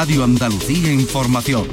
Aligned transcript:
Radio 0.00 0.22
Andalucía 0.22 0.92
Información. 0.92 1.66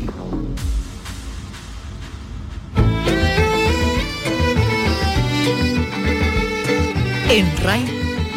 En 7.30 7.58
RAI, 7.58 7.86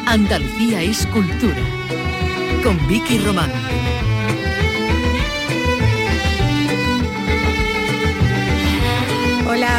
Andalucía 0.04 0.82
es 0.82 1.06
cultura. 1.06 1.56
Con 2.62 2.76
Vicky 2.86 3.16
Román. 3.20 3.50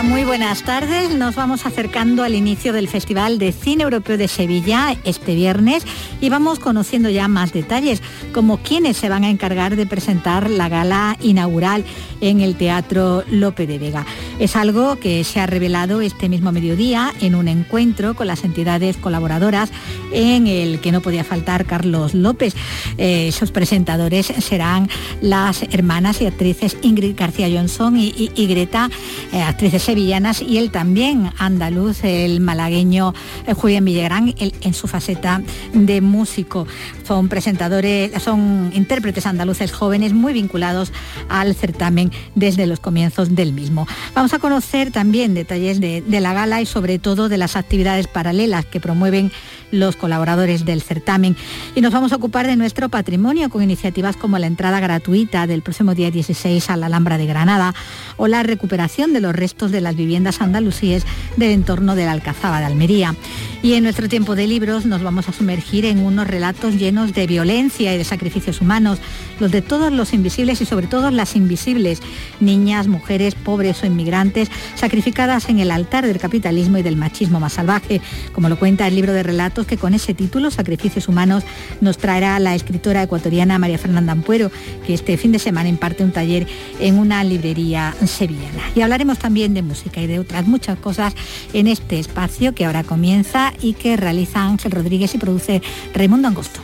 Muy 0.10 0.23
buenas 0.23 0.64
tardes. 0.64 1.12
Nos 1.12 1.36
vamos 1.36 1.68
acercando 1.68 2.23
al 2.23 2.34
inicio 2.34 2.73
del 2.73 2.88
Festival 2.88 3.38
de 3.38 3.52
Cine 3.52 3.84
Europeo 3.84 4.18
de 4.18 4.28
Sevilla 4.28 4.96
este 5.04 5.36
viernes 5.36 5.84
y 6.20 6.30
vamos 6.30 6.58
conociendo 6.58 7.09
ya 7.09 7.28
más 7.28 7.54
detalles, 7.54 8.02
como 8.34 8.58
quiénes 8.58 8.98
se 8.98 9.08
van 9.08 9.23
a 9.23 9.30
encargar 9.30 9.76
de 9.76 9.86
presentar 9.86 10.50
la 10.50 10.68
gala 10.68 11.16
inaugural 11.22 11.86
en 12.22 12.41
el 12.41 12.55
Teatro 12.55 13.23
Lope 13.30 13.68
de 13.68 13.77
Vega. 13.77 14.05
Es 14.39 14.55
algo 14.55 14.95
que 14.95 15.25
se 15.25 15.41
ha 15.41 15.45
revelado 15.48 15.99
este 15.99 16.29
mismo 16.29 16.53
mediodía 16.53 17.13
en 17.20 17.35
un 17.35 17.49
encuentro 17.49 18.13
con 18.16 18.27
las 18.27 18.45
entidades 18.45 18.95
colaboradoras 18.95 19.70
en 20.13 20.48
el 20.48 20.79
que 20.79 20.93
no 20.93 21.02
podía 21.02 21.25
faltar 21.25 21.65
Carlos 21.65 22.13
López. 22.13 22.55
Eh, 22.98 23.34
sus 23.34 23.52
presentadores 23.52 24.27
serán 24.27 24.89
las 25.21 25.63
hermanas 25.63 26.21
y 26.21 26.25
actrices 26.25 26.77
Ingrid 26.81 27.17
García 27.17 27.49
Johnson 27.52 27.98
y, 27.98 28.48
Greta, 28.48 28.89
eh, 29.34 29.41
actrices 29.41 29.84
sevillanas, 29.84 30.41
y 30.41 30.57
él 30.57 30.71
también 30.71 31.31
andaluz, 31.37 32.03
el 32.05 32.40
malagueño 32.40 33.13
eh, 33.45 33.53
Julián 33.53 33.84
Villagrán, 33.84 34.34
en 34.40 34.73
su 34.73 34.87
faceta 34.87 35.41
de 35.73 35.99
músico. 35.99 36.65
Son 37.05 37.27
presentadores, 37.27 38.12
son 38.23 38.71
intérpretes 38.73 39.26
andaluces 39.26 39.73
jóvenes 39.73 40.13
muy 40.13 40.31
vinculados 40.31 40.93
al 41.27 41.55
certamen 41.55 42.12
desde 42.35 42.67
los 42.67 42.79
comienzos 42.79 43.35
del 43.35 43.51
mismo. 43.51 43.87
Vamos 44.15 44.29
a 44.34 44.40
conocer 44.40 44.91
también 44.91 45.34
detalles 45.34 45.80
de 45.80 46.20
la 46.20 46.34
gala 46.34 46.62
y 46.62 46.66
sobre 46.66 46.99
todo 46.99 47.30
de 47.30 47.38
las 47.38 47.55
actividades 47.55 48.08
paralelas 48.08 48.66
que 48.66 48.80
promueven 48.80 49.32
los 49.71 49.96
colaboradores 49.96 50.66
del 50.66 50.82
certamen. 50.82 51.36
Y 51.76 51.82
nos 51.82 51.94
vamos 51.94 52.12
a 52.12 52.16
ocupar 52.16 52.48
de 52.48 52.55
nuestro 52.55 52.90
patrimonio 52.90 53.49
con 53.49 53.63
iniciativas 53.63 54.16
como 54.16 54.38
la 54.40 54.48
entrada 54.48 54.80
gratuita 54.80 55.48
del 55.48 55.62
próximo 55.62 55.96
día 55.96 56.12
16 56.12 56.70
a 56.70 56.77
la 56.77 56.88
Alhambra 56.88 57.18
de 57.18 57.26
Granada 57.26 57.74
o 58.18 58.27
la 58.27 58.44
recuperación 58.44 59.13
de 59.13 59.21
los 59.21 59.36
restos 59.36 59.71
de 59.71 59.82
las 59.82 59.96
viviendas 59.96 60.41
andalusíes 60.41 61.05
del 61.38 61.52
entorno 61.52 61.96
de 61.96 62.05
la 62.05 62.12
Alcazaba 62.12 62.60
de 62.60 62.66
Almería. 62.66 63.16
Y 63.62 63.74
en 63.74 63.84
nuestro 63.84 64.07
tiempo 64.07 64.35
de 64.35 64.47
libros 64.47 64.85
nos 64.85 65.03
vamos 65.03 65.28
a 65.28 65.34
sumergir 65.34 65.84
en 65.84 66.00
unos 66.00 66.28
relatos 66.28 66.75
llenos 66.75 67.13
de 67.13 67.28
violencia 67.28 67.94
y 67.94 67.97
de 67.97 68.06
sacrificios 68.06 68.62
humanos, 68.62 69.00
los 69.41 69.52
de 69.52 69.62
todos 69.62 69.91
los 69.91 70.13
invisibles 70.13 70.62
y 70.62 70.66
sobre 70.66 70.88
todo 70.88 71.12
las 71.12 71.35
invisibles, 71.35 72.00
niñas, 72.40 72.88
mujeres, 72.88 73.35
pobres 73.35 73.84
o 73.84 73.85
inmigrantes, 73.85 74.50
sacrificadas 74.75 75.50
en 75.50 75.59
el 75.59 75.72
altar 75.72 76.07
del 76.07 76.19
capitalismo 76.19 76.78
y 76.78 76.84
del 76.84 76.96
machismo 76.96 77.41
más 77.41 77.53
salvaje, 77.53 78.00
como 78.31 78.47
lo 78.47 78.57
cuenta 78.57 78.88
el 78.88 78.96
libro 78.96 79.12
de 79.12 79.24
relatos 79.24 79.68
que 79.68 79.75
con 79.75 79.94
ese 79.94 80.13
título, 80.13 80.52
Sacrificios 80.52 81.09
Humanos, 81.09 81.44
nos 81.81 81.97
traerá 81.97 82.40
la 82.40 82.56
escritora 82.56 83.03
ecuatoriana 83.03 83.59
María 83.59 83.78
Fernanda 83.78 84.13
Ampuero, 84.13 84.52
que 84.88 84.94
este 84.94 85.18
fin 85.18 85.34
de 85.34 85.40
semana 85.40 85.68
imparte 85.68 86.06
un 86.06 86.13
taller 86.13 86.47
en 86.80 86.97
una 86.97 87.25
librería 87.25 87.94
sevillana. 88.06 88.63
Y 88.74 88.81
hablaremos 88.81 89.19
también 89.19 89.53
de 89.53 89.63
música 89.63 90.02
y 90.02 90.07
de 90.07 90.19
otras 90.19 90.47
muchas 90.47 90.80
cosas 90.80 91.13
en 91.52 91.68
este 91.68 92.00
espacio 92.00 92.56
que 92.56 92.63
ahora 92.63 92.85
comienza 92.85 93.49
y 93.62 93.74
que 93.74 93.97
realiza 93.97 94.44
Ángel 94.44 94.72
Rodríguez 94.72 95.14
y 95.16 95.18
produce 95.18 95.62
Raimundo 95.94 96.28
Angosto. 96.28 96.62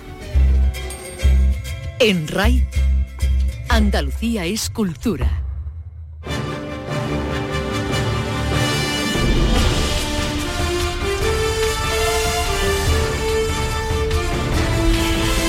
En 2.00 2.28
RAI, 2.28 2.68
Andalucía 3.70 4.46
es 4.46 4.70
cultura. 4.70 5.45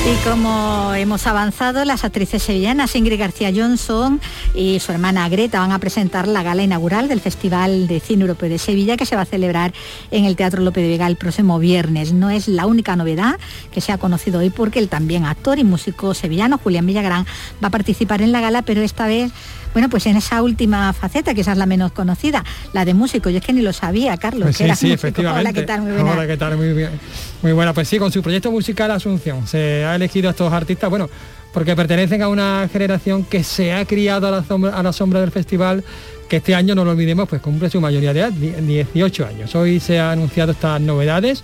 Y 0.06 0.14
como 0.18 0.94
hemos 0.94 1.26
avanzado, 1.26 1.84
las 1.84 2.04
actrices 2.04 2.40
sevillanas 2.40 2.94
Ingrid 2.94 3.18
García 3.18 3.50
Johnson 3.52 4.20
y 4.54 4.78
su 4.78 4.92
hermana 4.92 5.28
Greta 5.28 5.58
van 5.58 5.72
a 5.72 5.80
presentar 5.80 6.28
la 6.28 6.44
gala 6.44 6.62
inaugural 6.62 7.08
del 7.08 7.20
Festival 7.20 7.88
de 7.88 7.98
Cine 7.98 8.22
Europeo 8.22 8.48
de 8.48 8.58
Sevilla 8.58 8.96
que 8.96 9.04
se 9.04 9.16
va 9.16 9.22
a 9.22 9.26
celebrar 9.26 9.74
en 10.12 10.24
el 10.24 10.36
Teatro 10.36 10.62
López 10.62 10.84
de 10.84 10.90
Vega 10.90 11.08
el 11.08 11.16
próximo 11.16 11.58
viernes. 11.58 12.12
No 12.12 12.30
es 12.30 12.46
la 12.46 12.66
única 12.66 12.94
novedad 12.94 13.40
que 13.72 13.80
se 13.80 13.90
ha 13.90 13.98
conocido 13.98 14.38
hoy 14.38 14.50
porque 14.50 14.78
el 14.78 14.88
también 14.88 15.24
actor 15.24 15.58
y 15.58 15.64
músico 15.64 16.14
sevillano 16.14 16.58
Julián 16.58 16.86
Villagrán 16.86 17.26
va 17.60 17.66
a 17.66 17.72
participar 17.72 18.22
en 18.22 18.30
la 18.30 18.40
gala, 18.40 18.62
pero 18.62 18.82
esta 18.82 19.08
vez 19.08 19.32
bueno, 19.72 19.88
pues 19.88 20.06
en 20.06 20.16
esa 20.16 20.42
última 20.42 20.92
faceta, 20.92 21.34
que 21.34 21.42
esa 21.42 21.52
es 21.52 21.58
la 21.58 21.66
menos 21.66 21.92
conocida, 21.92 22.44
la 22.72 22.84
de 22.84 22.94
músico, 22.94 23.30
yo 23.30 23.38
es 23.38 23.44
que 23.44 23.52
ni 23.52 23.62
lo 23.62 23.72
sabía, 23.72 24.16
Carlos, 24.16 24.44
pues 24.44 24.58
que 24.58 24.64
era 24.64 24.76
sí, 24.76 24.92
efectivamente. 24.92 25.50
Hola, 25.50 25.52
¿qué 25.52 25.66
tal? 25.66 25.82
Muy 25.82 25.92
buena. 25.92 26.12
Hola, 26.12 26.26
¿qué 26.26 26.36
tal? 26.36 26.56
Muy, 26.56 26.72
bien. 26.72 26.90
Muy 27.42 27.52
buena. 27.52 27.72
Pues 27.72 27.88
sí, 27.88 27.98
con 27.98 28.10
su 28.10 28.22
proyecto 28.22 28.50
musical 28.50 28.90
Asunción, 28.90 29.46
se 29.46 29.84
ha 29.84 29.94
elegido 29.94 30.28
a 30.28 30.30
estos 30.30 30.52
artistas, 30.52 30.88
bueno, 30.90 31.08
porque 31.52 31.74
pertenecen 31.74 32.22
a 32.22 32.28
una 32.28 32.68
generación 32.70 33.24
que 33.24 33.42
se 33.42 33.72
ha 33.72 33.84
criado 33.86 34.26
a 34.28 34.30
la 34.30 34.44
sombra, 34.44 34.76
a 34.76 34.82
la 34.82 34.92
sombra 34.92 35.20
del 35.20 35.30
festival 35.30 35.84
que 36.28 36.36
este 36.36 36.54
año, 36.54 36.74
no 36.74 36.84
lo 36.84 36.90
olvidemos, 36.90 37.28
pues 37.28 37.40
cumple 37.40 37.70
su 37.70 37.80
mayoría 37.80 38.12
de 38.12 38.20
edad, 38.20 38.32
18 38.32 39.26
años. 39.26 39.54
Hoy 39.54 39.80
se 39.80 39.98
han 39.98 40.18
anunciado 40.18 40.52
estas 40.52 40.80
novedades 40.80 41.42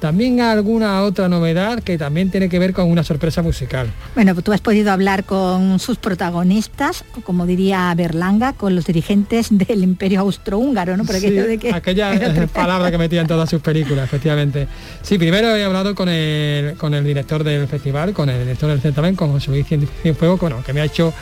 también 0.00 0.40
alguna 0.40 1.02
otra 1.02 1.28
novedad 1.28 1.82
que 1.82 1.98
también 1.98 2.30
tiene 2.30 2.48
que 2.48 2.58
ver 2.58 2.72
con 2.72 2.90
una 2.90 3.04
sorpresa 3.04 3.42
musical. 3.42 3.90
Bueno, 4.14 4.34
pues 4.34 4.44
tú 4.44 4.52
has 4.52 4.60
podido 4.60 4.90
hablar 4.90 5.24
con 5.24 5.78
sus 5.78 5.98
protagonistas, 5.98 7.04
como 7.22 7.46
diría 7.46 7.92
Berlanga, 7.94 8.54
con 8.54 8.74
los 8.74 8.86
dirigentes 8.86 9.48
del 9.50 9.82
Imperio 9.82 10.20
Austrohúngaro, 10.20 10.96
¿no? 10.96 11.04
Por 11.04 11.16
aquello 11.16 11.46
de 11.46 11.58
que 11.58 11.72
aquella 11.72 12.12
palabra 12.52 12.90
que 12.90 12.98
metía 12.98 13.20
en 13.20 13.26
todas 13.26 13.48
sus 13.48 13.60
películas, 13.60 14.04
efectivamente. 14.04 14.66
Sí, 15.02 15.18
primero 15.18 15.54
he 15.54 15.64
hablado 15.64 15.94
con 15.94 16.08
el, 16.08 16.76
con 16.76 16.94
el 16.94 17.04
director 17.04 17.44
del 17.44 17.68
festival, 17.68 18.12
con 18.12 18.30
el 18.30 18.40
director 18.40 18.70
del 18.70 18.80
certamen, 18.80 19.14
con 19.14 19.30
José 19.32 19.50
Luis 19.50 19.66
Cienfuegos, 19.66 20.40
bueno, 20.40 20.62
que 20.64 20.72
me 20.72 20.80
ha 20.80 20.84
hecho, 20.84 21.12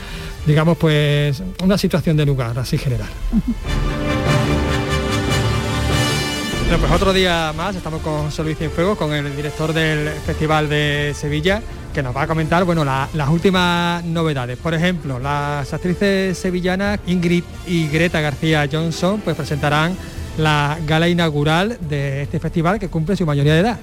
digamos, 0.46 0.78
pues 0.78 1.42
una 1.62 1.76
situación 1.76 2.16
de 2.16 2.24
lugar, 2.24 2.58
así 2.58 2.78
general. 2.78 3.08
Bueno, 6.68 6.82
pues 6.82 6.92
otro 6.92 7.14
día 7.14 7.54
más 7.56 7.74
estamos 7.76 8.02
con 8.02 8.28
Luis 8.44 8.58
Cienfuegos, 8.58 8.98
con 8.98 9.14
el 9.14 9.34
director 9.34 9.72
del 9.72 10.10
Festival 10.26 10.68
de 10.68 11.14
Sevilla, 11.18 11.62
que 11.94 12.02
nos 12.02 12.14
va 12.14 12.24
a 12.24 12.26
comentar 12.26 12.64
bueno, 12.64 12.84
las 12.84 13.28
últimas 13.30 14.04
novedades. 14.04 14.58
Por 14.58 14.74
ejemplo, 14.74 15.18
las 15.18 15.72
actrices 15.72 16.36
sevillanas 16.36 17.00
Ingrid 17.06 17.42
y 17.66 17.88
Greta 17.88 18.20
García 18.20 18.68
Johnson 18.70 19.22
pues 19.22 19.34
presentarán 19.34 19.96
la 20.36 20.78
gala 20.86 21.08
inaugural 21.08 21.78
de 21.88 22.24
este 22.24 22.38
festival 22.38 22.78
que 22.78 22.90
cumple 22.90 23.16
su 23.16 23.24
mayoría 23.24 23.54
de 23.54 23.60
edad. 23.60 23.80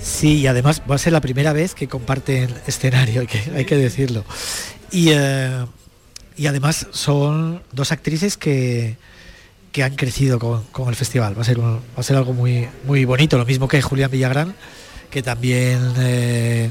Sí, 0.00 0.36
y 0.38 0.46
además 0.46 0.82
va 0.88 0.94
a 0.94 0.98
ser 0.98 1.12
la 1.12 1.20
primera 1.20 1.52
vez 1.52 1.74
que 1.74 1.88
comparten 1.88 2.48
escenario, 2.64 3.22
hay 3.22 3.26
que, 3.26 3.42
hay 3.56 3.64
que 3.64 3.76
decirlo. 3.76 4.24
Y, 4.92 5.08
eh, 5.10 5.66
y 6.36 6.46
además 6.46 6.86
son 6.92 7.60
dos 7.72 7.90
actrices 7.90 8.36
que, 8.36 8.98
que 9.72 9.82
han 9.82 9.96
crecido 9.96 10.38
con, 10.38 10.88
el 10.88 10.94
festival. 10.94 11.36
Va 11.36 11.42
a 11.42 11.44
ser, 11.44 11.58
va 11.60 11.80
a 11.96 12.02
ser 12.02 12.16
algo 12.16 12.34
muy, 12.34 12.68
muy 12.84 13.04
bonito, 13.04 13.38
lo 13.38 13.46
mismo 13.46 13.66
que 13.66 13.80
Julián 13.80 14.10
Villagrán, 14.10 14.54
que 15.10 15.22
también 15.22 15.92
eh, 15.98 16.70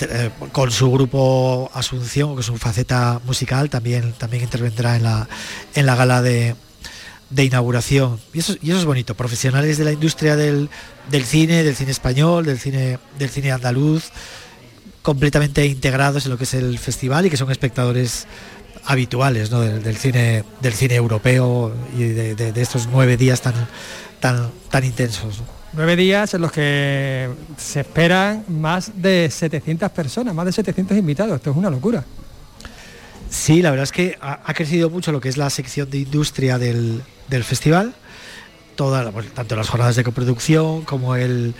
eh, 0.00 0.30
con 0.52 0.70
su 0.70 0.90
grupo 0.90 1.70
Asunción, 1.74 2.34
con 2.34 2.42
su 2.42 2.56
faceta 2.56 3.20
musical, 3.24 3.68
también, 3.68 4.12
también 4.12 4.44
intervendrá 4.44 4.96
en 4.96 5.02
la, 5.02 5.28
en 5.74 5.86
la 5.86 5.96
gala 5.96 6.22
de, 6.22 6.54
inauguración. 7.36 8.20
Y 8.32 8.38
eso, 8.38 8.54
y 8.62 8.70
eso 8.70 8.78
es 8.78 8.84
bonito, 8.84 9.14
profesionales 9.14 9.76
de 9.76 9.84
la 9.84 9.92
industria 9.92 10.36
del, 10.36 10.70
del, 11.10 11.24
cine, 11.24 11.64
del 11.64 11.74
cine 11.74 11.90
español, 11.90 12.44
del 12.44 12.60
cine, 12.60 12.98
del 13.18 13.28
cine 13.28 13.50
andaluz, 13.50 14.10
completamente 15.02 15.66
integrados 15.66 16.26
en 16.26 16.32
lo 16.32 16.38
que 16.38 16.44
es 16.44 16.54
el 16.54 16.78
festival 16.78 17.26
y 17.26 17.30
que 17.30 17.36
son 17.36 17.50
espectadores 17.50 18.26
habituales 18.90 19.50
del, 19.50 19.96
cine 19.96 20.42
del 20.60 20.72
cine 20.72 20.96
europeo 20.96 21.72
y 21.96 22.02
de, 22.08 22.52
estos 22.56 22.88
nueve 22.90 23.16
días 23.16 23.40
tan 23.40 23.54
tan 24.18 24.50
tan 24.68 24.84
intensos 24.84 25.42
nueve 25.72 25.94
días 25.94 26.34
en 26.34 26.40
los 26.40 26.50
que 26.50 27.30
se 27.56 27.80
esperan 27.80 28.44
más 28.48 28.90
de 29.00 29.30
700 29.30 29.88
personas 29.92 30.34
más 30.34 30.44
de 30.46 30.52
700 30.52 30.98
invitados. 30.98 31.36
Esto 31.36 31.52
es 31.52 31.56
una 31.56 31.70
locura. 31.70 32.02
Sí 33.30 33.62
la 33.62 33.70
verdad 33.70 33.84
es 33.84 33.92
que 33.92 34.18
ha, 34.20 34.52
crecido 34.54 34.90
mucho 34.90 35.12
lo 35.12 35.20
que 35.20 35.28
es 35.28 35.36
la 35.36 35.50
sección 35.50 35.88
de 35.88 35.98
industria 35.98 36.58
del, 36.58 37.04
festival. 37.44 37.94
Toda 38.74 39.12
tanto 39.34 39.54
las 39.54 39.68
jornadas 39.68 39.94
de 39.94 40.02
coproducción 40.02 40.82
como 40.82 41.14
el 41.14 41.54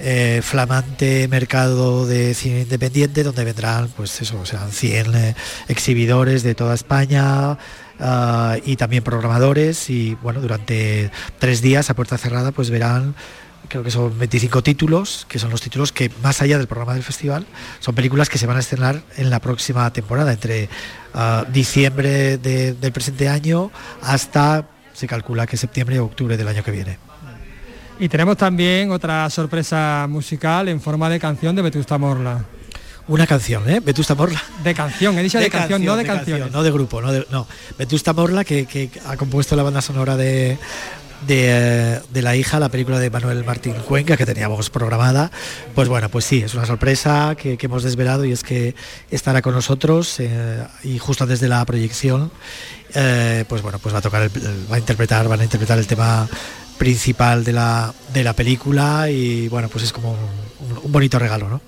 eh, 0.00 0.40
flamante 0.42 1.26
mercado 1.28 2.06
de 2.06 2.34
cine 2.34 2.60
independiente 2.60 3.22
donde 3.22 3.44
vendrán 3.44 3.88
pues 3.96 4.20
eso, 4.20 4.44
sea, 4.44 4.68
100 4.68 5.14
eh, 5.14 5.34
exhibidores 5.68 6.42
de 6.42 6.54
toda 6.54 6.74
España 6.74 7.58
ah, 7.98 8.56
y 8.64 8.76
también 8.76 9.02
programadores 9.02 9.90
y 9.90 10.14
bueno, 10.22 10.40
durante 10.40 11.10
tres 11.38 11.62
días 11.62 11.90
a 11.90 11.94
puerta 11.94 12.16
cerrada 12.16 12.52
pues 12.52 12.70
verán 12.70 13.14
creo 13.68 13.82
que 13.82 13.90
son 13.90 14.18
25 14.18 14.62
títulos, 14.62 15.26
que 15.28 15.38
son 15.38 15.50
los 15.50 15.60
títulos 15.60 15.92
que 15.92 16.10
más 16.22 16.40
allá 16.40 16.58
del 16.58 16.66
programa 16.66 16.94
del 16.94 17.02
festival, 17.02 17.46
son 17.80 17.94
películas 17.94 18.28
que 18.28 18.38
se 18.38 18.46
van 18.46 18.56
a 18.56 18.60
estrenar 18.60 19.02
en 19.16 19.30
la 19.30 19.40
próxima 19.40 19.92
temporada, 19.92 20.32
entre 20.32 20.68
ah, 21.14 21.44
diciembre 21.52 22.38
del 22.38 22.92
presente 22.92 23.28
año 23.28 23.70
hasta, 24.02 24.68
se 24.94 25.06
calcula 25.06 25.46
que 25.46 25.56
septiembre 25.56 25.98
o 26.00 26.04
octubre 26.04 26.36
del 26.36 26.48
año 26.48 26.62
que 26.62 26.70
viene. 26.70 27.07
Y 28.00 28.08
tenemos 28.08 28.36
también 28.36 28.92
otra 28.92 29.28
sorpresa 29.28 30.06
musical 30.08 30.68
en 30.68 30.80
forma 30.80 31.10
de 31.10 31.18
canción 31.18 31.56
de 31.56 31.62
Vetusta 31.62 31.98
Morla. 31.98 32.44
Una 33.08 33.26
canción, 33.26 33.68
¿eh? 33.68 33.80
Vetusta 33.80 34.14
Morla. 34.14 34.40
De 34.62 34.72
canción, 34.72 35.18
he 35.18 35.22
dicho 35.22 35.40
de, 35.40 35.50
canción, 35.50 35.84
no 35.84 35.96
de, 35.96 36.04
canción. 36.04 36.52
No 36.52 36.62
de 36.62 36.70
grupo, 36.70 37.00
no, 37.00 37.10
de, 37.10 37.26
no. 37.30 37.46
Vetusta 37.76 38.12
Morla, 38.12 38.44
que, 38.44 38.90
ha 39.04 39.16
compuesto 39.16 39.56
la 39.56 39.64
banda 39.64 39.80
sonora 39.80 40.16
de, 40.16 40.58
de, 41.26 42.22
la 42.22 42.36
hija, 42.36 42.60
la 42.60 42.68
película 42.68 43.00
de 43.00 43.10
Manuel 43.10 43.44
Martín 43.44 43.74
Cuenca 43.86 44.16
que 44.16 44.26
teníamos 44.26 44.70
programada. 44.70 45.32
Pues 45.74 45.88
bueno, 45.88 46.08
pues 46.08 46.24
sí, 46.24 46.42
es 46.42 46.54
una 46.54 46.66
sorpresa 46.66 47.34
que, 47.34 47.58
hemos 47.60 47.82
desvelado 47.82 48.24
y 48.24 48.30
es 48.30 48.44
que 48.44 48.76
estará 49.10 49.42
con 49.42 49.54
nosotros 49.54 50.20
eh, 50.20 50.64
y 50.84 50.98
justo 50.98 51.26
desde 51.26 51.48
la 51.48 51.64
proyección, 51.64 52.30
eh, 52.94 53.44
pues 53.48 53.62
bueno, 53.62 53.80
pues 53.80 53.92
va 53.92 53.98
a 53.98 54.02
tocar, 54.02 54.30
va 54.70 54.76
a 54.76 54.78
interpretar, 54.78 55.26
van 55.26 55.40
a 55.40 55.44
interpretar 55.44 55.78
el 55.78 55.86
tema 55.86 56.28
principal 56.78 57.44
de 57.44 57.52
la, 57.52 57.92
de 58.12 58.24
la 58.24 58.32
película 58.32 59.10
y 59.10 59.48
bueno, 59.48 59.68
pues 59.68 59.84
es 59.84 59.92
como 59.92 60.12
un, 60.12 60.92
bonito 60.92 61.18
regalo, 61.18 61.48
¿no? 61.48 61.60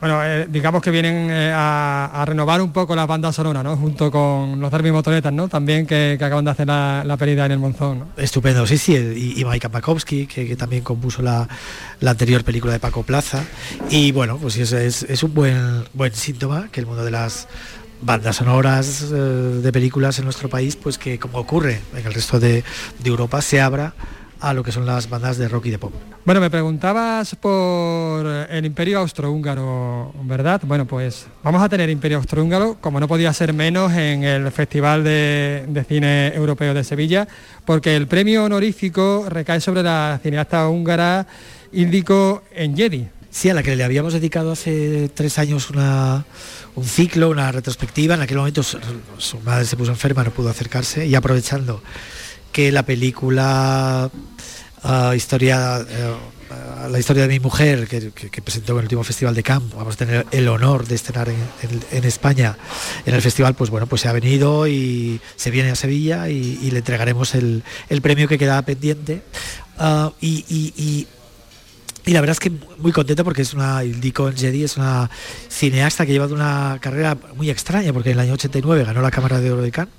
Bueno, 0.00 0.22
eh, 0.24 0.46
digamos 0.48 0.80
que 0.80 0.92
vienen 0.92 1.28
eh, 1.28 1.52
a, 1.52 2.22
renovar 2.24 2.62
un 2.62 2.72
poco 2.72 2.94
las 2.94 3.08
bandas 3.08 3.34
sonoras, 3.34 3.64
¿no? 3.64 3.76
Junto 3.76 4.12
con 4.12 4.60
los 4.60 4.70
Derby 4.70 4.92
Motonetas, 4.92 5.32
¿no? 5.32 5.48
También 5.48 5.86
que, 5.86 6.16
acaban 6.20 6.44
de 6.44 6.52
hacer 6.52 6.68
la, 6.68 7.02
la 7.04 7.14
en 7.14 7.52
el 7.52 7.58
Monzón. 7.58 8.04
Estupendo, 8.16 8.64
sí, 8.64 8.78
sí. 8.78 8.94
Y, 8.94 9.40
y 9.40 9.44
Maika 9.44 9.68
Pakowski, 9.70 10.28
que, 10.28 10.54
también 10.54 10.84
compuso 10.84 11.20
la, 11.20 11.48
anterior 12.06 12.44
película 12.44 12.72
de 12.74 12.78
Paco 12.78 13.02
Plaza. 13.02 13.42
Y 13.90 14.12
bueno, 14.12 14.38
pues 14.38 14.56
es, 14.58 14.70
es, 14.70 15.02
es 15.02 15.22
un 15.24 15.34
buen, 15.34 15.84
buen 15.94 16.14
síntoma 16.14 16.68
que 16.70 16.78
el 16.78 16.86
mundo 16.86 17.04
de 17.04 17.10
las 17.10 17.48
bandas 18.00 18.36
sonoras 18.36 19.02
eh, 19.10 19.14
de 19.14 19.72
películas 19.72 20.18
en 20.18 20.24
nuestro 20.24 20.48
país, 20.48 20.76
pues 20.76 20.98
que 20.98 21.18
como 21.18 21.38
ocurre 21.38 21.80
en 21.96 22.06
el 22.06 22.14
resto 22.14 22.38
de, 22.40 22.64
Europa, 23.04 23.40
se 23.42 23.60
abra 23.60 23.94
a 24.40 24.54
lo 24.54 24.62
que 24.62 24.70
son 24.70 24.86
las 24.86 25.10
bandas 25.10 25.36
de 25.38 25.48
rock 25.48 25.66
y 25.66 25.70
de 25.70 25.78
pop. 25.78 25.92
Bueno, 26.24 26.40
me 26.40 26.50
preguntabas 26.50 27.34
por 27.36 28.26
el 28.26 28.64
Imperio 28.66 29.00
Austrohúngaro, 29.00 30.12
¿verdad? 30.24 30.60
Bueno, 30.64 30.84
pues 30.86 31.26
vamos 31.42 31.62
a 31.62 31.68
tener 31.68 31.88
Imperio 31.90 32.18
Austrohúngaro, 32.18 32.76
como 32.80 33.00
no 33.00 33.08
podía 33.08 33.32
ser 33.32 33.52
menos, 33.52 33.92
en 33.92 34.24
el 34.24 34.52
Festival 34.52 35.02
de, 35.02 35.84
Cine 35.88 36.28
Europeo 36.34 36.74
de 36.74 36.84
Sevilla, 36.84 37.26
porque 37.64 37.96
el 37.96 38.06
premio 38.06 38.44
honorífico 38.44 39.26
recae 39.28 39.60
sobre 39.60 39.82
la 39.82 40.20
cineasta 40.22 40.68
húngara 40.68 41.26
Ildiko 41.72 42.42
Enjedi. 42.54 43.17
Sí, 43.30 43.50
a 43.50 43.54
la 43.54 43.62
que 43.62 43.76
le 43.76 43.84
habíamos 43.84 44.14
dedicado 44.14 44.52
hace 44.52 45.10
tres 45.14 45.38
años 45.38 45.70
una 45.70 46.24
un 46.74 46.84
ciclo, 46.84 47.28
una 47.28 47.52
retrospectiva. 47.52 48.14
En 48.14 48.22
aquel 48.22 48.38
momento 48.38 48.62
su, 48.62 49.40
madre 49.44 49.64
se 49.64 49.76
puso 49.76 49.90
enferma, 49.90 50.24
no 50.24 50.30
pudo 50.30 50.48
acercarse 50.48 51.06
y 51.06 51.14
aprovechando 51.14 51.82
que 52.52 52.72
la 52.72 52.84
película 52.84 54.10
ah, 54.82 55.12
historia 55.14 55.80
eh, 55.80 56.14
la 56.90 56.98
historia 56.98 57.24
de 57.24 57.28
mi 57.28 57.40
mujer 57.40 57.86
que, 57.86 58.10
presentó 58.42 58.72
en 58.72 58.78
el 58.78 58.84
último 58.84 59.04
festival 59.04 59.34
de 59.34 59.42
Camp 59.42 59.74
vamos 59.74 59.96
a 59.96 59.98
tener 59.98 60.26
el 60.30 60.48
honor 60.48 60.86
de 60.86 60.94
estrenar 60.94 61.28
en, 61.28 62.04
España 62.04 62.56
en 63.04 63.14
el 63.14 63.20
festival 63.20 63.52
pues 63.52 63.68
bueno 63.68 63.86
pues 63.86 64.00
se 64.00 64.08
ha 64.08 64.12
venido 64.12 64.66
y 64.66 65.20
se 65.36 65.50
viene 65.50 65.70
a 65.70 65.74
Sevilla 65.74 66.30
y, 66.30 66.70
le 66.70 66.78
entregaremos 66.78 67.34
el, 67.34 67.62
premio 68.00 68.28
que 68.28 68.38
quedaba 68.38 68.62
pendiente 68.62 69.20
ah, 69.78 70.12
y 70.22 71.06
la 72.12 72.20
verdad 72.20 72.32
es 72.32 72.40
que 72.40 72.52
muy 72.78 72.92
contenta 72.92 73.24
porque 73.24 73.42
es 73.42 73.54
una, 73.54 73.84
Ildiko 73.84 74.32
Jedi 74.32 74.64
es 74.64 74.76
una 74.76 75.10
cineasta 75.48 76.06
que 76.06 76.12
lleva 76.12 76.26
de 76.26 76.34
una 76.34 76.78
carrera 76.80 77.16
muy 77.36 77.50
extraña, 77.50 77.92
porque 77.92 78.10
en 78.10 78.14
el 78.14 78.20
año 78.20 78.34
89 78.34 78.84
ganó 78.84 79.02
la 79.02 79.10
Cámara 79.10 79.40
de 79.40 79.52
Oro 79.52 79.62
de 79.62 79.70
Cannes, 79.70 79.94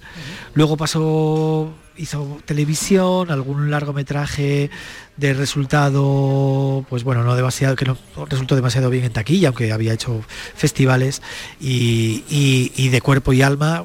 luego 0.54 0.78
pasó 0.78 1.74
hizo 2.00 2.40
televisión, 2.46 3.30
algún 3.30 3.70
largometraje 3.70 4.70
de 5.18 5.34
resultado, 5.34 6.86
pues 6.90 7.04
bueno, 7.04 7.24
no 7.24 7.36
demasiado, 7.36 7.76
que 7.76 7.86
no 7.86 7.98
resultó 8.30 8.56
demasiado 8.56 8.90
bien 8.90 9.04
en 9.04 9.12
taquilla, 9.12 9.50
aunque 9.50 9.72
había 9.74 9.94
hecho 9.94 10.24
festivales, 10.56 11.22
y, 11.60 12.90
de 12.90 13.02
cuerpo 13.02 13.34
y 13.34 13.42
alma, 13.42 13.84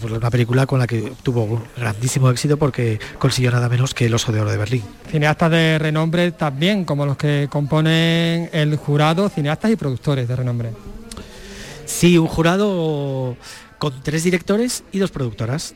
pues 0.00 0.12
una 0.12 0.30
película 0.30 0.66
con 0.66 0.78
la 0.78 0.86
que 0.86 1.12
tuvo 1.22 1.44
un 1.44 1.64
grandísimo 1.76 2.30
éxito 2.30 2.58
porque 2.58 3.00
consiguió 3.18 3.50
nada 3.50 3.68
menos 3.68 3.94
que 3.94 4.06
el 4.06 4.14
Oso 4.14 4.30
de 4.30 4.40
Oro 4.40 4.50
de 4.50 4.58
Berlín. 4.58 4.82
Cineastas 5.10 5.50
de 5.50 5.78
renombre 5.78 6.32
también, 6.32 6.84
como 6.84 7.06
los 7.06 7.16
que 7.16 7.48
componen 7.50 8.50
el 8.52 8.76
jurado, 8.76 9.28
cineastas 9.30 9.70
y 9.70 9.76
productores 9.76 10.28
de 10.28 10.36
renombre. 10.36 10.70
Sí, 11.86 12.18
un 12.18 12.28
jurado 12.28 13.36
con 13.78 14.02
tres 14.02 14.24
directores 14.24 14.84
y 14.92 14.98
dos 14.98 15.10
productoras 15.10 15.74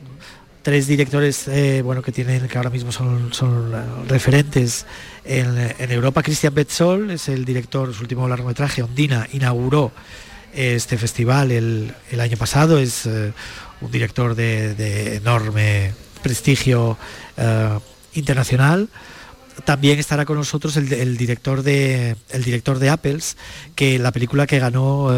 tres 0.61 0.87
directores 0.87 1.47
eh, 1.47 1.81
bueno, 1.81 2.01
que 2.01 2.11
tienen 2.11 2.47
que 2.47 2.57
ahora 2.57 2.69
mismo 2.69 2.91
son, 2.91 3.33
son 3.33 3.71
eh, 3.73 4.07
referentes 4.07 4.85
en, 5.23 5.91
Europa. 5.91 6.23
Cristian 6.23 6.53
Betzol 6.53 7.11
es 7.11 7.29
el 7.29 7.45
director, 7.45 7.93
su 7.93 8.01
último 8.01 8.27
largometraje, 8.27 8.83
Ondina, 8.83 9.27
inauguró 9.31 9.91
este 10.53 10.97
festival 10.97 11.51
el, 11.51 11.93
año 12.19 12.37
pasado. 12.37 12.79
Es 12.79 13.05
eh, 13.05 13.31
un 13.81 13.91
director 13.91 14.35
de, 14.35 15.15
enorme 15.15 15.93
prestigio 16.21 16.97
internacional. 18.13 18.89
También 19.65 19.99
estará 19.99 20.25
con 20.25 20.37
nosotros 20.37 20.77
el, 20.77 21.17
director 21.17 21.63
de 21.63 22.15
el 22.29 22.43
director 22.43 22.79
de 22.79 22.89
Apples, 22.89 23.37
que 23.75 23.99
la 23.99 24.11
película 24.11 24.47
que 24.47 24.59
ganó 24.59 25.11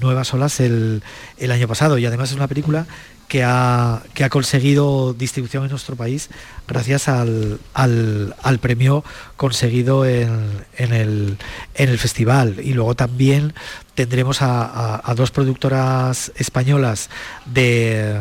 Nuevas 0.00 0.32
Olas 0.34 0.60
el, 0.60 1.02
el 1.38 1.50
año 1.50 1.68
pasado. 1.68 1.98
Y 1.98 2.06
además 2.06 2.30
es 2.30 2.36
una 2.36 2.48
película 2.48 2.86
que 3.28 3.42
ha, 3.44 4.02
que 4.14 4.24
ha 4.24 4.28
conseguido 4.28 5.14
distribución 5.14 5.64
en 5.64 5.70
nuestro 5.70 5.96
país 5.96 6.28
gracias 6.68 7.08
al, 7.08 7.60
al, 7.72 8.58
premio 8.60 9.04
conseguido 9.36 10.04
en, 10.04 10.64
en, 10.76 10.92
el, 10.92 11.38
en, 11.74 11.88
el, 11.88 11.98
festival. 11.98 12.56
Y 12.62 12.74
luego 12.74 12.94
también 12.94 13.54
tendremos 13.94 14.38
a 14.42 15.14
dos 15.16 15.30
productoras 15.30 16.32
españolas 16.36 17.08
de 17.46 18.18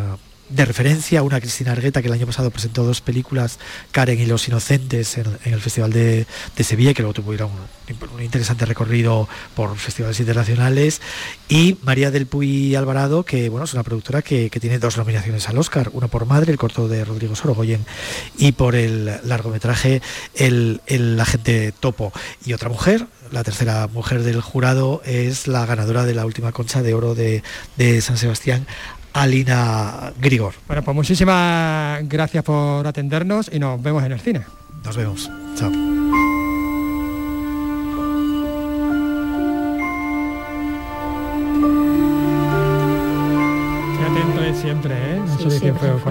de 0.52 0.66
referencia, 0.66 1.24
una 1.24 1.40
Cristina 1.40 1.72
Argueta 1.72 2.02
que 2.02 2.08
el 2.08 2.14
año 2.14 2.26
pasado 2.26 2.52
presentó 2.52 2.84
dos 2.84 3.02
películas, 3.02 3.60
Karen 3.92 4.20
y 4.20 4.26
Los 4.26 4.48
Inocentes, 4.48 5.18
en, 5.18 5.28
el 5.46 5.62
Festival 5.62 5.92
de, 5.92 6.26
Sevilla, 6.62 6.94
que 6.94 7.02
luego 7.02 7.14
tuvo 7.14 7.32
un, 7.32 7.40
un, 8.16 8.24
interesante 8.24 8.66
recorrido 8.66 9.28
por 9.56 9.76
festivales 9.78 10.20
internacionales, 10.20 11.02
y 11.50 11.78
María 11.84 12.12
del 12.12 12.28
Puy 12.28 12.76
Alvarado, 12.76 13.24
que 13.24 13.50
bueno, 13.50 13.66
es 13.66 13.74
una 13.74 13.84
productora 13.84 14.22
que, 14.22 14.50
tiene 14.62 14.78
dos 14.78 14.98
nominaciones 14.98 15.50
al 15.50 15.58
Oscar, 15.58 15.90
una 15.94 16.08
por 16.08 16.26
Madre, 16.26 16.52
el 16.52 16.58
corto 16.58 16.88
de 16.88 17.04
Rodrigo 17.04 17.36
Sorogoyen, 17.36 17.86
y 18.38 18.52
por 18.52 18.76
el 18.76 19.20
largometraje 19.24 20.02
El, 20.36 20.82
el 20.86 21.20
Agente 21.20 21.72
Topo, 21.72 22.12
y 22.46 22.54
otra 22.54 22.70
mujer, 22.70 23.08
la 23.32 23.44
tercera 23.44 23.88
mujer 23.88 24.24
del 24.24 24.42
jurado 24.42 25.02
es 25.06 25.48
la 25.48 25.66
ganadora 25.66 26.06
de 26.06 26.14
la 26.14 26.26
última 26.26 26.52
concha 26.52 26.84
de 26.84 26.94
oro 26.94 27.16
de, 27.16 27.44
de 27.78 28.02
San 28.02 28.18
Sebastián, 28.18 28.68
Alina 29.14 30.14
Grigor. 30.20 30.54
Bueno, 30.68 30.84
pues 30.84 30.96
muchísimas 30.96 32.08
gracias 32.08 32.44
por 32.44 32.86
atendernos 32.88 33.50
y 33.52 33.60
nos 33.60 33.82
vemos 33.82 34.04
en 34.04 34.12
el 34.12 34.20
cine. 34.20 34.46
Nos 34.84 34.98
vemos. 34.98 35.30
Chao. 35.56 35.72
siempre, 44.62 44.96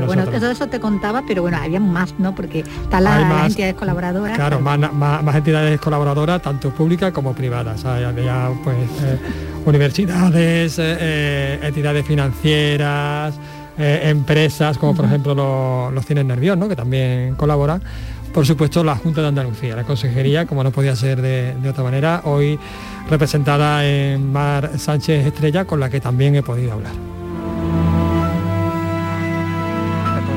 bueno, 0.07 0.27
todo 0.27 0.51
eso 0.51 0.67
te 0.69 0.81
contaba, 0.81 1.23
pero 1.27 1.43
bueno, 1.43 1.59
había 1.59 1.81
más, 1.81 2.15
¿no? 2.19 2.35
Porque 2.35 2.61
están 2.61 3.05
las, 3.05 3.47
entidades 3.47 3.75
colaboradoras. 3.75 4.37
Claro, 4.37 4.61
más, 4.61 5.35
entidades 5.35 5.81
colaboradoras, 5.81 6.43
tanto 6.43 6.71
públicas 6.71 7.13
como 7.13 7.33
privadas. 7.35 7.85
Había 7.85 8.51
pues 8.65 8.77
eh, 9.03 9.19
universidades, 9.67 10.79
eh, 10.79 10.97
eh, 11.01 11.61
entidades 11.63 12.07
financieras, 12.07 13.35
empresas, 13.77 14.77
como 14.77 14.95
por 14.95 15.07
ejemplo 15.07 15.91
los, 15.91 16.05
cines 16.05 16.25
nervios, 16.25 16.57
¿no? 16.57 16.69
Que 16.69 16.77
también 16.77 17.35
colaboran. 17.35 17.83
Por 18.33 18.47
supuesto, 18.47 18.85
la 18.85 18.95
Junta 18.95 19.23
de 19.23 19.29
Andalucía, 19.29 19.75
la 19.75 19.85
Consejería, 19.85 20.47
como 20.47 20.63
no 20.63 20.71
podía 20.71 20.95
ser 20.95 21.21
de, 21.21 21.55
de 21.55 21.69
otra 21.69 21.83
manera, 21.83 22.21
hoy 22.25 22.59
representada 23.09 23.85
en 23.85 24.33
Mar 24.33 24.71
Sánchez 24.79 25.27
Estrella, 25.27 25.65
con 25.65 25.81
la 25.81 25.91
que 25.91 26.01
también 26.01 26.37
he 26.37 26.43
podido 26.43 26.73
hablar. 26.73 27.20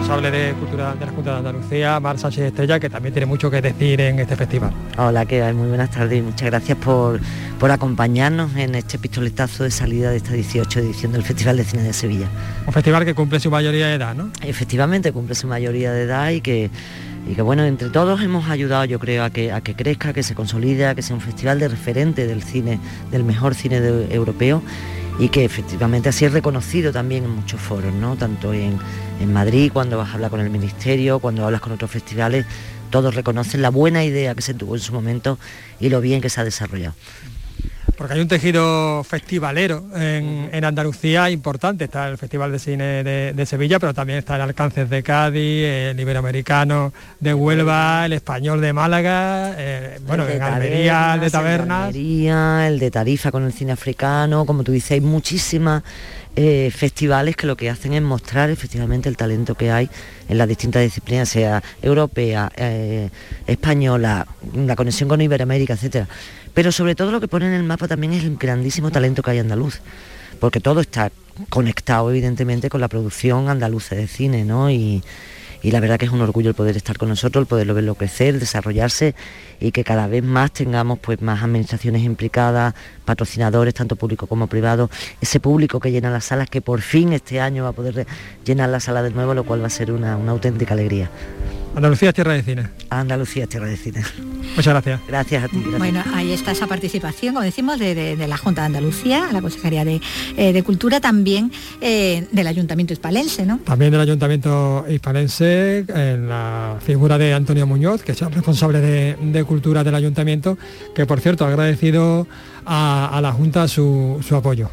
Responsable 0.03 0.31
de 0.31 0.53
Cultura 0.55 0.95
de 0.95 1.05
la 1.05 1.11
Junta 1.13 1.31
de 1.31 1.37
Andalucía, 1.37 1.99
Mar 2.01 2.19
Sánchez 2.19 2.47
Estrella, 2.47 2.77
que 2.77 2.89
también 2.89 3.13
tiene 3.13 3.25
mucho 3.25 3.49
que 3.49 3.61
decir 3.61 4.01
en 4.01 4.19
este 4.19 4.35
festival. 4.35 4.73
Hola, 4.97 5.25
¿qué 5.25 5.41
hay? 5.41 5.53
Muy 5.53 5.69
buenas 5.69 5.91
tardes 5.91 6.19
y 6.19 6.21
muchas 6.21 6.49
gracias 6.49 6.77
por, 6.77 7.21
por 7.57 7.71
acompañarnos 7.71 8.53
en 8.57 8.75
este 8.75 8.99
pistoletazo 8.99 9.63
de 9.63 9.71
salida 9.71 10.11
de 10.11 10.17
esta 10.17 10.33
18 10.33 10.79
edición 10.81 11.13
del 11.13 11.23
Festival 11.23 11.55
de 11.55 11.63
Cine 11.63 11.83
de 11.83 11.93
Sevilla. 11.93 12.27
Un 12.67 12.73
festival 12.73 13.05
que 13.05 13.13
cumple 13.13 13.39
su 13.39 13.49
mayoría 13.49 13.87
de 13.87 13.93
edad, 13.93 14.13
¿no? 14.13 14.29
Efectivamente, 14.41 15.13
cumple 15.13 15.35
su 15.35 15.47
mayoría 15.47 15.93
de 15.93 16.03
edad 16.03 16.31
y 16.31 16.41
que 16.41 16.69
y 17.25 17.35
que 17.35 17.41
bueno, 17.41 17.63
entre 17.63 17.89
todos 17.89 18.21
hemos 18.21 18.49
ayudado 18.49 18.83
yo 18.83 18.99
creo 18.99 19.23
a 19.23 19.29
que, 19.29 19.53
a 19.53 19.61
que 19.61 19.73
crezca, 19.73 20.11
que 20.11 20.23
se 20.23 20.35
consolide, 20.35 20.85
a 20.85 20.95
que 20.95 21.01
sea 21.01 21.15
un 21.15 21.21
festival 21.21 21.59
de 21.59 21.69
referente 21.69 22.27
del 22.27 22.43
cine, 22.43 22.77
del 23.09 23.23
mejor 23.23 23.55
cine 23.55 23.77
europeo 24.09 24.61
y 25.19 25.29
que 25.29 25.45
efectivamente 25.45 26.09
así 26.09 26.25
es 26.25 26.33
reconocido 26.33 26.91
también 26.91 27.25
en 27.25 27.31
muchos 27.31 27.61
foros, 27.61 27.93
¿no? 27.93 28.15
tanto 28.15 28.53
en, 28.53 28.77
en 29.19 29.33
Madrid, 29.33 29.71
cuando 29.71 29.97
vas 29.97 30.09
a 30.09 30.13
hablar 30.13 30.31
con 30.31 30.39
el 30.39 30.49
Ministerio, 30.49 31.19
cuando 31.19 31.45
hablas 31.45 31.61
con 31.61 31.71
otros 31.71 31.91
festivales, 31.91 32.45
todos 32.89 33.15
reconocen 33.15 33.61
la 33.61 33.69
buena 33.69 34.03
idea 34.03 34.35
que 34.35 34.41
se 34.41 34.53
tuvo 34.53 34.75
en 34.75 34.81
su 34.81 34.93
momento 34.93 35.37
y 35.79 35.89
lo 35.89 36.01
bien 36.01 36.21
que 36.21 36.29
se 36.29 36.41
ha 36.41 36.43
desarrollado 36.43 36.95
porque 38.03 38.15
hay 38.15 38.21
un 38.21 38.27
tejido 38.27 39.01
festivalero 39.05 39.81
en, 39.95 40.65
Andalucía 40.65 41.29
importante. 41.29 41.85
Está 41.85 42.09
el 42.09 42.17
Festival 42.17 42.51
de 42.51 42.59
Cine 42.59 42.83
de, 43.01 43.45
Sevilla, 43.45 43.79
pero 43.79 43.93
también 43.93 44.19
está 44.19 44.35
el 44.35 44.41
Alcances 44.41 44.89
de 44.89 45.01
Cádiz, 45.01 45.63
el 45.63 45.97
Iberoamericano 45.97 46.91
de 47.21 47.33
Huelva, 47.33 48.05
el 48.05 48.11
Español 48.11 48.59
de 48.59 48.73
Málaga, 48.73 49.55
eh, 49.57 49.99
bueno, 50.05 50.27
en 50.27 50.41
Almería, 50.41 51.13
el 51.13 51.21
de 51.21 51.29
Tabernas. 51.29 51.95
El, 51.95 52.77
de 52.77 52.91
Tarifa 52.91 53.31
con 53.31 53.45
el 53.45 53.53
cine 53.53 53.71
africano, 53.71 54.45
como 54.45 54.65
tú 54.65 54.73
dices, 54.73 54.91
hay 54.91 55.01
muchísimas 55.01 55.83
eh, 56.35 56.73
festivales 56.75 57.37
que 57.37 57.47
lo 57.47 57.55
que 57.55 57.69
hacen 57.69 57.93
es 57.93 58.01
mostrar 58.01 58.49
efectivamente 58.49 59.07
el 59.07 59.15
talento 59.15 59.55
que 59.55 59.71
hay 59.71 59.89
en 60.27 60.37
las 60.37 60.49
distintas 60.49 60.81
disciplinas, 60.81 61.29
sea 61.29 61.63
europea, 61.81 62.51
eh, 62.57 63.09
española, 63.47 64.27
la 64.53 64.75
conexión 64.75 65.07
con 65.07 65.21
Iberoamérica, 65.21 65.75
etcétera 65.75 66.09
pero 66.53 66.71
sobre 66.71 66.95
todo 66.95 67.11
lo 67.11 67.19
que 67.19 67.27
pone 67.27 67.47
en 67.47 67.53
el 67.53 67.63
mapa 67.63 67.87
también 67.87 68.13
es 68.13 68.23
el 68.23 68.37
grandísimo 68.37 68.91
talento 68.91 69.21
que 69.21 69.31
hay 69.31 69.39
andaluz, 69.39 69.79
porque 70.39 70.59
todo 70.59 70.81
está 70.81 71.11
conectado 71.49 72.09
evidentemente 72.09 72.69
con 72.69 72.81
la 72.81 72.87
producción 72.87 73.49
andaluza 73.49 73.95
de 73.95 74.07
cine, 74.07 74.45
¿no? 74.45 74.69
Y, 74.69 75.03
y 75.63 75.71
la 75.71 75.79
verdad 75.79 75.97
que 75.97 76.05
es 76.05 76.11
un 76.11 76.21
orgullo 76.21 76.49
el 76.49 76.55
poder 76.55 76.75
estar 76.75 76.97
con 76.97 77.07
nosotros, 77.07 77.43
el 77.43 77.47
poderlo 77.47 77.73
verlo 77.73 77.95
crecer, 77.95 78.37
desarrollarse 78.37 79.15
y 79.61 79.71
que 79.71 79.85
cada 79.85 80.07
vez 80.07 80.21
más 80.21 80.51
tengamos 80.51 80.99
pues 80.99 81.21
más 81.21 81.41
administraciones 81.41 82.03
implicadas, 82.03 82.75
patrocinadores, 83.05 83.73
tanto 83.73 83.95
público 83.95 84.27
como 84.27 84.47
privado, 84.47 84.89
ese 85.21 85.39
público 85.39 85.79
que 85.79 85.91
llena 85.91 86.11
las 86.11 86.25
salas, 86.25 86.49
que 86.49 86.61
por 86.61 86.81
fin 86.81 87.13
este 87.13 87.39
año 87.39 87.63
va 87.63 87.69
a 87.69 87.73
poder 87.73 88.05
llenar 88.43 88.69
la 88.69 88.81
sala 88.81 89.01
de 89.01 89.11
nuevo, 89.11 89.33
lo 89.33 89.45
cual 89.45 89.61
va 89.61 89.67
a 89.67 89.71
ser 89.71 89.93
una, 89.93 90.17
una 90.17 90.33
auténtica 90.33 90.73
alegría. 90.73 91.09
Andalucía 91.75 92.09
es 92.09 92.15
tierra 92.15 92.33
de 92.33 92.43
cine. 92.43 92.67
Andalucía 92.89 93.43
es 93.43 93.49
tierra 93.49 93.67
de 93.67 93.77
cine. 93.77 94.03
Muchas 94.55 94.73
gracias. 94.73 95.01
Gracias 95.07 95.43
a 95.43 95.47
ti. 95.47 95.63
Bueno, 95.77 96.03
ahí 96.13 96.31
está 96.31 96.51
esa 96.51 96.67
participación, 96.67 97.33
como 97.33 97.43
decimos, 97.43 97.79
de, 97.79 98.15
la 98.27 98.37
Junta 98.37 98.61
de 98.61 98.67
Andalucía, 98.67 99.29
la 99.31 99.41
Consejería 99.41 99.83
de, 99.83 99.99
eh, 100.37 100.63
Cultura, 100.63 100.99
también 100.99 101.51
eh, 101.81 102.27
del 102.31 102.45
Ayuntamiento 102.45 102.93
Hispalense, 102.93 103.45
¿no? 103.45 103.57
También 103.59 103.91
del 103.91 104.01
Ayuntamiento 104.01 104.85
Hispalense, 104.87 105.85
en 105.87 106.29
la 106.29 106.77
figura 106.85 107.17
de 107.17 107.33
Antonio 107.33 107.65
Muñoz, 107.65 108.03
que 108.03 108.11
es 108.11 108.21
el 108.21 108.31
responsable 108.31 108.79
de, 108.79 109.43
Cultura 109.43 109.83
del 109.83 109.95
Ayuntamiento, 109.95 110.57
que 110.93 111.05
por 111.05 111.19
cierto 111.19 111.45
ha 111.45 111.49
agradecido 111.49 112.27
a, 112.65 113.19
la 113.21 113.31
Junta 113.31 113.67
su, 113.67 114.23
su 114.25 114.35
apoyo. 114.35 114.69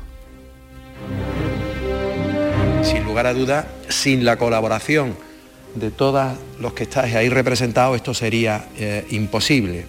Sin 2.82 3.04
lugar 3.04 3.26
a 3.26 3.32
duda, 3.32 3.66
sin 3.88 4.24
la 4.24 4.36
colaboración 4.36 5.29
de 5.74 5.90
todos 5.90 6.36
los 6.58 6.72
que 6.72 6.84
estáis 6.84 7.14
ahí 7.14 7.28
representados, 7.28 7.96
esto 7.96 8.14
sería 8.14 8.66
eh, 8.78 9.04
imposible. 9.10 9.86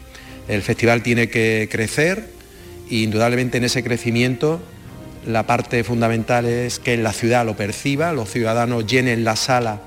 El 0.47 0.61
festival 0.61 1.01
tiene 1.01 1.29
que 1.29 1.67
crecer 1.71 2.29
e 2.89 2.95
indudablemente 2.95 3.57
en 3.57 3.63
ese 3.63 3.83
crecimiento 3.83 4.61
la 5.25 5.45
parte 5.45 5.83
fundamental 5.83 6.45
es 6.45 6.79
que 6.79 6.97
la 6.97 7.13
ciudad 7.13 7.45
lo 7.45 7.55
perciba, 7.55 8.11
los 8.11 8.29
ciudadanos 8.29 8.87
llenen 8.87 9.23
la 9.23 9.35
sala 9.35 9.81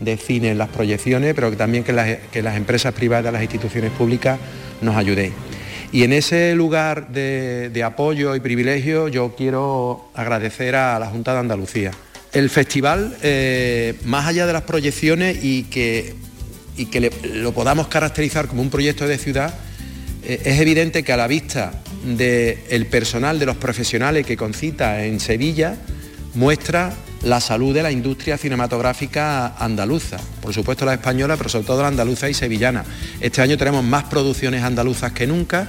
de 0.00 0.16
cine 0.16 0.50
en 0.50 0.58
las 0.58 0.68
proyecciones, 0.68 1.34
pero 1.34 1.56
también 1.56 1.82
que 1.82 1.92
las, 1.92 2.56
empresas 2.56 2.94
privadas, 2.94 3.32
las 3.32 3.42
instituciones 3.42 3.90
públicas 3.90 4.38
nos 4.80 4.94
ayuden. 4.96 5.32
Y 5.90 6.04
en 6.04 6.12
ese 6.12 6.54
lugar 6.54 7.08
de 7.08 7.82
apoyo 7.84 8.36
y 8.36 8.40
privilegio 8.40 9.08
yo 9.08 9.34
quiero 9.36 10.08
agradecer 10.14 10.76
a 10.76 10.98
la 10.98 11.06
Junta 11.06 11.32
de 11.32 11.40
Andalucía 11.40 11.90
el 12.36 12.50
festival, 12.50 13.16
eh, 13.22 13.94
más 14.04 14.26
allá 14.26 14.46
de 14.46 14.52
las 14.52 14.64
proyecciones 14.64 15.42
y 15.42 15.62
que, 15.64 16.14
y 16.76 16.84
que 16.84 17.10
lo 17.32 17.54
podamos 17.54 17.88
caracterizar 17.88 18.46
como 18.46 18.60
un 18.60 18.68
proyecto 18.68 19.08
de 19.08 19.16
ciudad, 19.16 19.54
eh, 20.22 20.42
es 20.44 20.60
evidente 20.60 21.02
que 21.02 21.14
a 21.14 21.16
la 21.16 21.28
vista 21.28 21.80
del 22.04 22.86
personal, 22.88 23.38
de 23.38 23.46
los 23.46 23.56
profesionales 23.56 24.26
que 24.26 24.36
concita 24.36 25.06
en 25.06 25.18
Sevilla, 25.18 25.78
muestra 26.34 26.92
la 27.22 27.40
salud 27.40 27.74
de 27.74 27.82
la 27.82 27.90
industria 27.90 28.36
cinematográfica 28.36 29.56
andaluza, 29.56 30.18
por 30.42 30.52
supuesto 30.52 30.84
la 30.84 30.92
española, 30.92 31.38
pero 31.38 31.48
sobre 31.48 31.64
todo 31.64 31.80
la 31.80 31.88
andaluza 31.88 32.28
y 32.28 32.34
sevillana. 32.34 32.84
Este 33.18 33.40
año 33.40 33.56
tenemos 33.56 33.82
más 33.82 34.04
producciones 34.04 34.62
andaluzas 34.62 35.12
que 35.12 35.26
nunca, 35.26 35.68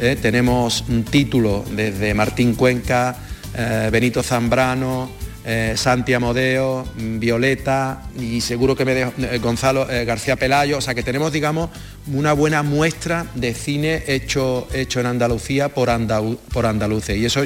eh, 0.00 0.18
tenemos 0.20 0.84
un 0.88 1.04
título 1.04 1.64
desde 1.70 2.14
Martín 2.14 2.56
Cuenca, 2.56 3.16
Benito 3.90 4.22
Zambrano, 4.22 5.19
eh, 5.42 5.72
Santi 5.74 6.12
Amodeo, 6.12 6.86
Violeta 6.96 8.02
y 8.18 8.42
seguro 8.42 8.76
que 8.76 8.84
me 8.84 8.94
dejo, 8.94 9.12
eh, 9.18 9.38
Gonzalo 9.38 9.90
eh, 9.90 10.04
García 10.04 10.36
Pelayo, 10.36 10.76
o 10.76 10.80
sea 10.82 10.94
que 10.94 11.02
tenemos, 11.02 11.32
digamos, 11.32 11.70
una 12.12 12.34
buena 12.34 12.62
muestra 12.62 13.26
de 13.34 13.54
cine 13.54 14.04
hecho, 14.06 14.68
hecho 14.74 15.00
en 15.00 15.06
Andalucía 15.06 15.70
por, 15.70 15.88
por 16.52 16.66
andaluces 16.66 17.16
y 17.16 17.24
eso 17.24 17.42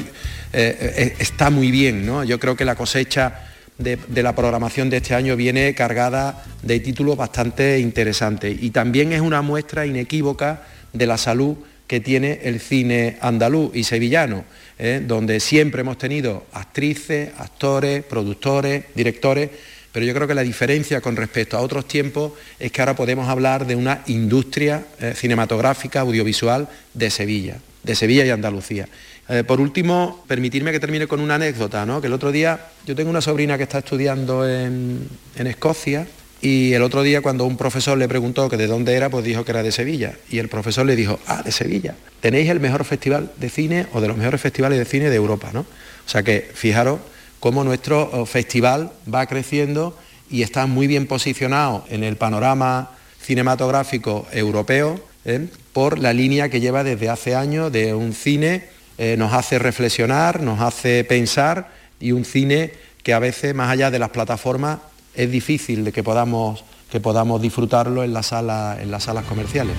está 0.51 1.49
muy 1.49 1.71
bien, 1.71 2.05
¿no? 2.05 2.23
Yo 2.25 2.37
creo 2.37 2.57
que 2.57 2.65
la 2.65 2.75
cosecha 2.75 3.45
de, 3.77 3.97
de, 4.07 4.23
la 4.23 4.35
programación 4.35 4.89
de 4.89 4.97
este 4.97 5.15
año 5.15 5.37
viene 5.37 5.73
cargada 5.73 6.43
de 6.63 6.79
títulos 6.79 7.17
bastante 7.17 7.79
interesantes. 7.79 8.57
Y 8.61 8.71
también 8.71 9.11
es 9.11 9.21
una 9.21 9.41
muestra 9.41 9.85
inequívoca 9.85 10.63
de 10.93 11.07
la 11.07 11.17
salud 11.17 11.57
que 11.87 11.99
tiene 11.99 12.39
el 12.43 12.59
cine 12.59 13.17
andaluz 13.21 13.75
y 13.75 13.83
sevillano 13.83 14.45
¿eh? 14.79 15.01
donde 15.05 15.39
siempre 15.39 15.81
hemos 15.81 15.97
tenido 15.97 16.45
actrices, 16.53 17.31
actores, 17.37 18.03
productores, 18.03 18.85
directores, 18.95 19.49
pero 19.91 20.05
yo 20.05 20.13
creo 20.13 20.27
que 20.27 20.35
la 20.35 20.43
diferencia 20.43 20.99
con 21.01 21.15
respecto 21.15 21.57
a 21.57 21.61
otros 21.61 21.87
tiempos 21.87 22.33
es 22.59 22.71
que 22.71 22.81
ahora 22.81 22.95
podemos 22.95 23.29
hablar 23.29 23.65
de 23.65 23.75
una 23.75 24.01
industria 24.07 24.85
eh, 24.99 25.13
cinematográfica, 25.15 26.01
audiovisual 26.01 26.67
de 26.93 27.09
Sevilla, 27.09 27.57
de 27.83 27.95
Sevilla 27.95 28.25
y 28.25 28.29
Andalucía. 28.29 28.89
Eh, 29.29 29.43
por 29.43 29.61
último, 29.61 30.23
permitirme 30.27 30.71
que 30.71 30.79
termine 30.79 31.07
con 31.07 31.19
una 31.19 31.35
anécdota, 31.35 31.85
¿no? 31.85 32.01
que 32.01 32.07
el 32.07 32.13
otro 32.13 32.31
día 32.31 32.67
yo 32.85 32.95
tengo 32.95 33.09
una 33.09 33.21
sobrina 33.21 33.57
que 33.57 33.63
está 33.63 33.79
estudiando 33.79 34.47
en 34.47 35.07
Escocia, 35.35 36.05
y 36.45 36.75
el 36.75 36.83
otro 36.83 37.01
día 37.01 37.21
cuando 37.21 37.43
un 37.45 37.57
profesor 37.57 37.97
le 37.97 38.07
preguntó 38.07 38.49
que 38.49 38.55
de 38.55 38.67
dónde 38.67 38.93
era, 38.93 39.09
pues 39.09 39.25
dijo 39.25 39.43
que 39.43 39.49
era 39.49 39.63
de 39.63 39.71
Sevilla. 39.71 40.13
Y 40.29 40.37
el 40.37 40.47
profesor 40.47 40.85
le 40.85 40.95
dijo, 40.95 41.19
ah, 41.25 41.41
de 41.41 41.51
Sevilla. 41.51 41.95
Tenéis 42.21 42.51
el 42.51 42.59
mejor 42.59 42.85
festival 42.85 43.31
de 43.37 43.49
cine 43.49 43.87
o 43.93 43.99
de 43.99 44.07
los 44.07 44.15
mejores 44.15 44.41
festivales 44.41 44.77
de 44.77 44.85
cine 44.85 45.09
de 45.09 45.15
Europa, 45.15 45.49
¿no? 45.53 45.61
O 45.61 46.09
sea 46.09 46.21
que 46.21 46.47
fijaros 46.53 46.99
cómo 47.39 47.63
nuestro 47.63 48.11
oh, 48.13 48.27
festival 48.27 48.91
va 49.11 49.25
creciendo 49.25 49.97
y 50.29 50.43
está 50.43 50.67
muy 50.67 50.85
bien 50.85 51.07
posicionado 51.07 51.83
en 51.89 52.03
el 52.03 52.15
panorama 52.15 52.91
cinematográfico 53.23 54.27
europeo 54.31 54.99
¿eh? 55.25 55.47
por 55.73 55.97
la 55.97 56.13
línea 56.13 56.49
que 56.49 56.59
lleva 56.59 56.83
desde 56.83 57.09
hace 57.09 57.33
años 57.33 57.71
de 57.71 57.95
un 57.95 58.13
cine 58.13 58.65
eh, 58.99 59.15
nos 59.17 59.33
hace 59.33 59.57
reflexionar, 59.57 60.41
nos 60.41 60.61
hace 60.61 61.03
pensar 61.05 61.71
y 61.99 62.11
un 62.11 62.23
cine 62.23 62.71
que 63.01 63.13
a 63.13 63.19
veces 63.19 63.55
más 63.55 63.71
allá 63.71 63.89
de 63.89 63.97
las 63.97 64.11
plataformas 64.11 64.77
es 65.15 65.31
difícil 65.31 65.83
de 65.83 65.91
que 65.91 66.03
podamos, 66.03 66.63
que 66.89 66.99
podamos 66.99 67.41
disfrutarlo 67.41 68.03
en, 68.03 68.13
la 68.13 68.23
sala, 68.23 68.77
en 68.79 68.91
las 68.91 69.03
salas 69.03 69.25
comerciales. 69.25 69.75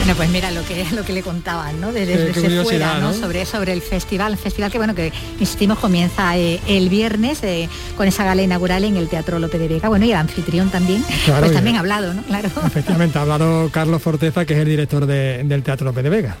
Bueno, 0.00 0.14
pues 0.16 0.30
mira 0.30 0.50
lo 0.50 0.64
que 0.64 0.86
lo 0.96 1.04
que 1.04 1.12
le 1.12 1.22
contaban, 1.22 1.78
¿no? 1.78 1.92
Desde, 1.92 2.32
fuera, 2.64 2.98
¿no? 2.98 3.12
Sobre, 3.12 3.44
sobre 3.44 3.74
el 3.74 3.82
festival, 3.82 4.36
festival 4.38 4.72
que 4.72 4.78
bueno 4.78 4.94
que 4.94 5.12
insistimos 5.38 5.78
comienza 5.78 6.38
eh, 6.38 6.58
el 6.66 6.88
viernes 6.88 7.42
eh, 7.42 7.68
con 7.98 8.08
esa 8.08 8.24
gala 8.24 8.42
inaugural 8.42 8.84
en 8.84 8.96
el 8.96 9.08
Teatro 9.08 9.38
López 9.38 9.60
de 9.60 9.68
Vega. 9.68 9.88
Bueno, 9.88 10.06
y 10.06 10.12
el 10.12 10.16
anfitrión 10.16 10.70
también, 10.70 11.04
pues 11.38 11.52
también 11.52 11.76
ha 11.76 11.80
hablado, 11.80 12.14
¿no? 12.14 12.22
Claro. 12.22 12.48
Efectivamente, 12.66 13.18
ha 13.18 13.22
hablado 13.22 13.68
Carlos 13.70 14.00
Forteza, 14.00 14.46
que 14.46 14.54
es 14.54 14.60
el 14.60 14.68
director 14.68 15.04
del 15.04 15.62
Teatro 15.62 15.84
López 15.84 16.02
de 16.02 16.10
Vega. 16.10 16.36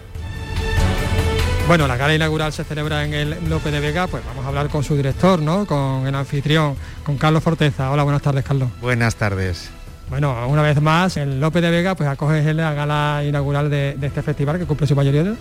Bueno, 1.70 1.86
la 1.86 1.96
gala 1.96 2.12
inaugural 2.16 2.52
se 2.52 2.64
celebra 2.64 3.04
en 3.04 3.14
el 3.14 3.48
López 3.48 3.72
de 3.72 3.78
Vega, 3.78 4.08
pues 4.08 4.24
vamos 4.26 4.44
a 4.44 4.48
hablar 4.48 4.68
con 4.70 4.82
su 4.82 4.96
director, 4.96 5.40
¿no? 5.40 5.66
Con 5.66 6.04
el 6.04 6.12
anfitrión, 6.16 6.74
con 7.04 7.16
Carlos 7.16 7.44
Forteza. 7.44 7.92
Hola, 7.92 8.02
buenas 8.02 8.22
tardes, 8.22 8.44
Carlos. 8.44 8.70
Buenas 8.80 9.14
tardes. 9.14 9.70
Bueno, 10.08 10.48
una 10.48 10.62
vez 10.62 10.80
más, 10.80 11.16
el 11.16 11.38
López 11.38 11.62
de 11.62 11.70
Vega 11.70 11.94
pues 11.94 12.08
acoge 12.08 12.52
la 12.54 12.74
gala 12.74 13.22
inaugural 13.24 13.70
de, 13.70 13.96
este 14.02 14.20
festival 14.20 14.58
que 14.58 14.64
cumple 14.64 14.88
su 14.88 14.96
mayoría 14.96 15.22
de 15.22 15.34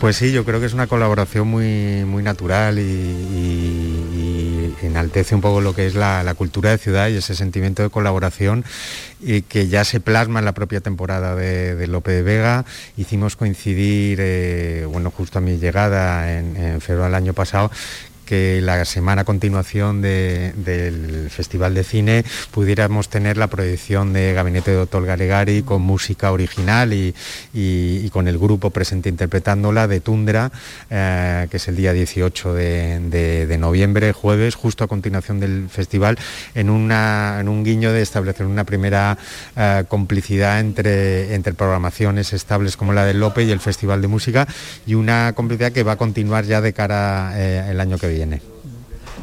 pues 0.00 0.16
sí, 0.16 0.32
yo 0.32 0.44
creo 0.46 0.58
que 0.58 0.66
es 0.66 0.72
una 0.72 0.86
colaboración 0.86 1.46
muy, 1.46 2.04
muy 2.06 2.22
natural 2.22 2.78
y, 2.78 2.82
enaltece 4.82 5.34
un 5.34 5.40
poco 5.40 5.60
lo 5.60 5.74
que 5.74 5.86
es 5.86 5.94
la, 5.94 6.34
cultura 6.36 6.70
de 6.70 6.78
ciudad 6.78 7.08
y 7.08 7.16
ese 7.16 7.34
sentimiento 7.34 7.82
de 7.82 7.90
colaboración 7.90 8.64
y 9.20 9.42
que 9.42 9.68
ya 9.68 9.84
se 9.84 10.00
plasma 10.00 10.38
en 10.38 10.44
la 10.44 10.52
propia 10.52 10.80
temporada 10.80 11.34
de, 11.34 11.74
de 11.74 11.86
Lope 11.86 12.12
de 12.12 12.22
Vega. 12.22 12.64
Hicimos 12.96 13.36
coincidir, 13.36 14.18
eh, 14.20 14.86
bueno, 14.88 15.10
justo 15.10 15.38
a 15.38 15.42
mi 15.42 15.58
llegada 15.58 16.38
en, 16.38 16.56
en 16.56 16.80
febrero 16.80 17.04
del 17.04 17.14
año 17.14 17.34
pasado, 17.34 17.70
que 18.24 18.60
la 18.62 18.84
semana 18.84 19.22
a 19.22 19.24
continuación 19.24 20.00
del 20.00 21.28
Festival 21.30 21.74
de 21.74 21.84
Cine 21.84 22.24
pudiéramos 22.50 23.08
tener 23.08 23.36
la 23.36 23.48
proyección 23.48 24.12
de 24.12 24.32
Gabinete 24.32 24.70
de 24.70 24.76
Doctor 24.78 25.04
Garegari 25.04 25.62
con 25.62 25.82
música 25.82 26.32
original 26.32 26.92
y, 26.92 28.10
con 28.10 28.28
el 28.28 28.38
grupo 28.38 28.70
presente 28.70 29.08
interpretándola 29.08 29.88
de 29.88 30.00
Tundra, 30.00 30.52
eh, 30.90 31.46
que 31.50 31.56
es 31.56 31.68
el 31.68 31.76
día 31.76 31.92
18 31.92 32.54
de, 32.54 33.56
noviembre, 33.58 34.12
jueves, 34.12 34.54
justo 34.54 34.84
a 34.84 34.88
continuación 34.88 35.40
del 35.40 35.68
festival, 35.68 36.18
en, 36.54 36.70
un 36.70 37.64
guiño 37.64 37.92
de 37.92 38.02
establecer 38.02 38.46
una 38.46 38.64
primera 38.64 39.18
eh, 39.56 39.84
complicidad 39.88 40.60
entre, 40.60 41.34
entre 41.34 41.54
programaciones 41.54 42.32
estables 42.32 42.76
como 42.76 42.92
la 42.92 43.04
del 43.04 43.20
Lope 43.20 43.44
y 43.44 43.50
el 43.50 43.60
Festival 43.60 44.02
de 44.02 44.08
Música 44.08 44.46
y 44.86 44.94
una 44.94 45.32
complicidad 45.34 45.72
que 45.72 45.82
va 45.82 45.92
a 45.92 45.96
continuar 45.96 46.44
ya 46.44 46.60
de 46.60 46.72
cara 46.72 47.32
eh, 47.36 47.70
el 47.70 47.80
año 47.80 47.98
que 47.98 48.06
viene 48.06 48.11
viene 48.12 48.51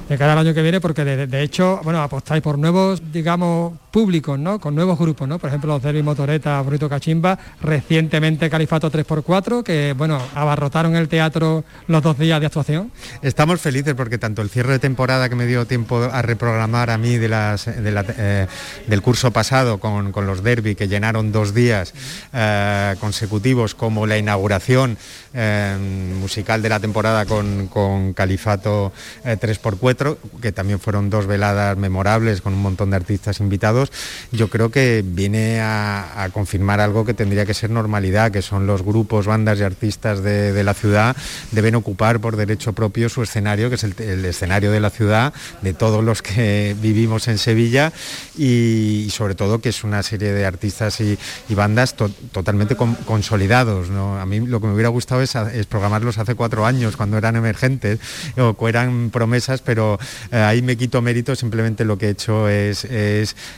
de 0.10 0.18
cara 0.18 0.34
al 0.34 0.40
año 0.40 0.56
que 0.56 0.64
viene, 0.64 0.82
porque 0.82 1.06
de, 1.06 1.44
hecho, 1.44 1.80
bueno, 1.84 2.02
apostáis 2.02 2.42
por 2.42 2.58
nuevos, 2.58 3.00
digamos, 3.12 3.74
públicos, 3.92 4.40
¿no? 4.40 4.60
Con 4.60 4.74
nuevos 4.74 4.98
grupos, 4.98 5.28
¿no? 5.28 5.38
Por 5.38 5.50
ejemplo, 5.50 5.72
los 5.72 5.84
Derby 5.84 6.02
Motoreta, 6.02 6.60
Bruto 6.64 6.90
Cachimba, 6.90 7.38
recientemente 7.62 8.50
Califato 8.50 8.92
3x4, 8.92 9.62
que, 9.62 9.94
bueno, 9.96 10.20
abarrotaron 10.34 10.96
el 10.96 11.08
teatro 11.08 11.64
los 11.86 12.02
dos 12.02 12.18
días 12.18 12.40
de 12.40 12.48
actuación. 12.48 12.92
Estamos 13.22 13.62
felices 13.62 13.94
porque 13.94 14.18
tanto 14.18 14.42
el 14.42 14.50
cierre 14.50 14.74
de 14.74 14.80
temporada 14.80 15.30
que 15.30 15.36
me 15.36 15.46
dio 15.46 15.68
tiempo 15.68 16.02
a 16.02 16.24
reprogramar 16.24 16.90
a 16.90 16.98
mí 16.98 17.18
de 17.18 17.30
las, 17.30 17.68
eh, 17.68 18.48
del 18.88 19.02
curso 19.04 19.30
pasado 19.30 19.78
con, 19.78 20.12
los 20.26 20.42
Derby, 20.42 20.74
que 20.74 20.88
llenaron 20.88 21.32
dos 21.32 21.54
días 21.54 21.94
eh, 22.34 22.96
consecutivos, 23.00 23.76
como 23.76 24.08
la 24.08 24.18
inauguración 24.18 24.98
eh, 25.36 25.78
musical 26.20 26.64
de 26.64 26.70
la 26.70 26.80
temporada 26.80 27.28
con, 27.28 27.68
con 27.68 28.14
Califato 28.14 28.92
3x4, 29.24 29.99
que 30.42 30.52
también 30.52 30.80
fueron 30.80 31.10
dos 31.10 31.28
veladas 31.28 31.78
memorables 31.78 32.42
con 32.42 32.54
un 32.54 32.62
montón 32.62 32.92
de 32.92 32.96
artistas 32.96 33.40
invitados, 33.40 33.92
yo 34.32 34.50
creo 34.50 34.72
que 34.72 35.04
viene 35.06 35.60
a, 35.62 36.30
confirmar 36.34 36.80
algo 36.80 37.06
que 37.06 37.14
tendría 37.14 37.46
que 37.46 37.54
ser 37.54 37.70
normalidad, 37.70 38.32
que 38.32 38.42
son 38.42 38.68
los 38.68 38.84
grupos, 38.84 39.26
bandas 39.26 39.60
y 39.60 39.64
artistas 39.64 40.22
de, 40.24 40.64
la 40.64 40.74
ciudad 40.74 41.16
deben 41.52 41.76
ocupar 41.76 42.20
por 42.20 42.36
derecho 42.36 42.74
propio 42.74 43.10
su 43.10 43.24
escenario, 43.24 43.70
que 43.70 43.76
es 43.76 43.84
el, 43.84 44.26
escenario 44.26 44.72
de 44.72 44.80
la 44.80 44.90
ciudad, 44.90 45.34
de 45.62 45.74
todos 45.74 46.04
los 46.04 46.22
que 46.22 46.76
vivimos 46.82 47.28
en 47.28 47.38
Sevilla 47.38 47.92
y, 48.38 49.08
sobre 49.12 49.36
todo 49.36 49.60
que 49.60 49.70
es 49.70 49.84
una 49.84 50.04
serie 50.04 50.32
de 50.34 50.46
artistas 50.46 51.00
y, 51.02 51.18
bandas 51.50 51.96
totalmente 52.32 52.78
consolidados. 52.78 53.90
A 53.90 54.26
mí 54.26 54.40
lo 54.40 54.62
que 54.62 54.68
me 54.68 54.74
hubiera 54.74 54.90
gustado 54.90 55.22
es, 55.22 55.36
es 55.36 55.66
programarlos 55.66 56.18
hace 56.18 56.36
cuatro 56.36 56.66
años, 56.66 56.96
cuando 56.96 57.18
eran 57.18 57.36
emergentes 57.36 58.00
o 58.38 58.68
eran 58.68 59.10
promesas, 59.10 59.62
pero 59.62 59.89
eh, 60.32 60.38
ahí 60.38 60.62
me 60.62 60.76
quito 60.76 61.02
mérito, 61.02 61.36
simplemente 61.36 61.86
lo 61.86 61.98
que 61.98 62.08
he 62.08 62.10
hecho 62.10 62.48
es, 62.50 62.86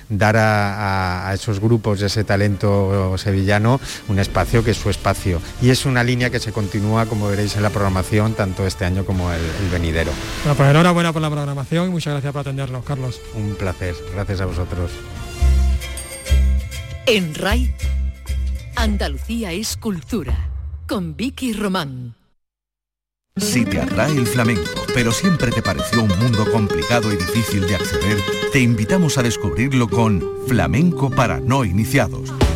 dar 0.10 0.36
a, 0.38 1.32
esos 1.34 1.60
grupos, 1.60 2.02
ese 2.02 2.24
talento 2.24 3.18
sevillano, 3.18 3.80
un 4.08 4.20
espacio 4.20 4.64
que 4.64 4.72
es 4.72 4.78
su 4.78 4.90
espacio. 4.90 5.42
Y 5.62 5.70
es 5.70 5.86
una 5.86 6.04
línea 6.04 6.30
que 6.30 6.40
se 6.40 6.52
continúa, 6.52 7.06
como 7.06 7.28
veréis 7.28 7.56
en 7.56 7.64
la 7.64 7.70
programación, 7.70 8.34
tanto 8.34 8.66
este 8.66 8.86
año 8.86 9.06
como 9.06 9.32
el, 9.32 9.42
venidero. 9.72 10.12
Bueno, 10.44 10.58
pues 10.58 10.70
enhorabuena 10.70 11.14
por 11.14 11.22
la 11.22 11.30
programación 11.30 11.88
y 11.88 11.92
muchas 11.92 12.14
gracias 12.14 12.34
por 12.34 12.42
atendernos, 12.42 12.84
Carlos. 12.84 13.22
Un 13.36 13.56
placer, 13.56 13.96
gracias 14.14 14.42
a 14.42 14.46
vosotros. 14.46 14.92
En 17.06 17.34
RAI, 17.34 17.74
Andalucía 18.76 19.52
es 19.52 19.76
cultura, 19.78 20.50
con 20.88 21.16
Vicky 21.16 21.54
Román. 21.54 22.21
Si 23.38 23.64
te 23.64 23.80
atrae 23.80 24.18
el 24.18 24.28
flamenco, 24.28 24.86
pero 24.94 25.14
siempre 25.14 25.52
te 25.52 25.62
pareció 25.62 26.04
un 26.04 26.20
mundo 26.20 26.46
complicado 26.52 27.14
y 27.14 27.16
difícil 27.16 27.66
de 27.66 27.76
acceder, 27.76 28.18
te 28.52 28.60
invitamos 28.60 29.18
a 29.18 29.24
descubrirlo 29.24 29.88
con 29.88 30.22
Flamenco 30.48 31.10
para 31.10 31.40
no 31.40 31.64
iniciados 31.64 32.34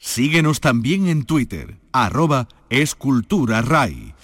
Síguenos 0.00 0.60
también 0.60 1.08
en 1.08 1.24
Twitter, 1.24 1.76
arroba 1.90 2.46
escultura 2.70 3.62
RAI. 3.62 4.14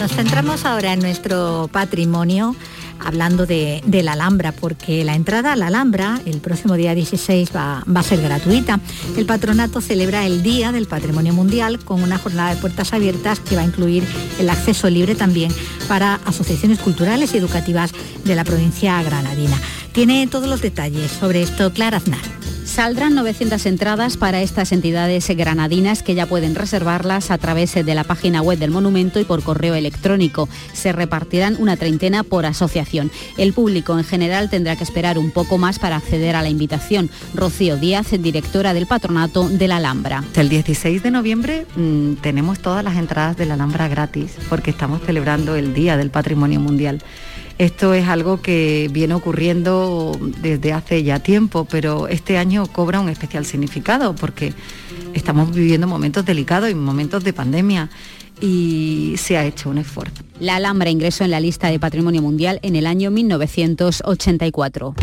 Nos 0.00 0.10
centramos 0.12 0.64
ahora 0.64 0.94
en 0.94 1.00
nuestro 1.00 1.68
patrimonio 1.70 2.56
hablando 3.04 3.46
de, 3.46 3.82
la 4.02 4.12
Alhambra, 4.12 4.52
porque 4.52 5.04
la 5.04 5.14
entrada 5.14 5.52
a 5.52 5.56
la 5.56 5.68
Alhambra 5.68 6.20
el 6.26 6.40
próximo 6.40 6.74
día 6.74 6.94
16 6.94 7.50
va, 7.54 7.84
va, 7.84 8.00
a 8.00 8.02
ser 8.02 8.20
gratuita. 8.20 8.80
El 9.16 9.26
patronato 9.26 9.80
celebra 9.80 10.26
el 10.26 10.42
Día 10.42 10.72
del 10.72 10.86
Patrimonio 10.86 11.32
Mundial 11.32 11.78
con 11.84 12.02
una 12.02 12.18
jornada 12.18 12.54
de 12.54 12.60
puertas 12.60 12.92
abiertas 12.92 13.40
que 13.40 13.56
va 13.56 13.62
a 13.62 13.66
incluir 13.66 14.04
el 14.38 14.50
acceso 14.50 14.90
libre 14.90 15.14
también 15.14 15.52
para 15.88 16.16
asociaciones 16.24 16.78
culturales 16.78 17.34
y 17.34 17.38
educativas 17.38 17.92
de 18.24 18.34
la 18.34 18.44
provincia 18.44 19.02
granadina. 19.02 19.58
Tiene 19.92 20.26
todos 20.26 20.48
los 20.48 20.62
detalles 20.62 21.10
sobre 21.10 21.42
esto 21.42 21.72
Clara 21.72 21.98
Aznar. 21.98 22.51
Saldrán 22.72 23.14
900 23.14 23.66
entradas 23.66 24.16
para 24.16 24.40
estas 24.40 24.72
entidades 24.72 25.28
granadinas 25.36 26.02
que 26.02 26.14
ya 26.14 26.24
pueden 26.24 26.54
reservarlas 26.54 27.30
a 27.30 27.36
través 27.36 27.74
de 27.74 27.94
la 27.94 28.02
página 28.02 28.40
web 28.40 28.58
del 28.58 28.70
monumento 28.70 29.20
y 29.20 29.24
por 29.24 29.42
correo 29.42 29.74
electrónico. 29.74 30.48
Se 30.72 30.90
repartirán 30.90 31.58
una 31.58 31.76
treintena 31.76 32.22
por 32.22 32.46
asociación. 32.46 33.10
El 33.36 33.52
público 33.52 33.98
en 33.98 34.04
general 34.04 34.48
tendrá 34.48 34.74
que 34.74 34.84
esperar 34.84 35.18
un 35.18 35.32
poco 35.32 35.58
más 35.58 35.78
para 35.78 35.96
acceder 35.96 36.34
a 36.34 36.40
la 36.40 36.48
invitación. 36.48 37.10
Rocío 37.34 37.76
Díaz, 37.76 38.06
directora 38.18 38.72
del 38.72 38.86
patronato 38.86 39.50
de 39.50 39.68
la 39.68 39.76
Alhambra. 39.76 40.24
El 40.34 40.48
16 40.48 41.02
de 41.02 41.10
noviembre 41.10 41.66
mm, 41.76 42.14
tenemos 42.22 42.60
todas 42.60 42.82
las 42.82 42.96
entradas 42.96 43.36
de 43.36 43.44
la 43.44 43.52
Alhambra 43.52 43.86
gratis 43.88 44.32
porque 44.48 44.70
estamos 44.70 45.02
celebrando 45.02 45.56
el 45.56 45.74
Día 45.74 45.98
del 45.98 46.08
Patrimonio 46.08 46.58
Mundial. 46.58 47.02
Esto 47.62 47.94
es 47.94 48.08
algo 48.08 48.42
que 48.42 48.90
viene 48.90 49.14
ocurriendo 49.14 50.18
desde 50.40 50.72
hace 50.72 51.04
ya 51.04 51.20
tiempo, 51.20 51.64
pero 51.64 52.08
este 52.08 52.36
año 52.36 52.66
cobra 52.66 52.98
un 52.98 53.08
especial 53.08 53.46
significado 53.46 54.16
porque 54.16 54.52
estamos 55.14 55.54
viviendo 55.54 55.86
momentos 55.86 56.24
delicados 56.24 56.68
y 56.72 56.74
momentos 56.74 57.22
de 57.22 57.32
pandemia 57.32 57.88
y 58.40 59.14
se 59.16 59.36
ha 59.36 59.44
hecho 59.44 59.70
un 59.70 59.78
esfuerzo. 59.78 60.24
La 60.40 60.56
Alhambra 60.56 60.90
ingresó 60.90 61.22
en 61.22 61.30
la 61.30 61.38
lista 61.38 61.68
de 61.68 61.78
Patrimonio 61.78 62.20
Mundial 62.20 62.58
en 62.64 62.74
el 62.74 62.84
año 62.84 63.12
1984. 63.12 64.96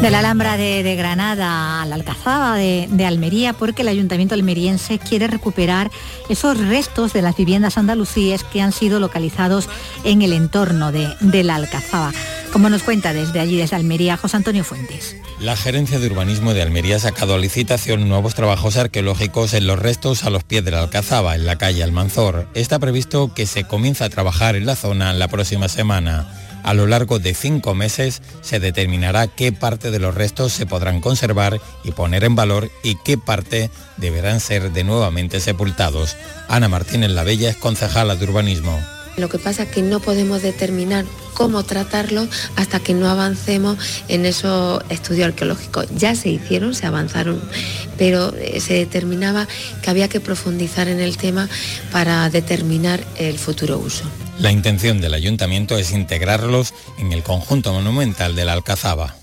De 0.00 0.10
la 0.10 0.20
Alhambra 0.20 0.56
de, 0.56 0.94
Granada 0.96 1.82
a 1.82 1.86
la 1.86 1.96
Alcazaba 1.96 2.56
de, 2.56 3.06
Almería, 3.06 3.52
porque 3.52 3.82
el 3.82 3.88
Ayuntamiento 3.88 4.34
almeriense 4.34 4.98
quiere 4.98 5.26
recuperar 5.26 5.90
esos 6.28 6.56
restos 6.58 7.12
de 7.12 7.22
las 7.22 7.36
viviendas 7.36 7.78
andalucíes 7.78 8.44
que 8.44 8.62
han 8.62 8.72
sido 8.72 9.00
localizados 9.00 9.68
en 10.04 10.22
el 10.22 10.32
entorno 10.32 10.92
de, 10.92 11.08
de 11.20 11.42
la 11.42 11.56
Alcazaba. 11.56 12.12
Como 12.52 12.70
nos 12.70 12.82
cuenta 12.84 13.12
desde 13.12 13.40
allí, 13.40 13.56
desde 13.56 13.76
Almería, 13.76 14.16
José 14.16 14.36
Antonio 14.36 14.62
Fuentes. 14.62 15.16
La 15.40 15.56
Gerencia 15.56 15.98
de 15.98 16.06
Urbanismo 16.06 16.54
de 16.54 16.62
Almería 16.62 16.96
ha 16.96 17.00
sacado 17.00 17.34
a 17.34 17.38
licitación 17.38 18.08
nuevos 18.08 18.34
trabajos 18.34 18.76
arqueológicos 18.76 19.52
en 19.52 19.66
los 19.66 19.78
restos 19.78 20.24
a 20.24 20.30
los 20.30 20.44
pies 20.44 20.64
de 20.64 20.70
la 20.70 20.80
Alcazaba, 20.80 21.34
en 21.34 21.44
la 21.44 21.56
calle 21.56 21.82
Almanzor. 21.82 22.48
Está 22.54 22.78
previsto 22.78 23.34
que 23.34 23.46
se 23.46 23.64
comience 23.64 24.04
a 24.04 24.10
trabajar 24.10 24.54
en 24.54 24.66
la 24.66 24.76
zona 24.76 25.12
la 25.12 25.28
próxima 25.28 25.68
semana. 25.68 26.47
A 26.68 26.74
lo 26.74 26.86
largo 26.86 27.18
de 27.18 27.32
cinco 27.32 27.74
meses 27.74 28.20
se 28.42 28.60
determinará 28.60 29.26
qué 29.26 29.52
parte 29.52 29.90
de 29.90 29.98
los 29.98 30.14
restos 30.14 30.52
se 30.52 30.66
podrán 30.66 31.00
conservar 31.00 31.62
y 31.82 31.92
poner 31.92 32.24
en 32.24 32.34
valor 32.34 32.70
y 32.82 32.96
qué 32.96 33.16
parte 33.16 33.70
deberán 33.96 34.38
ser 34.38 34.70
de 34.72 34.84
nuevamente 34.84 35.40
sepultados. 35.40 36.14
Ana 36.46 36.68
Martínez 36.68 37.08
La 37.12 37.24
Bella 37.24 37.48
es 37.48 37.56
concejala 37.56 38.16
de 38.16 38.24
urbanismo 38.26 38.78
Lo 39.18 39.28
que 39.28 39.38
pasa 39.38 39.64
es 39.64 39.68
que 39.70 39.82
no 39.82 40.00
podemos 40.00 40.42
determinar 40.42 41.04
cómo 41.34 41.62
tratarlo 41.62 42.26
hasta 42.56 42.80
que 42.80 42.94
no 42.94 43.08
avancemos 43.08 43.78
en 44.08 44.26
esos 44.26 44.82
estudios 44.88 45.28
arqueológicos. 45.28 45.86
Ya 45.96 46.14
se 46.14 46.30
hicieron, 46.30 46.74
se 46.74 46.86
avanzaron, 46.86 47.40
pero 47.96 48.34
eh, 48.34 48.60
se 48.60 48.74
determinaba 48.74 49.46
que 49.82 49.90
había 49.90 50.08
que 50.08 50.20
profundizar 50.20 50.88
en 50.88 51.00
el 51.00 51.16
tema 51.16 51.48
para 51.92 52.28
determinar 52.30 53.04
el 53.16 53.38
futuro 53.38 53.78
uso. 53.78 54.04
La 54.38 54.52
intención 54.52 55.00
del 55.00 55.14
ayuntamiento 55.14 55.78
es 55.78 55.92
integrarlos 55.92 56.72
en 56.98 57.12
el 57.12 57.22
conjunto 57.22 57.72
monumental 57.72 58.36
de 58.36 58.44
la 58.44 58.52
Alcazaba. 58.52 59.16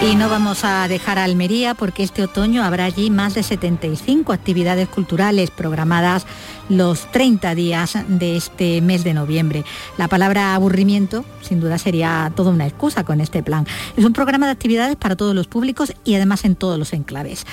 Y 0.00 0.14
no 0.14 0.28
vamos 0.28 0.64
a 0.64 0.86
dejar 0.86 1.18
a 1.18 1.24
Almería 1.24 1.74
porque 1.74 2.04
este 2.04 2.22
otoño 2.22 2.62
habrá 2.62 2.84
allí 2.84 3.10
más 3.10 3.34
de 3.34 3.42
75 3.42 4.32
actividades 4.32 4.88
culturales 4.88 5.50
programadas 5.50 6.24
los 6.68 7.10
30 7.10 7.56
días 7.56 7.98
de 8.06 8.36
este 8.36 8.80
mes 8.80 9.02
de 9.02 9.12
noviembre. 9.12 9.64
La 9.96 10.06
palabra 10.06 10.54
aburrimiento 10.54 11.24
sin 11.42 11.58
duda 11.58 11.78
sería 11.78 12.32
toda 12.36 12.52
una 12.52 12.68
excusa 12.68 13.02
con 13.02 13.20
este 13.20 13.42
plan. 13.42 13.66
Es 13.96 14.04
un 14.04 14.12
programa 14.12 14.46
de 14.46 14.52
actividades 14.52 14.94
para 14.94 15.16
todos 15.16 15.34
los 15.34 15.48
públicos 15.48 15.92
y 16.04 16.14
además 16.14 16.44
en 16.44 16.54
todos 16.54 16.78
los 16.78 16.92
enclaves. 16.92 17.44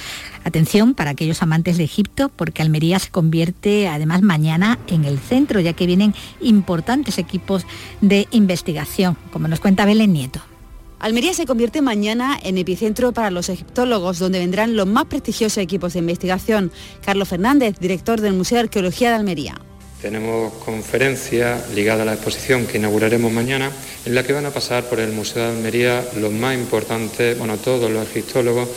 Atención 0.43 0.93
para 0.93 1.11
aquellos 1.11 1.41
amantes 1.41 1.77
de 1.77 1.83
Egipto 1.85 2.29
porque 2.29 2.61
Almería 2.61 2.99
se 2.99 3.09
convierte 3.09 3.87
además 3.87 4.21
mañana 4.21 4.77
en 4.85 5.05
el 5.05 5.17
centro 5.17 5.61
ya 5.61 5.73
que 5.73 5.87
vienen 5.87 6.13
importantes 6.41 7.17
equipos 7.17 7.65
de 8.01 8.27
investigación, 8.29 9.17
como 9.33 9.47
nos 9.47 9.59
cuenta 9.59 9.85
Belén 9.85 10.13
Nieto. 10.13 10.54
Almería 10.99 11.33
se 11.33 11.45
convierte 11.45 11.81
mañana 11.81 12.39
en 12.41 12.57
epicentro 12.57 13.11
para 13.11 13.29
los 13.29 13.49
egiptólogos, 13.49 14.19
donde 14.19 14.39
vendrán 14.39 14.75
los 14.75 14.87
más 14.87 15.05
prestigiosos 15.05 15.57
equipos 15.59 15.93
de 15.93 15.99
investigación. 15.99 16.71
Carlos 17.05 17.27
Fernández, 17.27 17.77
director 17.79 18.21
del 18.21 18.33
Museo 18.33 18.57
de 18.57 18.63
Arqueología 18.63 19.09
de 19.09 19.15
Almería. 19.15 19.55
Tenemos 20.01 20.53
conferencia 20.65 21.65
ligada 21.73 22.03
a 22.03 22.05
la 22.05 22.13
exposición 22.13 22.67
que 22.67 22.77
inauguraremos 22.77 23.31
mañana, 23.31 23.71
en 24.05 24.15
la 24.15 24.23
que 24.23 24.33
van 24.33 24.45
a 24.45 24.51
pasar 24.51 24.85
por 24.85 24.99
el 24.99 25.11
Museo 25.11 25.43
de 25.43 25.57
Almería 25.57 26.05
los 26.19 26.31
más 26.31 26.55
importantes, 26.55 27.37
bueno, 27.37 27.57
todos 27.57 27.89
los 27.89 28.07
egiptólogos 28.07 28.69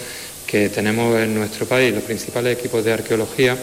que 0.48 0.70
tenemos 0.70 1.20
en 1.20 1.34
nuestro 1.34 1.66
país, 1.66 1.94
los 1.94 2.02
principales 2.02 2.58
equipos 2.58 2.82
de 2.82 2.94
arqueología, 2.94 3.56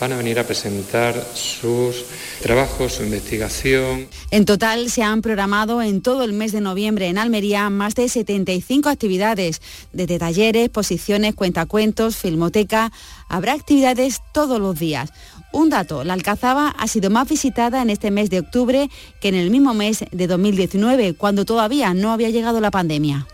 van 0.00 0.14
a 0.14 0.16
venir 0.16 0.38
a 0.38 0.46
presentar 0.46 1.22
sus 1.34 2.06
trabajos, 2.40 2.94
su 2.94 3.02
investigación. 3.02 4.08
En 4.30 4.46
total 4.46 4.90
se 4.90 5.02
han 5.02 5.20
programado 5.20 5.82
en 5.82 6.00
todo 6.00 6.24
el 6.24 6.32
mes 6.32 6.52
de 6.52 6.62
noviembre 6.62 7.08
en 7.08 7.18
Almería 7.18 7.68
más 7.68 7.94
de 7.94 8.08
75 8.08 8.88
actividades, 8.88 9.60
desde 9.92 10.18
talleres, 10.18 10.64
exposiciones, 10.64 11.34
cuentacuentos, 11.34 12.16
filmoteca. 12.16 12.90
Habrá 13.28 13.52
actividades 13.52 14.22
todos 14.32 14.58
los 14.58 14.78
días. 14.78 15.12
Un 15.52 15.68
dato, 15.68 16.04
la 16.04 16.14
Alcazaba 16.14 16.68
ha 16.70 16.88
sido 16.88 17.10
más 17.10 17.28
visitada 17.28 17.82
en 17.82 17.90
este 17.90 18.10
mes 18.10 18.30
de 18.30 18.38
octubre 18.38 18.88
que 19.20 19.28
en 19.28 19.34
el 19.34 19.50
mismo 19.50 19.74
mes 19.74 20.04
de 20.10 20.26
2019, 20.26 21.12
cuando 21.14 21.44
todavía 21.44 21.92
no 21.92 22.12
había 22.12 22.30
llegado 22.30 22.60
la 22.62 22.70
pandemia. 22.70 23.26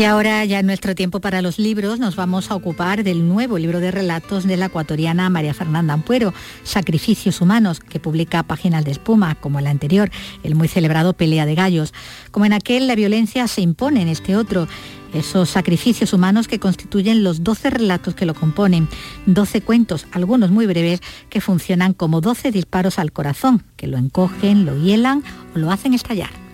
Y 0.00 0.04
ahora 0.04 0.42
ya 0.46 0.60
en 0.60 0.64
nuestro 0.64 0.94
tiempo 0.94 1.20
para 1.20 1.42
los 1.42 1.58
libros 1.58 1.98
nos 1.98 2.16
vamos 2.16 2.50
a 2.50 2.54
ocupar 2.54 3.04
del 3.04 3.28
nuevo 3.28 3.58
libro 3.58 3.80
de 3.80 3.90
relatos 3.90 4.46
de 4.46 4.56
la 4.56 4.64
ecuatoriana 4.64 5.28
María 5.28 5.52
Fernanda 5.52 5.92
Ampuero, 5.92 6.32
Sacrificios 6.62 7.42
Humanos, 7.42 7.80
que 7.80 8.00
publica 8.00 8.42
Páginas 8.42 8.86
de 8.86 8.92
Espuma, 8.92 9.34
como 9.34 9.58
el 9.58 9.66
anterior, 9.66 10.10
el 10.42 10.54
muy 10.54 10.68
celebrado 10.68 11.12
Pelea 11.12 11.44
de 11.44 11.54
Gallos. 11.54 11.92
Como 12.30 12.46
en 12.46 12.54
aquel, 12.54 12.86
la 12.86 12.94
violencia 12.94 13.46
se 13.46 13.60
impone 13.60 14.00
en 14.00 14.08
este 14.08 14.36
otro 14.36 14.68
esos 15.12 15.50
sacrificios 15.50 16.14
humanos 16.14 16.48
que 16.48 16.58
constituyen 16.58 17.22
los 17.22 17.44
12 17.44 17.68
relatos 17.68 18.14
que 18.14 18.24
lo 18.24 18.32
componen, 18.32 18.88
12 19.26 19.60
cuentos, 19.60 20.06
algunos 20.12 20.50
muy 20.50 20.64
breves, 20.64 21.02
que 21.28 21.42
funcionan 21.42 21.92
como 21.92 22.22
12 22.22 22.52
disparos 22.52 22.98
al 22.98 23.12
corazón, 23.12 23.64
que 23.76 23.86
lo 23.86 23.98
encogen, 23.98 24.64
lo 24.64 24.82
hielan 24.82 25.22
o 25.54 25.58
lo 25.58 25.70
hacen 25.70 25.92
estallar. 25.92 26.49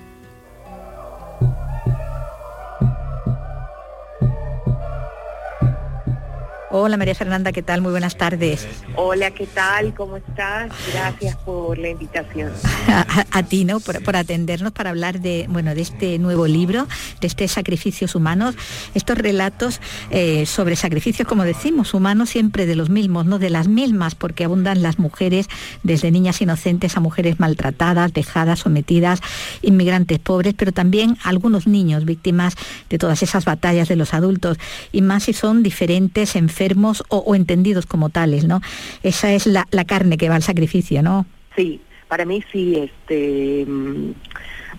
Hola 6.78 6.98
María 6.98 7.14
Fernanda, 7.14 7.52
¿qué 7.52 7.62
tal? 7.62 7.80
Muy 7.80 7.90
buenas 7.90 8.18
tardes. 8.18 8.68
Hola, 8.96 9.30
¿qué 9.30 9.46
tal? 9.46 9.94
¿Cómo 9.94 10.18
estás? 10.18 10.70
Gracias 10.92 11.34
por 11.36 11.78
la 11.78 11.88
invitación. 11.88 12.52
A, 13.32 13.42
ti, 13.44 13.64
¿no? 13.64 13.80
Por, 13.80 14.14
atendernos 14.14 14.72
para 14.72 14.90
hablar 14.90 15.20
de, 15.20 15.46
bueno, 15.48 15.74
de 15.74 15.80
este 15.80 16.18
nuevo 16.18 16.46
libro, 16.46 16.86
de 17.22 17.28
este 17.28 17.48
Sacrificios 17.48 18.14
Humanos, 18.14 18.56
estos 18.92 19.16
relatos 19.16 19.80
eh, 20.10 20.44
sobre 20.44 20.76
sacrificios, 20.76 21.26
como 21.26 21.44
decimos, 21.44 21.94
humanos 21.94 22.28
siempre 22.28 22.66
de 22.66 22.76
los 22.76 22.90
mismos, 22.90 23.24
no 23.24 23.38
de 23.38 23.48
las 23.48 23.68
mismas, 23.68 24.14
porque 24.14 24.44
abundan 24.44 24.82
las 24.82 24.98
mujeres, 24.98 25.48
desde 25.82 26.10
niñas 26.10 26.42
inocentes 26.42 26.94
a 26.98 27.00
mujeres 27.00 27.40
maltratadas, 27.40 28.12
dejadas, 28.12 28.58
sometidas, 28.58 29.20
inmigrantes 29.62 30.18
pobres, 30.18 30.52
pero 30.54 30.72
también 30.72 31.16
algunos 31.24 31.66
niños 31.66 32.04
víctimas 32.04 32.54
de 32.90 32.98
todas 32.98 33.22
esas 33.22 33.46
batallas 33.46 33.88
de 33.88 33.96
los 33.96 34.12
adultos, 34.12 34.58
y 34.92 35.00
más 35.00 35.22
si 35.22 35.32
son 35.32 35.62
diferentes, 35.62 36.36
enfermos, 36.36 36.65
o, 37.08 37.34
entendidos 37.34 37.86
como 37.86 38.10
tales, 38.10 38.44
¿no? 38.44 38.60
Esa 39.02 39.32
es 39.32 39.46
la, 39.46 39.64
carne 39.86 40.16
que 40.16 40.28
va 40.28 40.36
al 40.36 40.42
sacrificio, 40.42 41.02
¿no? 41.02 41.26
Sí, 41.54 41.80
para 42.08 42.24
mí 42.24 42.42
sí, 42.52 42.76
este... 42.76 43.64
Mm, 43.66 44.12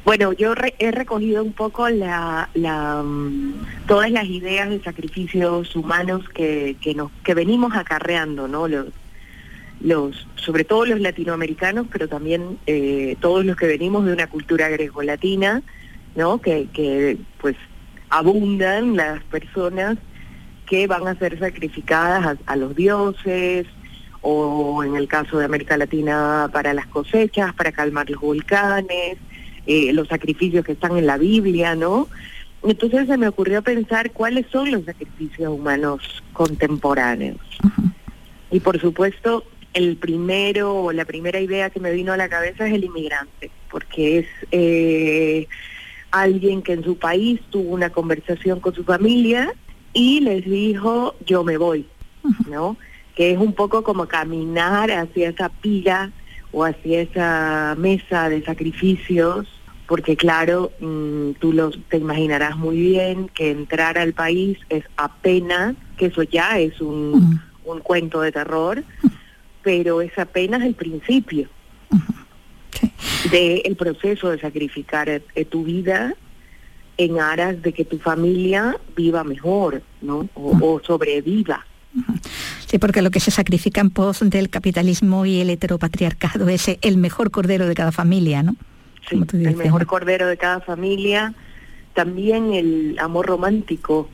bueno, 0.06 0.32
yo 0.32 0.54
he 0.80 0.92
recogido 0.92 1.44
un 1.44 1.52
poco 1.52 1.90
la, 1.90 2.50
mm, 2.56 3.88
todas 3.88 4.10
las 4.10 4.26
ideas 4.26 4.70
de 4.70 4.82
sacrificios 4.82 5.76
humanos 5.76 6.28
que, 6.30 6.78
que, 6.82 6.96
nos, 6.96 7.12
que 7.26 7.34
venimos 7.34 7.76
acarreando, 7.76 8.48
¿no? 8.48 8.70
Los, 8.70 8.88
los, 9.82 10.28
sobre 10.36 10.64
todo 10.64 10.86
los 10.86 11.00
latinoamericanos, 11.00 11.88
pero 11.92 12.08
también 12.08 12.58
eh, 12.68 13.18
todos 13.20 13.46
los 13.46 13.58
que 13.58 13.68
venimos 13.68 14.06
de 14.06 14.14
una 14.14 14.28
cultura 14.28 14.70
greco-latina, 14.70 15.62
¿no? 16.16 16.40
Que 16.40 17.18
pues 17.40 17.56
abundan 18.10 18.96
las 18.96 19.22
personas 19.26 19.98
que 20.68 20.86
van 20.86 21.08
a 21.08 21.18
ser 21.18 21.40
sacrificadas 21.40 22.38
a, 22.46 22.56
los 22.56 22.76
dioses, 22.76 23.66
o 24.22 24.84
en 24.84 24.96
el 24.96 25.08
caso 25.08 25.40
de 25.40 25.46
América 25.46 25.78
Latina 25.78 26.50
para 26.52 26.74
las 26.74 26.88
cosechas, 26.88 27.54
para 27.54 27.72
calmar 27.72 28.10
los 28.10 28.20
volcanes, 28.20 29.18
eh, 29.66 29.94
los 29.94 30.08
sacrificios 30.08 30.66
que 30.66 30.74
están 30.74 30.98
en 30.98 31.08
la 31.08 31.18
Biblia, 31.18 31.76
¿no? 31.76 32.08
Entonces 32.64 33.08
se 33.08 33.18
me 33.18 33.28
ocurrió 33.28 33.62
pensar 33.62 34.12
cuáles 34.12 34.46
son 34.52 34.72
los 34.72 34.84
sacrificios 34.84 35.50
humanos 35.50 36.24
contemporáneos. 36.34 37.40
Y 38.52 38.60
por 38.60 38.80
supuesto, 38.80 39.44
el 39.74 39.96
primero 39.96 40.76
o 40.76 40.92
la 40.92 41.06
primera 41.06 41.40
idea 41.40 41.70
que 41.70 41.80
me 41.80 41.92
vino 41.92 42.12
a 42.12 42.18
la 42.18 42.30
cabeza 42.30 42.68
es 42.68 42.74
el 42.74 42.84
inmigrante, 42.84 43.52
porque 43.70 44.20
es 44.20 44.26
eh, 44.52 45.48
alguien 46.12 46.62
que 46.62 46.74
en 46.74 46.84
su 46.84 46.98
país 46.98 47.40
tuvo 47.50 47.70
una 47.70 47.92
conversación 47.92 48.60
con 48.60 48.74
su 48.74 48.84
familia 48.84 49.54
y 49.98 50.20
les 50.20 50.46
dijo 50.46 51.16
yo 51.26 51.44
me 51.44 51.58
voy, 51.58 51.88
¿no? 52.48 52.78
Que 53.16 53.32
es 53.32 53.40
un 53.40 53.54
poco 53.54 53.82
como 53.82 54.08
caminar 54.08 54.92
hacia 54.92 55.30
esa 55.30 55.50
pila 55.50 56.12
o 56.52 56.66
hacia 56.66 57.02
esa 57.02 57.76
mesa 57.80 58.30
de 58.30 58.44
sacrificios, 58.44 59.48
porque 59.88 60.16
claro, 60.16 60.72
mm, 60.80 61.32
tú 61.40 61.52
lo, 61.52 61.72
te 61.72 61.98
imaginarás 61.98 62.56
muy 62.58 62.78
bien 62.78 63.28
que 63.30 63.50
entrar 63.50 63.98
al 63.98 64.14
país 64.14 64.60
es 64.70 64.84
apenas, 64.98 65.76
que 65.98 66.06
eso 66.06 66.22
ya 66.22 66.60
es 66.60 66.80
un, 66.80 67.42
un 67.66 67.80
cuento 67.80 68.22
de 68.22 68.32
terror, 68.32 68.84
pero 69.64 70.02
es 70.02 70.16
apenas 70.20 70.62
el 70.62 70.76
principio 70.76 71.50
del 73.32 73.76
proceso 73.76 74.30
de 74.30 74.40
sacrificar 74.40 75.10
eh, 75.10 75.46
tu 75.46 75.64
vida 75.64 76.14
en 76.98 77.20
aras 77.20 77.62
de 77.62 77.74
que 77.74 77.86
tu 77.86 78.00
familia 78.00 78.78
viva 78.96 79.24
mejor, 79.24 79.82
¿no? 80.02 80.28
O, 80.34 80.82
sobreviva. 80.84 81.66
Sí, 82.66 82.78
porque 82.80 83.02
lo 83.02 83.12
que 83.12 83.20
se 83.20 83.32
sacrifica 83.32 83.82
en 83.82 83.90
pos 83.90 84.20
del 84.22 84.50
capitalismo 84.50 85.26
y 85.26 85.40
el 85.40 85.50
heteropatriarcado 85.50 86.50
es 86.50 86.78
el 86.82 86.98
mejor 86.98 87.32
cordero 87.32 87.68
de 87.68 87.76
cada 87.76 87.92
familia, 87.92 88.44
¿no? 88.44 88.56
Sí, 89.10 89.22
el 89.32 89.56
mejor 89.56 89.86
cordero 89.86 90.28
de 90.28 90.38
cada 90.38 90.60
familia. 90.60 91.34
También 91.94 92.54
el 92.54 92.98
amor 93.00 93.28
romántico 93.28 94.10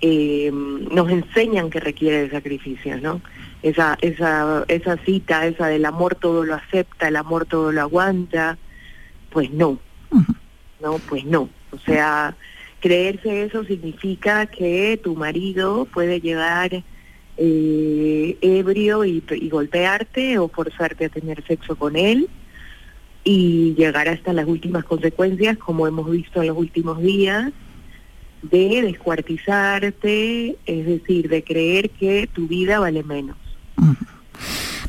eh, 0.00 0.50
nos 0.52 1.10
enseñan 1.10 1.70
que 1.70 1.80
requiere 1.80 2.22
de 2.22 2.30
sacrificios, 2.30 3.00
¿no? 3.00 3.20
Esa, 3.62 3.96
esa, 4.02 4.64
esa 4.68 4.96
cita, 4.98 5.46
esa 5.46 5.68
del 5.68 5.86
amor 5.86 6.16
todo 6.16 6.44
lo 6.44 6.54
acepta, 6.54 7.08
el 7.08 7.16
amor 7.16 7.46
todo 7.46 7.72
lo 7.72 7.80
aguanta, 7.80 8.58
pues 9.30 9.50
no, 9.50 9.78
no, 10.82 10.98
pues 11.08 11.24
no. 11.24 11.48
O 11.74 11.78
sea, 11.80 12.36
creerse 12.80 13.44
eso 13.44 13.64
significa 13.64 14.46
que 14.46 15.00
tu 15.02 15.16
marido 15.16 15.86
puede 15.86 16.20
llegar 16.20 16.82
eh, 17.36 18.38
ebrio 18.40 19.04
y, 19.04 19.22
golpearte 19.50 20.38
o 20.38 20.48
forzarte 20.48 21.06
a 21.06 21.08
tener 21.08 21.44
sexo 21.46 21.76
con 21.76 21.96
él 21.96 22.28
y 23.24 23.74
llegar 23.74 24.08
hasta 24.08 24.32
las 24.32 24.46
últimas 24.46 24.84
consecuencias, 24.84 25.56
como 25.58 25.86
hemos 25.86 26.10
visto 26.10 26.42
en 26.42 26.48
los 26.48 26.58
últimos 26.58 27.00
días, 27.00 27.52
de 28.42 28.82
descuartizarte, 28.82 30.56
es 30.66 30.86
decir, 30.86 31.28
de 31.28 31.42
creer 31.42 31.90
que 31.90 32.28
tu 32.32 32.46
vida 32.46 32.78
vale 32.78 33.02
menos 33.02 33.36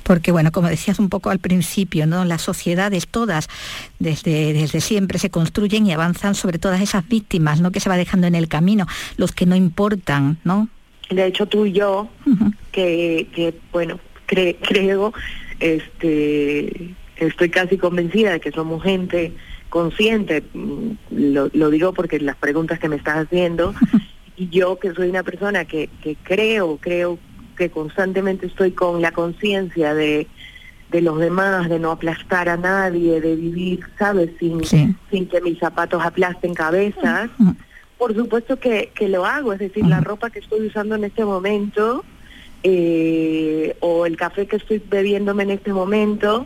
porque 0.06 0.32
bueno, 0.32 0.52
como 0.52 0.70
decías 0.70 1.00
un 1.00 1.10
poco 1.10 1.32
al 1.32 1.40
principio, 1.40 2.06
¿no? 2.06 2.26
Las 2.26 2.44
sociedades 2.44 3.08
todas 3.08 3.50
desde, 3.98 4.54
desde 4.54 4.80
siempre 4.80 5.18
se 5.18 5.32
construyen 5.32 5.88
y 5.88 5.94
avanzan 5.94 6.36
sobre 6.36 6.60
todas 6.60 6.80
esas 6.80 7.08
víctimas, 7.08 7.60
¿no? 7.60 7.72
Que 7.72 7.80
se 7.80 7.90
va 7.90 7.98
dejando 7.98 8.28
en 8.28 8.36
el 8.36 8.48
camino, 8.48 8.86
los 9.18 9.32
que 9.32 9.48
no 9.48 9.56
importan, 9.56 10.38
¿no? 10.44 10.70
De 11.10 11.26
hecho 11.26 11.48
tú 11.48 11.66
y 11.66 11.72
yo, 11.72 12.08
que, 12.72 13.28
que, 13.34 13.56
bueno, 13.72 14.00
creo, 14.28 15.12
este 15.60 16.94
estoy 17.18 17.50
casi 17.50 17.78
convencida 17.78 18.34
de 18.34 18.40
que 18.40 18.52
somos 18.52 18.84
gente 18.84 19.34
consciente, 19.70 20.44
mm, 20.54 20.92
lo, 21.10 21.50
lo 21.54 21.70
digo 21.72 21.94
porque 21.94 22.20
las 22.20 22.36
preguntas 22.36 22.78
que 22.78 22.90
me 22.90 22.96
estás 22.96 23.26
haciendo, 23.26 23.74
y 24.38 24.50
yo 24.50 24.78
que 24.78 24.94
soy 24.94 25.10
una 25.10 25.24
persona 25.24 25.66
que, 25.66 25.90
que 26.04 26.16
creo, 26.22 26.78
creo 26.78 27.18
que 27.56 27.70
constantemente 27.70 28.48
estoy 28.48 28.72
con 28.72 29.02
la 29.02 29.12
conciencia 29.12 29.94
de, 29.94 30.28
de 30.92 31.02
los 31.02 31.20
demás, 31.20 31.70
de 31.70 31.80
no 31.80 31.92
aplastar 31.92 32.50
a 32.50 32.58
nadie, 32.58 33.20
de 33.22 33.36
vivir, 33.36 33.82
¿sabes? 33.98 34.32
Sin, 34.40 34.64
sin 34.64 35.28
que 35.28 35.42
mis 35.42 35.60
zapatos 35.60 36.04
aplasten 36.04 36.54
cabezas. 36.54 37.30
Por 37.98 38.14
supuesto 38.16 38.60
que, 38.60 38.92
que 38.94 39.08
lo 39.08 39.26
hago, 39.26 39.54
es 39.54 39.60
decir, 39.60 39.86
la 39.86 40.02
ropa 40.02 40.30
que 40.30 40.40
estoy 40.40 40.68
usando 40.68 40.96
en 40.96 41.06
este 41.06 41.26
momento 41.26 42.04
eh, 42.64 43.78
o 43.80 44.06
el 44.06 44.18
café 44.18 44.48
que 44.48 44.58
estoy 44.58 44.82
bebiéndome 44.90 45.44
en 45.44 45.52
este 45.52 45.72
momento 45.72 46.46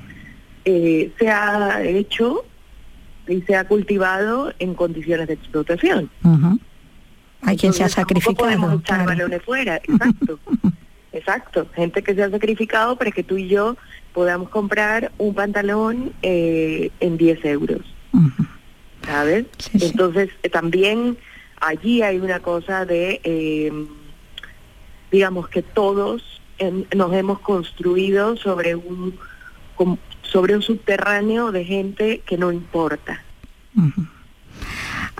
eh, 0.65 1.12
se 1.17 1.30
ha 1.30 1.82
hecho 1.84 2.43
y 3.28 3.41
se 3.41 3.56
ha 3.56 3.67
cultivado 3.67 4.54
en 4.60 4.74
condiciones 4.74 5.28
de 5.28 5.36
explotación. 5.36 6.10
Hay 7.41 7.58
quien 7.58 7.74
se 7.74 7.84
ha 7.84 7.89
sacrificado. 7.89 8.36
podemos 8.36 8.82
echar 8.82 9.06
balones 9.06 9.41
fuera, 9.43 9.78
exacto. 9.78 10.39
Exacto, 11.12 11.67
gente 11.76 12.04
que 12.04 12.13
se 12.13 12.24
ha 12.24 12.30
sacrificado 12.30 12.95
para 12.95 13.12
que 13.12 13.24
tú 13.24 13.38
y 13.38 13.48
yo 13.48 13.78
podamos 14.13 14.50
comprar 14.50 15.12
un 15.17 15.34
pantalón 15.34 16.13
eh, 16.22 16.91
en 17.00 17.17
10 17.17 17.45
euros. 17.45 17.82
¿Sabes? 19.06 19.45
Entonces, 19.74 20.30
eh, 20.43 20.50
también 20.50 21.17
allí 21.62 22.02
hay 22.02 22.19
una 22.19 22.39
cosa 22.39 22.86
de, 22.86 23.22
eh, 23.24 23.72
digamos 25.12 25.50
que 25.50 25.62
todos 25.62 26.41
nos 26.93 27.13
hemos 27.13 27.39
construido 27.39 28.36
sobre 28.36 28.76
un, 28.76 29.17
sobre 30.24 30.56
un 30.56 30.62
subterráneo 30.62 31.52
de 31.52 31.63
gente 31.63 32.22
que 32.26 32.38
no 32.38 32.52
importa. 32.52 33.24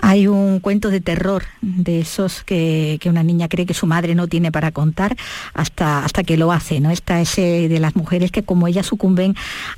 Hay 0.02 0.26
un 0.26 0.60
cuento 0.60 0.90
de 0.90 1.00
terror 1.00 1.44
de 1.60 2.00
esos 2.00 2.42
que, 2.44 2.98
una 3.04 3.22
niña 3.22 3.48
cree 3.48 3.66
que 3.66 3.74
su 3.74 3.86
madre 3.86 4.14
no 4.14 4.28
tiene 4.28 4.52
para 4.52 4.70
contar 4.70 5.16
hasta, 5.52 6.04
hasta 6.04 6.22
que 6.22 6.36
lo 6.36 6.52
hace, 6.52 6.80
¿no? 6.80 6.90
Está 6.90 7.20
ese 7.20 7.68
de 7.68 7.80
las 7.80 7.96
mujeres 7.96 8.30
que 8.30 8.42
como 8.42 8.68
ella 8.68 8.82
sucumben 8.82 9.34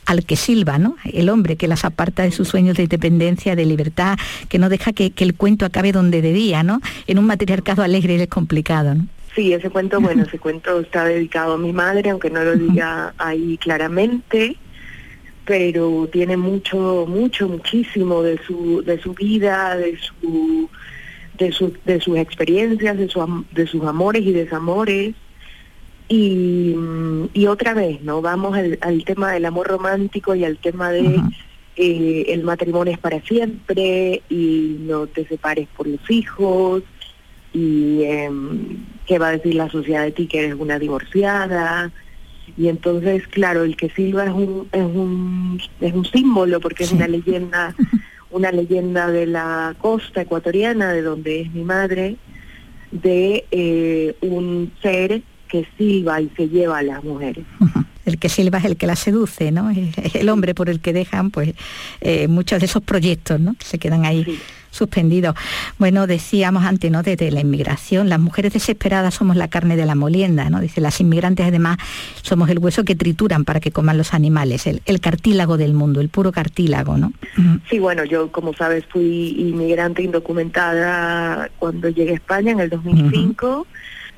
al 0.07 0.25
que 0.25 0.37
silba, 0.37 0.79
¿no? 0.79 0.97
El 1.05 1.29
hombre 1.29 1.57
que 1.57 1.67
las 1.67 1.85
aparta 1.85 2.23
de 2.23 2.31
sus 2.31 2.49
sueños 2.49 2.77
de 2.77 2.85
independencia, 2.85 3.57
de 3.57 3.65
libertad, 3.65 4.19
que 4.49 4.59
no 4.59 4.69
deja 4.69 4.93
que, 4.93 5.13
el 5.17 5.35
cuento 5.35 5.65
acabe 5.65 5.93
donde 5.93 6.21
debía, 6.21 6.63
¿no? 6.63 6.81
En 7.07 7.19
un 7.19 7.27
matriarcado 7.27 7.83
alegre 7.83 8.17
y 8.17 8.27
complicado. 8.27 8.97
Sí, 9.35 9.53
ese 9.53 9.71
cuento, 9.71 10.01
bueno, 10.01 10.25
ese 10.25 10.39
cuento 10.39 10.81
está 10.81 11.05
dedicado 11.05 11.55
a 11.55 11.59
mi 11.59 11.73
madre, 11.73 12.11
aunque 12.11 12.29
no 12.29 12.43
lo 12.45 12.55
diga 12.55 13.15
ahí 13.19 13.57
claramente 13.59 14.57
pero 15.45 16.09
tiene 16.13 16.37
mucho, 16.37 17.07
mucho, 17.09 17.49
muchísimo 17.49 18.23
de 18.23 18.39
su, 18.47 18.83
de 18.83 19.01
su 19.01 19.13
vida, 19.15 19.77
de 19.77 19.99
su, 19.99 20.69
de, 21.39 21.53
su, 21.53 21.73
de 21.85 22.01
sus 22.01 22.19
experiencias, 22.19 22.97
de, 22.97 23.09
su, 23.09 23.45
de 23.51 23.67
sus 23.67 23.85
amores 23.85 24.23
y 24.23 24.33
desamores. 24.33 25.15
Y, 26.09 26.75
y 27.33 27.47
otra 27.47 27.73
vez, 27.73 28.03
¿no? 28.03 28.21
Vamos 28.21 28.57
al, 28.57 28.79
al, 28.83 29.05
tema 29.05 29.33
del 29.33 29.47
amor 29.47 29.69
romántico 29.69 30.35
y 30.35 30.45
al 30.45 30.59
tema 30.59 30.91
de 30.91 31.21
eh, 31.77 32.27
el 32.29 32.43
matrimonio 32.43 32.93
es 32.93 32.99
para 32.99 33.23
siempre 33.23 34.23
y 34.29 34.77
no 34.81 35.07
te 35.07 35.27
separes 35.27 35.69
por 35.75 35.87
los 35.87 36.11
hijos 36.11 36.83
y 37.55 38.03
eh, 38.03 38.31
qué 39.07 39.19
va 39.19 39.29
a 39.29 39.33
decir 39.33 39.55
la 39.55 39.71
sociedad 39.71 40.05
de 40.05 40.13
ti 40.13 40.27
que 40.27 40.41
eres 40.41 40.55
una 40.59 40.79
divorciada 40.79 41.91
y 42.57 42.69
entonces 42.69 43.27
claro 43.29 43.65
el 43.65 43.77
que 43.77 43.91
silba 43.91 44.27
es 44.27 44.33
un 44.33 44.69
es 44.73 44.83
un 44.83 45.61
es 45.81 45.93
un 45.93 46.05
símbolo 46.05 46.61
porque 46.61 46.85
es 46.85 46.93
una 46.93 47.09
leyenda 47.09 47.75
una 48.31 48.51
leyenda 48.51 49.11
de 49.11 49.27
la 49.27 49.75
costa 49.79 50.23
ecuatoriana 50.23 50.93
de 50.93 51.03
donde 51.03 51.43
es 51.43 51.53
mi 51.53 51.65
madre 51.65 52.17
de 52.91 53.45
eh, 53.51 54.15
un 54.21 54.73
ser 54.83 55.23
que 55.49 55.67
silba 55.77 56.21
y 56.21 56.31
se 56.37 56.49
lleva 56.49 56.79
a 56.79 56.83
las 56.83 57.03
mujeres 57.05 57.45
el 58.05 58.19
que 58.19 58.29
silba 58.29 58.59
es 58.59 58.65
el 58.65 58.77
que 58.77 58.87
la 58.87 58.97
seduce, 58.97 59.53
¿no? 59.53 59.71
Es 59.71 60.15
el 60.15 60.29
hombre 60.29 60.55
por 60.55 60.69
el 60.69 60.81
que 60.81 60.93
dejan 60.93 61.31
pues 61.31 61.55
eh, 62.01 62.29
muchos 62.29 62.59
de 62.61 62.67
esos 62.67 62.83
proyectos, 62.83 63.41
¿no? 63.41 63.55
Se 63.61 63.79
quedan 63.79 64.05
ahí 64.05 64.41
suspendido. 64.73 65.35
Bueno, 65.79 66.09
decíamos 66.09 66.65
antes, 66.65 66.91
¿no? 66.91 67.05
Desde 67.05 67.31
la 67.31 67.41
inmigración, 67.41 68.09
las 68.09 68.19
mujeres 68.19 68.53
desesperadas 68.53 69.15
somos 69.15 69.37
la 69.37 69.47
carne 69.47 69.77
de 69.77 69.87
la 69.87 69.95
molienda, 69.95 70.51
¿no? 70.51 70.61
Dice, 70.61 70.81
las 70.81 71.01
inmigrantes 71.01 71.47
además 71.47 71.79
somos 72.23 72.49
el 72.51 72.59
hueso 72.59 72.83
que 72.85 72.97
trituran 72.97 73.45
para 73.45 73.61
que 73.61 73.71
coman 73.71 73.99
los 73.99 74.15
animales, 74.15 74.67
el, 74.67 75.01
cartílago 75.01 75.57
del 75.57 75.75
mundo, 75.75 76.01
el 76.01 76.09
puro 76.09 76.33
cartílago, 76.33 76.97
¿no? 76.97 77.13
Sí, 77.69 77.79
bueno, 77.79 78.05
yo 78.05 78.33
como 78.33 78.55
sabes 78.55 78.85
fui 78.87 79.37
inmigrante 79.39 80.03
indocumentada 80.03 81.51
cuando 81.59 81.89
llegué 81.89 82.13
a 82.13 82.15
España 82.15 82.53
en 82.53 82.61
el 82.61 82.71
2005. 82.71 83.67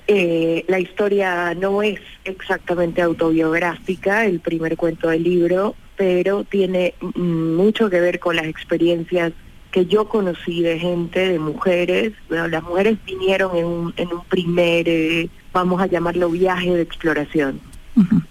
Eh, 0.07 0.65
la 0.69 0.79
historia 0.79 1.55
no 1.55 1.83
es 1.83 1.99
exactamente 2.25 3.01
autobiográfica, 3.01 4.27
el 4.27 4.41
primer 4.41 4.77
cuento 4.77 5.09
del 5.09 5.25
libro, 5.25 5.75
pero 5.97 6.45
tiene 6.45 6.95
mucho 7.15 7.89
que 7.89 8.01
ver 8.01 8.19
con 8.19 8.37
las 8.37 8.47
experiencias 8.47 9.33
que 9.75 9.87
yo 9.87 10.05
conocí 10.09 10.63
de 10.63 10.79
gente, 10.79 11.31
de 11.31 11.39
mujeres, 11.41 12.13
bueno, 12.29 12.47
las 12.47 12.63
mujeres 12.63 12.97
vinieron 13.05 13.57
en 13.57 13.65
un, 13.65 13.95
en 13.97 14.07
un 14.13 14.25
primer, 14.27 14.89
eh, 14.89 15.29
vamos 15.53 15.83
a 15.83 15.87
llamarlo 15.87 16.31
viaje 16.31 16.73
de 16.73 16.83
exploración. 16.83 17.61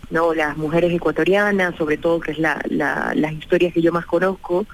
No, 0.10 0.34
las 0.34 0.56
mujeres 0.56 0.93
ecuatorianas, 0.93 1.75
sobre 1.75 1.97
todo 1.97 2.21
que 2.21 2.32
es 2.32 2.39
la, 2.39 2.63
las 2.69 3.34
historias 3.34 3.73
que 3.73 3.82
yo 3.82 3.91
más 3.91 4.06
conozco, 4.06 4.65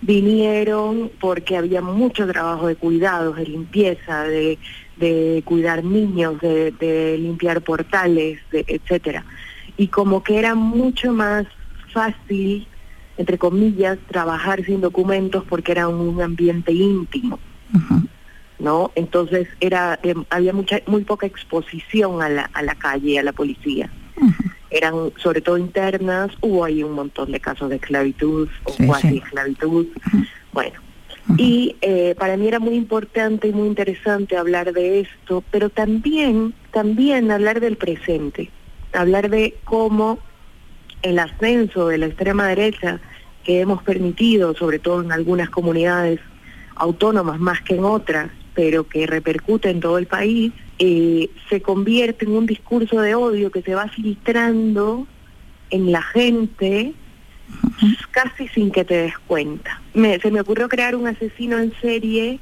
vinieron 0.00 1.10
porque 1.20 1.58
había 1.58 1.82
mucho 1.82 2.26
trabajo 2.26 2.68
de 2.68 2.76
cuidados, 2.76 3.36
de 3.36 3.44
limpieza, 3.44 4.22
de, 4.22 4.58
de 4.96 5.42
cuidar 5.44 5.84
niños, 5.84 6.40
de, 6.40 6.70
de 6.70 7.18
limpiar 7.18 7.60
portales, 7.60 8.40
de, 8.50 8.64
etcétera. 8.66 9.26
Y 9.76 9.88
como 9.88 10.22
que 10.22 10.38
era 10.38 10.54
mucho 10.54 11.12
más 11.12 11.44
fácil 11.92 12.66
entre 13.18 13.36
comillas, 13.36 13.98
trabajar 14.08 14.64
sin 14.64 14.80
documentos 14.80 15.44
porque 15.48 15.72
era 15.72 15.88
un 15.88 16.22
ambiente 16.22 16.72
íntimo. 16.72 17.38
¿No? 18.58 18.90
Entonces 18.96 19.46
era 19.60 20.00
eh, 20.02 20.14
había 20.30 20.52
mucha 20.52 20.80
muy 20.86 21.04
poca 21.04 21.26
exposición 21.26 22.22
a 22.22 22.28
la, 22.28 22.50
a 22.54 22.62
la 22.62 22.74
calle, 22.74 23.18
a 23.18 23.22
la 23.22 23.32
policía. 23.32 23.90
Eran 24.70 25.12
sobre 25.18 25.40
todo 25.40 25.58
internas, 25.58 26.30
hubo 26.40 26.64
ahí 26.64 26.82
un 26.82 26.92
montón 26.92 27.30
de 27.30 27.40
casos 27.40 27.70
de 27.70 27.76
esclavitud 27.76 28.48
o 28.64 28.86
cuasi 28.86 29.18
esclavitud. 29.18 29.86
Bueno, 30.52 30.80
y 31.36 31.76
eh, 31.82 32.14
para 32.18 32.36
mí 32.36 32.48
era 32.48 32.58
muy 32.58 32.74
importante 32.74 33.48
y 33.48 33.52
muy 33.52 33.68
interesante 33.68 34.36
hablar 34.36 34.72
de 34.72 35.00
esto, 35.00 35.44
pero 35.50 35.68
también, 35.68 36.54
también 36.72 37.30
hablar 37.30 37.60
del 37.60 37.76
presente, 37.76 38.50
hablar 38.92 39.28
de 39.28 39.56
cómo 39.64 40.18
el 41.02 41.18
ascenso 41.18 41.88
de 41.88 41.98
la 41.98 42.06
extrema 42.06 42.48
derecha 42.48 43.00
que 43.44 43.60
hemos 43.60 43.82
permitido, 43.82 44.54
sobre 44.54 44.78
todo 44.78 45.02
en 45.02 45.12
algunas 45.12 45.50
comunidades 45.50 46.20
autónomas 46.74 47.40
más 47.40 47.60
que 47.62 47.74
en 47.74 47.84
otras, 47.84 48.30
pero 48.54 48.88
que 48.88 49.06
repercute 49.06 49.70
en 49.70 49.80
todo 49.80 49.98
el 49.98 50.06
país, 50.06 50.52
eh, 50.78 51.30
se 51.48 51.62
convierte 51.62 52.24
en 52.24 52.32
un 52.32 52.46
discurso 52.46 53.00
de 53.00 53.14
odio 53.14 53.50
que 53.50 53.62
se 53.62 53.74
va 53.74 53.88
filtrando 53.88 55.06
en 55.70 55.92
la 55.92 56.02
gente 56.02 56.92
casi 58.10 58.48
sin 58.48 58.70
que 58.70 58.84
te 58.84 58.94
des 58.94 59.18
cuenta. 59.20 59.80
se 59.94 60.30
me 60.30 60.40
ocurrió 60.40 60.68
crear 60.68 60.94
un 60.94 61.06
asesino 61.06 61.58
en 61.58 61.72
serie 61.80 62.40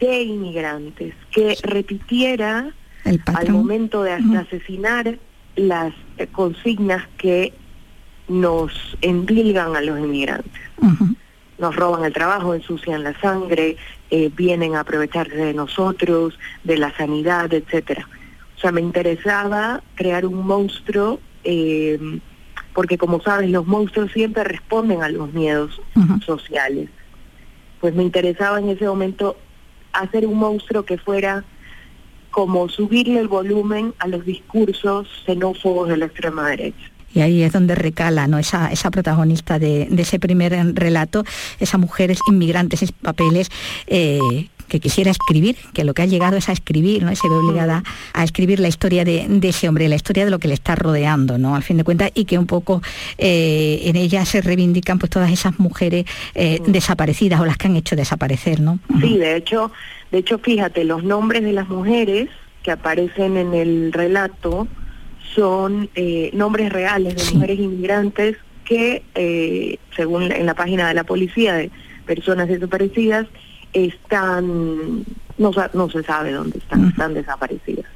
de 0.00 0.22
inmigrantes 0.22 1.14
que 1.32 1.56
repitiera 1.62 2.70
al 3.04 3.50
momento 3.50 4.02
de 4.02 4.12
asesinar 4.12 5.18
las 5.56 5.92
consignas 6.32 7.06
que 7.16 7.52
nos 8.28 8.72
endilgan 9.00 9.76
a 9.76 9.80
los 9.80 9.98
inmigrantes. 9.98 10.52
Nos 11.58 11.74
roban 11.74 12.04
el 12.04 12.12
trabajo, 12.12 12.54
ensucian 12.54 13.02
la 13.02 13.18
sangre, 13.20 13.76
eh, 14.10 14.30
vienen 14.34 14.76
a 14.76 14.80
aprovecharse 14.80 15.34
de 15.34 15.54
nosotros, 15.54 16.38
de 16.62 16.78
la 16.78 16.96
sanidad, 16.96 17.52
etcétera. 17.52 18.08
O 18.56 18.60
sea, 18.60 18.70
me 18.70 18.80
interesaba 18.80 19.82
crear 19.94 20.24
un 20.24 20.46
monstruo, 20.46 21.20
eh, 21.44 21.98
porque 22.74 22.96
como 22.96 23.20
sabes, 23.20 23.50
los 23.50 23.66
monstruos 23.66 24.12
siempre 24.12 24.44
responden 24.44 25.02
a 25.02 25.08
los 25.08 25.32
miedos 25.32 25.80
sociales. 26.24 26.90
Pues 27.80 27.94
me 27.94 28.02
interesaba 28.02 28.58
en 28.58 28.68
ese 28.68 28.86
momento 28.86 29.36
hacer 29.92 30.26
un 30.26 30.38
monstruo 30.38 30.84
que 30.84 30.98
fuera 30.98 31.44
como 32.30 32.68
subirle 32.68 33.20
el 33.20 33.28
volumen 33.28 33.94
a 33.98 34.06
los 34.06 34.24
discursos 34.24 35.08
xenófobos 35.26 35.88
de 35.88 35.96
la 35.96 36.06
extrema 36.06 36.48
derecha. 36.50 36.90
Y 37.14 37.20
ahí 37.20 37.42
es 37.42 37.52
donde 37.52 37.74
recala 37.74 38.26
¿no? 38.26 38.38
esa, 38.38 38.70
esa 38.70 38.90
protagonista 38.90 39.58
de, 39.58 39.88
ese 39.96 40.18
primer 40.18 40.52
relato, 40.74 41.24
esa 41.58 41.78
mujeres 41.78 42.18
inmigrantes 42.28 42.82
en 42.82 42.88
papeles 43.02 43.50
eh, 43.86 44.18
que 44.68 44.80
quisiera 44.80 45.10
escribir, 45.10 45.56
que 45.72 45.84
lo 45.84 45.94
que 45.94 46.02
ha 46.02 46.06
llegado 46.06 46.36
es 46.36 46.48
a 46.48 46.52
escribir, 46.52 47.02
¿no? 47.02 47.10
Y 47.10 47.16
se 47.16 47.28
ve 47.28 47.34
obligada 47.34 47.82
a 48.12 48.22
escribir 48.22 48.60
la 48.60 48.68
historia 48.68 49.04
de, 49.04 49.26
ese 49.42 49.68
hombre, 49.68 49.88
la 49.88 49.96
historia 49.96 50.24
de 50.24 50.30
lo 50.30 50.38
que 50.38 50.48
le 50.48 50.54
está 50.54 50.74
rodeando, 50.74 51.38
¿no? 51.38 51.56
Al 51.56 51.62
fin 51.62 51.78
de 51.78 51.84
cuentas, 51.84 52.10
y 52.14 52.26
que 52.26 52.38
un 52.38 52.46
poco 52.46 52.82
eh, 53.16 53.80
en 53.84 53.96
ella 53.96 54.24
se 54.24 54.42
reivindican 54.42 54.98
pues 54.98 55.10
todas 55.10 55.32
esas 55.32 55.58
mujeres 55.58 56.04
eh, 56.34 56.60
desaparecidas 56.66 57.40
o 57.40 57.46
las 57.46 57.56
que 57.56 57.66
han 57.66 57.76
hecho 57.76 57.96
desaparecer, 57.96 58.60
¿no? 58.60 58.78
Sí, 59.00 59.16
de 59.16 59.36
hecho, 59.36 59.72
de 60.12 60.18
hecho, 60.18 60.38
fíjate, 60.38 60.84
los 60.84 61.02
nombres 61.02 61.42
de 61.42 61.52
las 61.52 61.68
mujeres 61.68 62.28
que 62.62 62.70
aparecen 62.70 63.36
en 63.36 63.54
el 63.54 63.92
relato 63.92 64.68
son 65.38 65.88
eh, 65.94 66.30
nombres 66.34 66.72
reales 66.72 67.14
de 67.14 67.34
mujeres 67.34 67.60
inmigrantes 67.60 68.36
que, 68.64 69.78
según 69.96 70.24
en 70.32 70.44
la 70.44 70.54
página 70.54 70.88
de 70.88 70.94
la 70.94 71.04
policía 71.04 71.54
de 71.54 71.70
personas 72.06 72.48
desaparecidas, 72.48 73.28
están, 73.72 75.04
no, 75.38 75.50
no 75.72 75.90
se 75.90 76.02
sabe 76.02 76.32
dónde 76.32 76.58
están, 76.58 76.88
están 76.88 77.14
desaparecidas. 77.14 77.86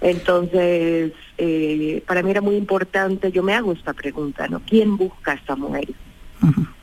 Entonces, 0.00 1.12
eh, 1.36 2.04
para 2.06 2.22
mí 2.22 2.30
era 2.30 2.40
muy 2.40 2.54
importante, 2.54 3.32
yo 3.32 3.42
me 3.42 3.54
hago 3.54 3.72
esta 3.72 3.92
pregunta, 3.92 4.46
¿no? 4.46 4.60
¿Quién 4.60 4.96
busca 4.96 5.32
a 5.32 5.34
esta 5.34 5.56
mujer? 5.56 5.88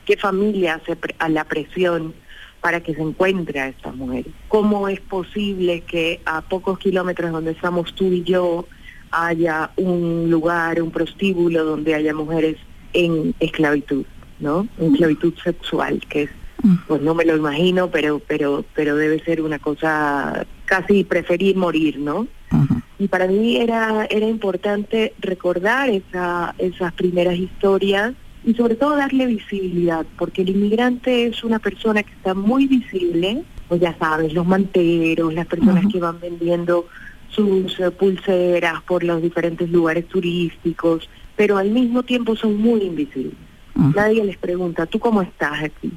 ¿Qué 0.04 0.18
familia 0.18 0.74
hace 0.74 0.98
a 1.18 1.28
la 1.30 1.44
presión 1.44 2.14
para 2.60 2.82
que 2.82 2.94
se 2.94 3.00
encuentre 3.00 3.60
a 3.60 3.68
esta 3.68 3.90
mujer? 3.92 4.26
¿Cómo 4.48 4.88
es 4.88 5.00
posible 5.00 5.80
que 5.80 6.20
a 6.26 6.42
pocos 6.42 6.78
kilómetros 6.78 7.32
donde 7.32 7.52
estamos 7.52 7.94
tú 7.94 8.12
y 8.12 8.22
yo 8.22 8.66
haya 9.10 9.70
un 9.76 10.28
lugar, 10.30 10.82
un 10.82 10.90
prostíbulo 10.90 11.64
donde 11.64 11.94
haya 11.94 12.14
mujeres 12.14 12.56
en 12.92 13.34
esclavitud, 13.40 14.04
¿no? 14.40 14.66
En 14.78 14.92
esclavitud 14.92 15.34
sexual, 15.42 16.00
que 16.08 16.24
es 16.24 16.30
pues 16.88 17.00
no 17.02 17.14
me 17.14 17.24
lo 17.24 17.36
imagino, 17.36 17.90
pero 17.90 18.20
pero 18.26 18.64
pero 18.74 18.96
debe 18.96 19.20
ser 19.20 19.40
una 19.40 19.58
cosa 19.58 20.46
casi 20.64 21.04
preferir 21.04 21.56
morir, 21.56 21.98
¿no? 21.98 22.26
Y 22.98 23.08
para 23.08 23.26
mí 23.26 23.58
era 23.58 24.06
era 24.06 24.26
importante 24.26 25.12
recordar 25.20 25.90
esa, 25.90 26.54
esas 26.58 26.92
primeras 26.94 27.36
historias 27.36 28.14
y 28.44 28.54
sobre 28.54 28.76
todo 28.76 28.96
darle 28.96 29.26
visibilidad, 29.26 30.06
porque 30.16 30.42
el 30.42 30.50
inmigrante 30.50 31.26
es 31.26 31.44
una 31.44 31.58
persona 31.58 32.02
que 32.02 32.12
está 32.12 32.32
muy 32.32 32.66
visible, 32.66 33.42
pues 33.68 33.80
ya 33.80 33.96
sabes, 33.98 34.32
los 34.32 34.46
manteros, 34.46 35.34
las 35.34 35.46
personas 35.46 35.84
que 35.92 35.98
van 35.98 36.20
vendiendo 36.20 36.86
sus 37.36 37.78
eh, 37.78 37.90
pulseras 37.90 38.82
por 38.82 39.04
los 39.04 39.22
diferentes 39.22 39.70
lugares 39.70 40.08
turísticos, 40.08 41.08
pero 41.36 41.58
al 41.58 41.70
mismo 41.70 42.02
tiempo 42.02 42.34
son 42.34 42.56
muy 42.56 42.82
invisibles. 42.82 43.34
Nadie 43.94 44.24
les 44.24 44.38
pregunta, 44.38 44.86
¿tú 44.86 44.98
cómo 44.98 45.20
estás 45.20 45.62
aquí? 45.62 45.92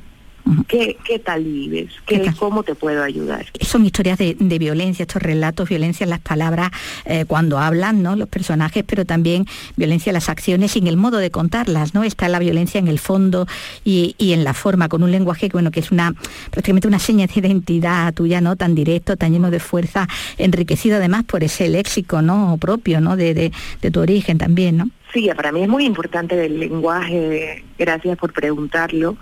¿Qué, 0.67 0.97
¿Qué, 1.03 1.19
tal 1.19 1.43
vives? 1.43 1.91
¿Qué, 2.05 2.31
¿Cómo 2.37 2.63
te 2.63 2.75
puedo 2.75 3.03
ayudar? 3.03 3.45
Son 3.61 3.85
historias 3.85 4.17
de, 4.17 4.35
violencia, 4.59 5.03
estos 5.03 5.21
relatos, 5.21 5.69
violencia 5.69 6.03
en 6.03 6.09
las 6.09 6.19
palabras 6.19 6.71
eh, 7.05 7.25
cuando 7.27 7.59
hablan, 7.59 8.01
¿no? 8.01 8.15
Los 8.15 8.27
personajes, 8.27 8.83
pero 8.85 9.05
también 9.05 9.45
violencia 9.75 10.09
en 10.09 10.15
las 10.15 10.29
acciones 10.29 10.75
y 10.75 10.79
en 10.79 10.87
el 10.87 10.97
modo 10.97 11.17
de 11.17 11.31
contarlas, 11.31 11.93
¿no? 11.93 12.03
Está 12.03 12.29
la 12.29 12.39
violencia 12.39 12.79
en 12.79 12.87
el 12.87 12.99
fondo 12.99 13.47
y, 13.83 14.15
en 14.19 14.43
la 14.43 14.53
forma, 14.53 14.89
con 14.89 15.03
un 15.03 15.11
lenguaje 15.11 15.49
bueno, 15.51 15.71
que 15.71 15.79
es 15.79 15.91
una 15.91 16.13
prácticamente 16.51 16.87
una 16.87 16.99
seña 16.99 17.27
de 17.27 17.39
identidad 17.39 18.13
tuya, 18.13 18.41
¿no? 18.41 18.55
Tan 18.55 18.75
directo, 18.75 19.17
tan 19.17 19.31
lleno 19.31 19.51
de 19.51 19.59
fuerza, 19.59 20.07
enriquecido 20.37 20.97
además 20.97 21.23
por 21.25 21.43
ese 21.43 21.69
léxico, 21.69 22.21
¿no? 22.21 22.57
propio, 22.59 23.01
¿no? 23.01 23.15
De, 23.15 23.33
de, 23.33 23.51
de 23.81 23.91
tu 23.91 23.99
origen 23.99 24.37
también, 24.37 24.77
¿no? 24.77 24.89
Sí, 25.13 25.29
para 25.35 25.51
mí 25.51 25.63
es 25.63 25.69
muy 25.69 25.85
importante 25.85 26.45
el 26.45 26.59
lenguaje, 26.59 27.63
gracias 27.77 28.17
por 28.17 28.31
preguntarlo 28.31 29.17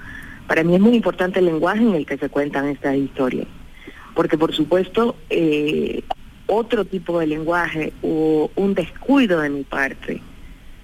para 0.47 0.63
mí 0.63 0.75
es 0.75 0.81
muy 0.81 0.95
importante 0.95 1.39
el 1.39 1.45
lenguaje 1.45 1.81
en 1.81 1.95
el 1.95 2.05
que 2.05 2.17
se 2.17 2.29
cuentan 2.29 2.67
estas 2.67 2.95
historias, 2.95 3.47
porque 4.15 4.37
por 4.37 4.53
supuesto 4.53 5.15
eh, 5.29 6.03
otro 6.47 6.85
tipo 6.85 7.19
de 7.19 7.27
lenguaje 7.27 7.93
o 8.01 8.49
un 8.55 8.73
descuido 8.73 9.41
de 9.41 9.49
mi 9.49 9.63
parte 9.63 10.21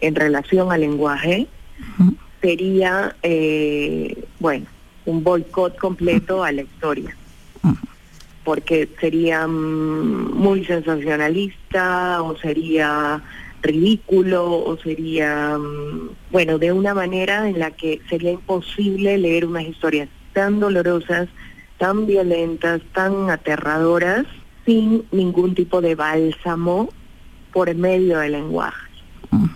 en 0.02 0.16
relación 0.16 0.72
al 0.72 0.82
lenguaje 0.82 1.48
sería, 2.42 3.16
eh, 3.24 4.26
bueno, 4.40 4.66
un 5.06 5.24
boicot 5.24 5.78
completo 5.78 6.44
a 6.44 6.52
la 6.52 6.64
historia, 6.64 7.16
porque 8.44 8.90
sería 9.00 9.48
mm, 9.48 10.34
muy 10.36 10.66
sensacionalista 10.66 12.22
o 12.22 12.38
sería 12.38 13.22
ridículo 13.64 14.46
o 14.46 14.78
sería, 14.78 15.58
mm, 15.58 16.10
bueno, 16.32 16.60
de 16.60 16.72
una 16.72 16.94
manera 16.94 17.50
en 17.50 17.58
la 17.58 17.72
que 17.72 18.02
sería 18.10 18.32
imposible 18.32 19.18
leer 19.18 19.46
unas 19.46 19.64
historias 19.64 20.10
tan 20.34 20.60
dolorosas, 20.60 21.30
tan 21.78 22.06
violentas, 22.06 22.82
tan 22.94 23.30
aterradoras, 23.30 24.26
sin 24.66 25.06
ningún 25.12 25.56
tipo 25.56 25.82
de 25.82 25.96
bálsamo 25.96 26.90
por 27.52 27.74
medio 27.76 28.20
del 28.20 28.34
lenguaje. 28.34 28.92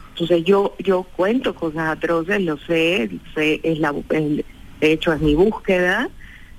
Entonces 0.10 0.43
yo 0.46 0.74
yo 0.80 1.04
cuento 1.04 1.54
cosas 1.54 1.89
atroces, 1.89 2.41
lo 2.41 2.58
sé, 2.58 3.12
sé 3.36 3.60
es 3.63 3.78
la, 3.80 3.93
de 4.10 4.43
hecho 4.82 5.13
es 5.13 5.22
mi 5.22 5.36
búsqueda, 5.36 6.10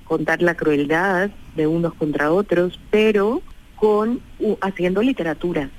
contar 0.05 0.41
la 0.41 0.55
crueldad 0.55 1.29
de 1.55 1.67
unos 1.67 1.93
contra 1.95 2.31
otros, 2.31 2.79
pero 2.89 3.41
con 3.75 4.21
haciendo 4.61 5.01
literatura 5.01 5.69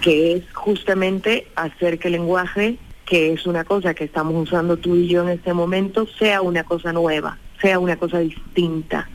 que 0.00 0.34
es 0.34 0.44
justamente 0.54 1.46
hacer 1.56 1.98
que 1.98 2.08
el 2.08 2.12
lenguaje, 2.12 2.76
que 3.06 3.32
es 3.32 3.46
una 3.46 3.64
cosa 3.64 3.94
que 3.94 4.04
estamos 4.04 4.34
usando 4.34 4.76
tú 4.76 4.96
y 4.96 5.08
yo 5.08 5.22
en 5.22 5.30
este 5.30 5.52
momento, 5.54 6.06
sea 6.18 6.42
una 6.42 6.64
cosa 6.64 6.92
nueva, 6.92 7.38
sea 7.60 7.78
una 7.78 7.96
cosa 7.96 8.18
distinta 8.20 9.08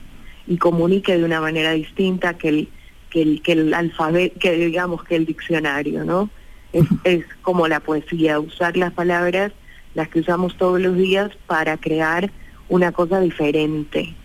y 0.48 0.58
comunique 0.58 1.18
de 1.18 1.24
una 1.24 1.40
manera 1.40 1.72
distinta 1.72 2.38
que 2.38 2.50
el 2.50 2.70
que 3.14 3.22
el, 3.22 3.42
que 3.44 3.52
el 3.52 3.74
alfabeto, 3.76 4.40
que 4.40 4.54
digamos 4.54 5.04
que 5.04 5.16
el 5.16 5.28
diccionario, 5.28 6.04
¿no? 6.04 6.32
Es, 6.74 6.86
es 7.04 7.26
como 7.44 7.68
la 7.68 7.80
poesía, 7.80 8.40
usar 8.40 8.76
las 8.76 8.92
palabras, 8.92 9.52
las 9.94 10.10
que 10.10 10.22
usamos 10.22 10.58
todos 10.58 10.82
los 10.82 10.98
días 10.98 11.30
para 11.46 11.78
crear 11.78 12.32
una 12.70 12.92
cosa 12.92 13.20
diferente, 13.20 14.16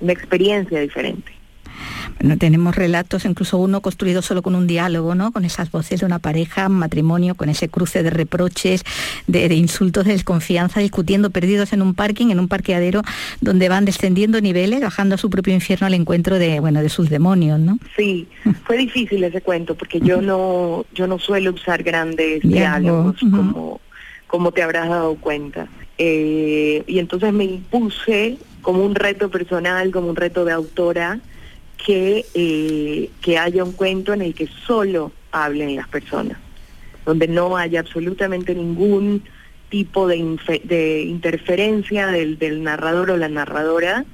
una 0.00 0.12
experiencia 0.12 0.80
diferente. 0.80 1.37
Bueno, 2.20 2.36
tenemos 2.36 2.74
relatos, 2.74 3.24
incluso 3.24 3.58
uno 3.58 3.80
construido 3.80 4.22
solo 4.22 4.42
con 4.42 4.54
un 4.54 4.66
diálogo, 4.66 5.14
¿no? 5.14 5.32
Con 5.32 5.44
esas 5.44 5.70
voces 5.70 6.00
de 6.00 6.06
una 6.06 6.18
pareja, 6.18 6.68
matrimonio, 6.68 7.34
con 7.34 7.48
ese 7.48 7.68
cruce 7.68 8.02
de 8.02 8.10
reproches, 8.10 8.84
de, 9.26 9.54
insultos, 9.54 10.04
de 10.04 10.12
desconfianza, 10.12 10.80
discutiendo 10.80 11.30
perdidos 11.30 11.72
en 11.72 11.82
un 11.82 11.94
parking, 11.94 12.28
en 12.30 12.40
un 12.40 12.48
parqueadero, 12.48 13.02
donde 13.40 13.68
van 13.68 13.84
descendiendo 13.84 14.40
niveles, 14.40 14.80
bajando 14.80 15.14
a 15.14 15.18
su 15.18 15.30
propio 15.30 15.54
infierno 15.54 15.86
al 15.86 15.94
encuentro 15.94 16.38
de, 16.38 16.60
bueno, 16.60 16.82
de 16.82 16.88
sus 16.88 17.10
demonios, 17.10 17.58
¿no? 17.60 17.78
Sí, 17.96 18.26
fue 18.64 18.76
difícil 18.76 19.22
ese 19.24 19.40
cuento, 19.40 19.74
porque 19.74 20.00
yo 20.00 20.20
no, 20.20 20.84
yo 20.94 21.06
no 21.06 21.18
suelo 21.18 21.52
usar 21.52 21.82
grandes 21.82 22.42
diálogos, 22.42 23.20
como, 23.30 23.80
como 24.26 24.52
te 24.52 24.62
habrás 24.62 24.88
dado 24.88 25.16
cuenta. 25.16 25.68
Eh, 25.98 26.84
y 26.86 27.00
entonces 27.00 27.32
me 27.32 27.44
impuse 27.44 28.38
como 28.62 28.84
un 28.84 28.94
reto 28.94 29.30
personal, 29.30 29.90
como 29.90 30.08
un 30.08 30.16
reto 30.16 30.44
de 30.44 30.52
autora, 30.52 31.20
que, 31.84 32.26
eh, 32.34 33.10
que 33.22 33.38
haya 33.38 33.64
un 33.64 33.72
cuento 33.72 34.12
en 34.12 34.22
el 34.22 34.34
que 34.34 34.48
solo 34.66 35.12
hablen 35.32 35.76
las 35.76 35.88
personas, 35.88 36.38
donde 37.06 37.28
no 37.28 37.56
haya 37.56 37.80
absolutamente 37.80 38.54
ningún 38.54 39.22
tipo 39.68 40.06
de, 40.08 40.38
de 40.64 41.02
interferencia 41.02 42.06
del, 42.08 42.38
del, 42.38 42.62
narrador 42.62 43.10
o 43.10 43.16
la 43.16 43.28
narradora, 43.28 44.04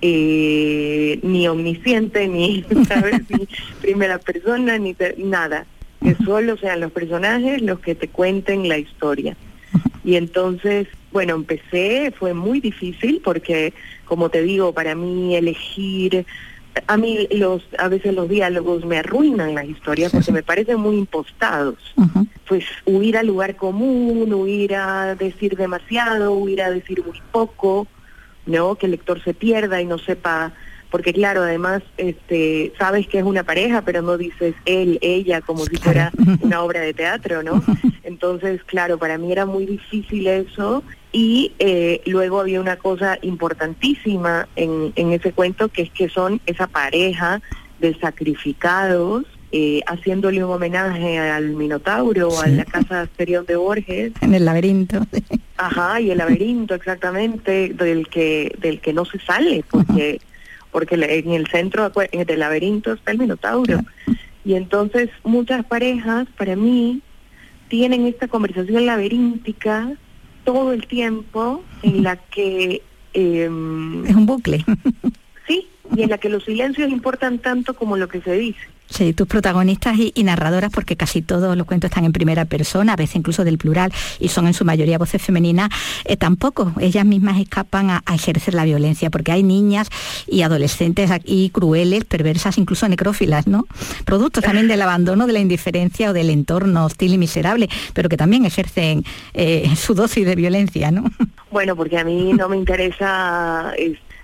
eh, 0.00 1.20
ni 1.22 1.46
omnisciente, 1.48 2.28
ni, 2.28 2.64
¿sabes? 2.86 3.20
ni 3.30 3.48
primera 3.80 4.18
persona, 4.18 4.78
ni 4.78 4.96
nada, 5.18 5.66
que 6.02 6.16
solo 6.24 6.56
sean 6.56 6.80
los 6.80 6.92
personajes 6.92 7.62
los 7.62 7.78
que 7.80 7.94
te 7.94 8.08
cuenten 8.08 8.68
la 8.68 8.78
historia. 8.78 9.36
Y 10.04 10.16
entonces, 10.16 10.88
bueno, 11.12 11.34
empecé, 11.34 12.12
fue 12.18 12.34
muy 12.34 12.60
difícil 12.60 13.20
porque, 13.24 13.72
como 14.04 14.28
te 14.28 14.42
digo, 14.42 14.72
para 14.72 14.94
mí 14.94 15.36
elegir 15.36 16.26
a 16.86 16.96
mí 16.96 17.28
los 17.30 17.62
a 17.78 17.88
veces 17.88 18.14
los 18.14 18.28
diálogos 18.28 18.84
me 18.84 18.98
arruinan 18.98 19.54
las 19.54 19.66
historias 19.66 20.12
porque 20.12 20.32
me 20.32 20.42
parecen 20.42 20.80
muy 20.80 20.96
impostados. 20.96 21.76
Pues 22.48 22.64
huir 22.84 23.16
al 23.16 23.26
lugar 23.26 23.56
común, 23.56 24.32
huir 24.32 24.74
a 24.74 25.14
decir 25.14 25.56
demasiado, 25.56 26.32
huir 26.32 26.62
a 26.62 26.70
decir 26.70 27.04
muy 27.04 27.20
poco, 27.30 27.86
¿no? 28.46 28.74
Que 28.74 28.86
el 28.86 28.92
lector 28.92 29.22
se 29.22 29.34
pierda 29.34 29.80
y 29.80 29.86
no 29.86 29.98
sepa 29.98 30.52
porque 30.90 31.14
claro, 31.14 31.42
además 31.42 31.82
este, 31.96 32.74
sabes 32.78 33.08
que 33.08 33.18
es 33.18 33.24
una 33.24 33.44
pareja, 33.44 33.80
pero 33.80 34.02
no 34.02 34.18
dices 34.18 34.54
él, 34.66 34.98
ella, 35.00 35.40
como 35.40 35.64
si 35.64 35.76
fuera 35.76 36.12
una 36.42 36.62
obra 36.62 36.80
de 36.80 36.92
teatro, 36.92 37.42
¿no? 37.42 37.64
Entonces, 38.02 38.62
claro, 38.64 38.98
para 38.98 39.16
mí 39.16 39.32
era 39.32 39.46
muy 39.46 39.64
difícil 39.64 40.26
eso 40.26 40.84
y 41.12 41.52
eh, 41.58 42.00
luego 42.06 42.40
había 42.40 42.60
una 42.60 42.76
cosa 42.76 43.18
importantísima 43.22 44.48
en, 44.56 44.92
en 44.96 45.12
ese 45.12 45.32
cuento, 45.32 45.68
que 45.68 45.82
es 45.82 45.90
que 45.90 46.08
son 46.08 46.40
esa 46.46 46.66
pareja 46.66 47.42
de 47.80 47.94
sacrificados 47.98 49.26
eh, 49.54 49.82
haciéndole 49.86 50.42
un 50.42 50.50
homenaje 50.50 51.18
al 51.18 51.50
Minotauro, 51.50 52.40
a 52.40 52.46
la 52.46 52.64
casa 52.64 53.02
exterior 53.02 53.44
de 53.44 53.56
Borges. 53.56 54.12
En 54.22 54.32
el 54.32 54.46
laberinto. 54.46 55.06
Ajá, 55.58 56.00
y 56.00 56.10
el 56.10 56.16
laberinto 56.16 56.74
exactamente, 56.74 57.68
del 57.74 58.08
que, 58.08 58.56
del 58.58 58.80
que 58.80 58.94
no 58.94 59.04
se 59.04 59.18
sale, 59.18 59.62
porque, 59.70 60.22
porque 60.70 60.94
en 60.94 61.32
el 61.32 61.46
centro 61.48 61.90
del 61.90 62.38
laberinto 62.38 62.94
está 62.94 63.12
el 63.12 63.18
Minotauro. 63.18 63.80
Y 64.42 64.54
entonces 64.54 65.10
muchas 65.22 65.66
parejas, 65.66 66.26
para 66.38 66.56
mí, 66.56 67.02
tienen 67.68 68.06
esta 68.06 68.28
conversación 68.28 68.86
laberíntica 68.86 69.92
todo 70.44 70.72
el 70.72 70.86
tiempo 70.86 71.62
en 71.82 72.02
la 72.02 72.16
que... 72.16 72.82
Em, 73.14 74.06
es 74.06 74.14
un 74.14 74.26
bucle. 74.26 74.64
y 75.96 76.02
en 76.02 76.10
la 76.10 76.18
que 76.18 76.28
los 76.28 76.44
silencios 76.44 76.90
importan 76.90 77.38
tanto 77.38 77.74
como 77.74 77.96
lo 77.96 78.08
que 78.08 78.20
se 78.20 78.32
dice. 78.32 78.60
Sí, 78.92 79.14
tus 79.14 79.26
protagonistas 79.26 79.96
y, 79.96 80.22
narradoras, 80.22 80.70
porque 80.70 80.96
casi 80.96 81.22
todos 81.22 81.56
los 81.56 81.66
cuentos 81.66 81.90
están 81.90 82.04
en 82.04 82.12
primera 82.12 82.44
persona, 82.44 82.92
a 82.92 82.96
veces 82.96 83.16
incluso 83.16 83.42
del 83.42 83.56
plural, 83.56 83.90
y 84.20 84.28
son 84.28 84.46
en 84.46 84.52
su 84.52 84.66
mayoría 84.66 84.98
voces 84.98 85.22
femeninas, 85.22 85.70
eh, 86.04 86.18
tampoco 86.18 86.72
ellas 86.78 87.06
mismas 87.06 87.40
escapan 87.40 87.88
a, 87.88 88.02
ejercer 88.12 88.52
la 88.52 88.64
violencia, 88.64 89.08
porque 89.08 89.32
hay 89.32 89.42
niñas 89.42 89.88
y 90.26 90.42
adolescentes 90.42 91.10
aquí 91.10 91.48
crueles, 91.48 92.04
perversas, 92.04 92.58
incluso 92.58 92.86
necrófilas, 92.86 93.46
¿no? 93.46 93.64
Productos 94.04 94.44
también 94.44 94.68
del 94.68 94.82
abandono, 94.82 95.26
de 95.26 95.32
la 95.32 95.38
indiferencia 95.38 96.10
o 96.10 96.12
del 96.12 96.28
entorno 96.28 96.84
hostil 96.84 97.14
y 97.14 97.18
miserable, 97.18 97.70
pero 97.94 98.10
que 98.10 98.18
también 98.18 98.44
ejercen 98.44 99.04
eh, 99.32 99.74
su 99.74 99.94
dosis 99.94 100.26
de 100.26 100.36
violencia, 100.36 100.90
¿no? 100.90 101.04
Bueno, 101.50 101.76
porque 101.76 101.98
a 101.98 102.04
mí 102.04 102.32
no 102.32 102.48
me 102.48 102.56
interesa, 102.56 103.72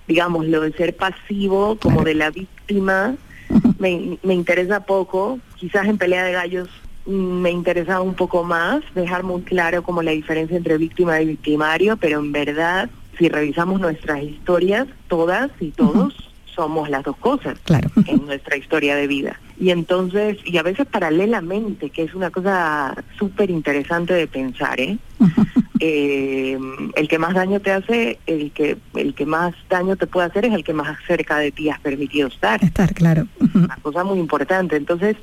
digamos, 0.09 0.47
lo 0.47 0.61
de 0.61 0.73
ser 0.73 0.95
pasivo 0.95 1.77
como 1.77 2.03
de 2.03 2.15
la 2.15 2.31
víctima 2.31 3.15
me, 3.79 4.17
me 4.23 4.33
interesa 4.33 4.81
poco, 4.81 5.39
quizás 5.55 5.85
en 5.87 5.99
pelea 5.99 6.23
de 6.23 6.33
gallos 6.33 6.67
mm, 7.05 7.11
me 7.11 7.51
interesa 7.51 8.01
un 8.01 8.15
poco 8.15 8.43
más, 8.43 8.81
dejar 8.95 9.23
muy 9.23 9.43
claro 9.43 9.83
como 9.83 10.01
la 10.01 10.11
diferencia 10.11 10.57
entre 10.57 10.77
víctima 10.77 11.21
y 11.21 11.27
victimario, 11.27 11.95
pero 11.95 12.19
en 12.19 12.31
verdad, 12.31 12.89
si 13.19 13.29
revisamos 13.29 13.79
nuestras 13.79 14.23
historias, 14.23 14.87
todas 15.07 15.51
y 15.59 15.69
todos 15.69 16.15
somos 16.55 16.89
las 16.89 17.03
dos 17.03 17.15
cosas 17.17 17.57
claro. 17.63 17.89
en 18.07 18.25
nuestra 18.25 18.57
historia 18.57 18.95
de 18.95 19.05
vida. 19.05 19.39
Y 19.59 19.69
entonces, 19.69 20.37
y 20.43 20.57
a 20.57 20.63
veces 20.63 20.87
paralelamente, 20.87 21.91
que 21.91 22.03
es 22.03 22.15
una 22.15 22.31
cosa 22.31 22.95
súper 23.17 23.51
interesante 23.51 24.13
de 24.13 24.25
pensar, 24.25 24.79
¿eh? 24.81 24.97
eh, 25.79 26.57
el 26.95 27.07
que 27.07 27.19
más 27.19 27.33
daño 27.33 27.59
te 27.59 27.71
hace, 27.71 28.19
el 28.25 28.51
que, 28.51 28.77
el 28.95 29.13
que 29.13 29.25
más 29.25 29.53
daño 29.69 29.95
te 29.95 30.07
puede 30.07 30.27
hacer 30.27 30.45
es 30.45 30.53
el 30.53 30.63
que 30.63 30.73
más 30.73 30.97
cerca 31.07 31.37
de 31.37 31.51
ti 31.51 31.69
has 31.69 31.79
permitido 31.79 32.27
estar. 32.27 32.63
Estar, 32.63 32.93
claro. 32.93 33.27
Una 33.53 33.77
cosa 33.81 34.03
muy 34.03 34.19
importante. 34.19 34.75
Entonces, 34.75 35.15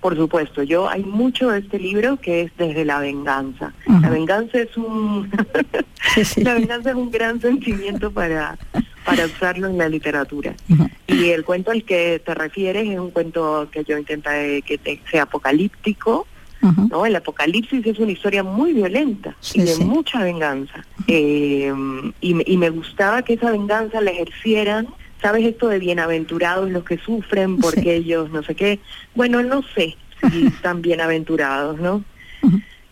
por 0.00 0.16
supuesto, 0.16 0.62
yo 0.62 0.88
hay 0.88 1.02
mucho 1.02 1.50
de 1.50 1.60
este 1.60 1.78
libro 1.78 2.18
que 2.18 2.42
es 2.42 2.52
desde 2.58 2.84
la 2.84 3.00
venganza. 3.00 3.72
La 3.86 4.10
venganza 4.10 4.58
es 4.58 4.76
un 4.76 5.30
la 6.36 6.54
venganza 6.54 6.90
es 6.90 6.96
un 6.96 7.10
gran 7.10 7.40
sentimiento 7.40 8.10
para 8.10 8.58
para 9.04 9.26
usarlo 9.26 9.68
en 9.68 9.78
la 9.78 9.88
literatura. 9.88 10.54
Y 11.06 11.30
el 11.30 11.44
cuento 11.44 11.70
al 11.70 11.84
que 11.84 12.20
te 12.24 12.34
refieres 12.34 12.88
es 12.88 12.98
un 12.98 13.10
cuento 13.10 13.68
que 13.70 13.84
yo 13.84 13.98
intenté 13.98 14.62
que 14.62 15.00
sea 15.10 15.24
apocalíptico, 15.24 16.26
¿no? 16.90 17.06
El 17.06 17.16
apocalipsis 17.16 17.86
es 17.86 17.98
una 17.98 18.12
historia 18.12 18.42
muy 18.42 18.72
violenta 18.72 19.36
y 19.52 19.62
de 19.62 19.76
mucha 19.84 20.22
venganza. 20.22 20.84
Eh, 21.06 21.72
y, 22.20 22.56
me 22.56 22.70
gustaba 22.70 23.22
que 23.22 23.34
esa 23.34 23.50
venganza 23.50 24.00
la 24.00 24.10
ejercieran 24.10 24.88
¿sabes 25.24 25.46
esto 25.46 25.68
de 25.68 25.78
bienaventurados 25.78 26.70
los 26.70 26.84
que 26.84 26.98
sufren 26.98 27.56
porque 27.56 27.94
ellos 27.94 28.30
no 28.30 28.42
sé 28.42 28.54
qué? 28.54 28.78
Bueno, 29.14 29.42
no 29.42 29.62
sé 29.74 29.96
si 30.30 30.46
están 30.48 30.82
bienaventurados, 30.82 31.80
¿no? 31.80 32.04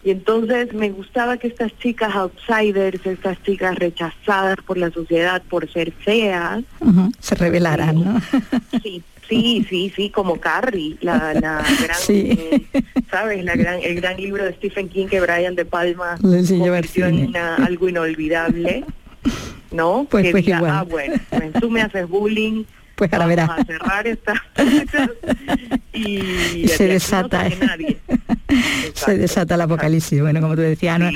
Y 0.02 0.10
entonces 0.10 0.72
me 0.72 0.90
gustaba 0.90 1.36
que 1.36 1.46
estas 1.46 1.76
chicas 1.78 2.14
outsiders, 2.14 3.04
estas 3.06 3.40
chicas 3.42 3.76
rechazadas 3.76 4.56
por 4.66 4.78
la 4.78 4.90
sociedad 4.90 5.42
por 5.42 5.70
ser 5.70 5.92
feas, 5.92 6.64
se 7.20 7.34
revelaran, 7.34 8.02
¿no? 8.02 8.20
sí, 8.82 9.02
sí, 9.28 9.66
sí, 9.68 9.92
sí, 9.94 10.10
como 10.10 10.40
Carrie, 10.40 10.96
la, 11.00 11.34
la 11.34 11.64
gran, 11.82 13.04
¿sabes? 13.10 13.44
La 13.44 13.54
gran, 13.54 13.80
el 13.82 13.96
gran 13.96 14.16
libro 14.16 14.44
de 14.44 14.52
Stephen 14.54 14.88
King 14.88 15.06
que 15.06 15.20
Brian 15.20 15.54
De 15.54 15.64
Palma 15.64 16.18
convirtió 16.20 17.06
en 17.06 17.36
algo 17.36 17.88
inolvidable, 17.88 18.84
¿no? 19.70 20.06
Pues, 20.10 20.30
pues 20.30 20.46
igual. 20.46 20.70
ah, 20.70 20.82
bueno, 20.82 21.14
pues 21.30 21.52
tú 21.60 21.70
me 21.70 21.82
haces 21.82 22.08
bullying, 22.08 22.64
pues 22.94 23.12
ahora 23.12 23.26
verás. 23.26 23.50
a 23.50 23.64
cerrar 23.64 24.06
esta 24.06 24.42
y, 25.92 26.68
se 26.68 26.86
desata 26.86 27.48
se 28.94 29.18
desata 29.18 29.54
el 29.54 29.60
apocalipsis. 29.60 30.20
Bueno 30.20 30.40
como 30.40 30.54
tú 30.54 30.62
decías 30.62 30.98
¿no? 30.98 31.10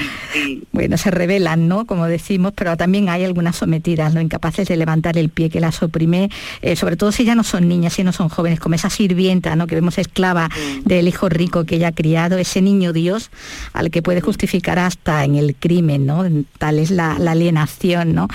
bueno 0.72 0.96
se 0.96 1.10
revelan 1.10 1.68
no 1.68 1.86
como 1.86 2.06
decimos 2.06 2.52
pero 2.56 2.76
también 2.76 3.08
hay 3.08 3.24
algunas 3.24 3.56
sometidas 3.56 4.14
no 4.14 4.20
incapaces 4.20 4.68
de 4.68 4.76
levantar 4.76 5.18
el 5.18 5.28
pie 5.28 5.50
que 5.50 5.60
las 5.60 5.82
oprime 5.82 6.30
eh, 6.62 6.76
sobre 6.76 6.96
todo 6.96 7.12
si 7.12 7.24
ya 7.24 7.34
no 7.34 7.44
son 7.44 7.68
niñas 7.68 7.94
si 7.94 8.04
no 8.04 8.12
son 8.12 8.28
jóvenes 8.28 8.60
como 8.60 8.74
esa 8.74 8.90
sirvienta 8.90 9.56
no 9.56 9.66
que 9.66 9.74
vemos 9.74 9.98
esclava 9.98 10.48
del 10.84 11.08
hijo 11.08 11.28
rico 11.28 11.64
que 11.64 11.76
ella 11.76 11.88
ha 11.88 11.92
criado 11.92 12.38
ese 12.38 12.62
niño 12.62 12.92
dios 12.92 13.30
al 13.72 13.90
que 13.90 14.02
puede 14.02 14.20
justificar 14.20 14.78
hasta 14.78 15.24
en 15.24 15.36
el 15.36 15.54
crimen 15.54 16.06
no 16.06 16.24
tal 16.58 16.78
es 16.78 16.90
la, 16.90 17.18
la 17.18 17.32
alienación 17.32 18.14
no 18.14 18.28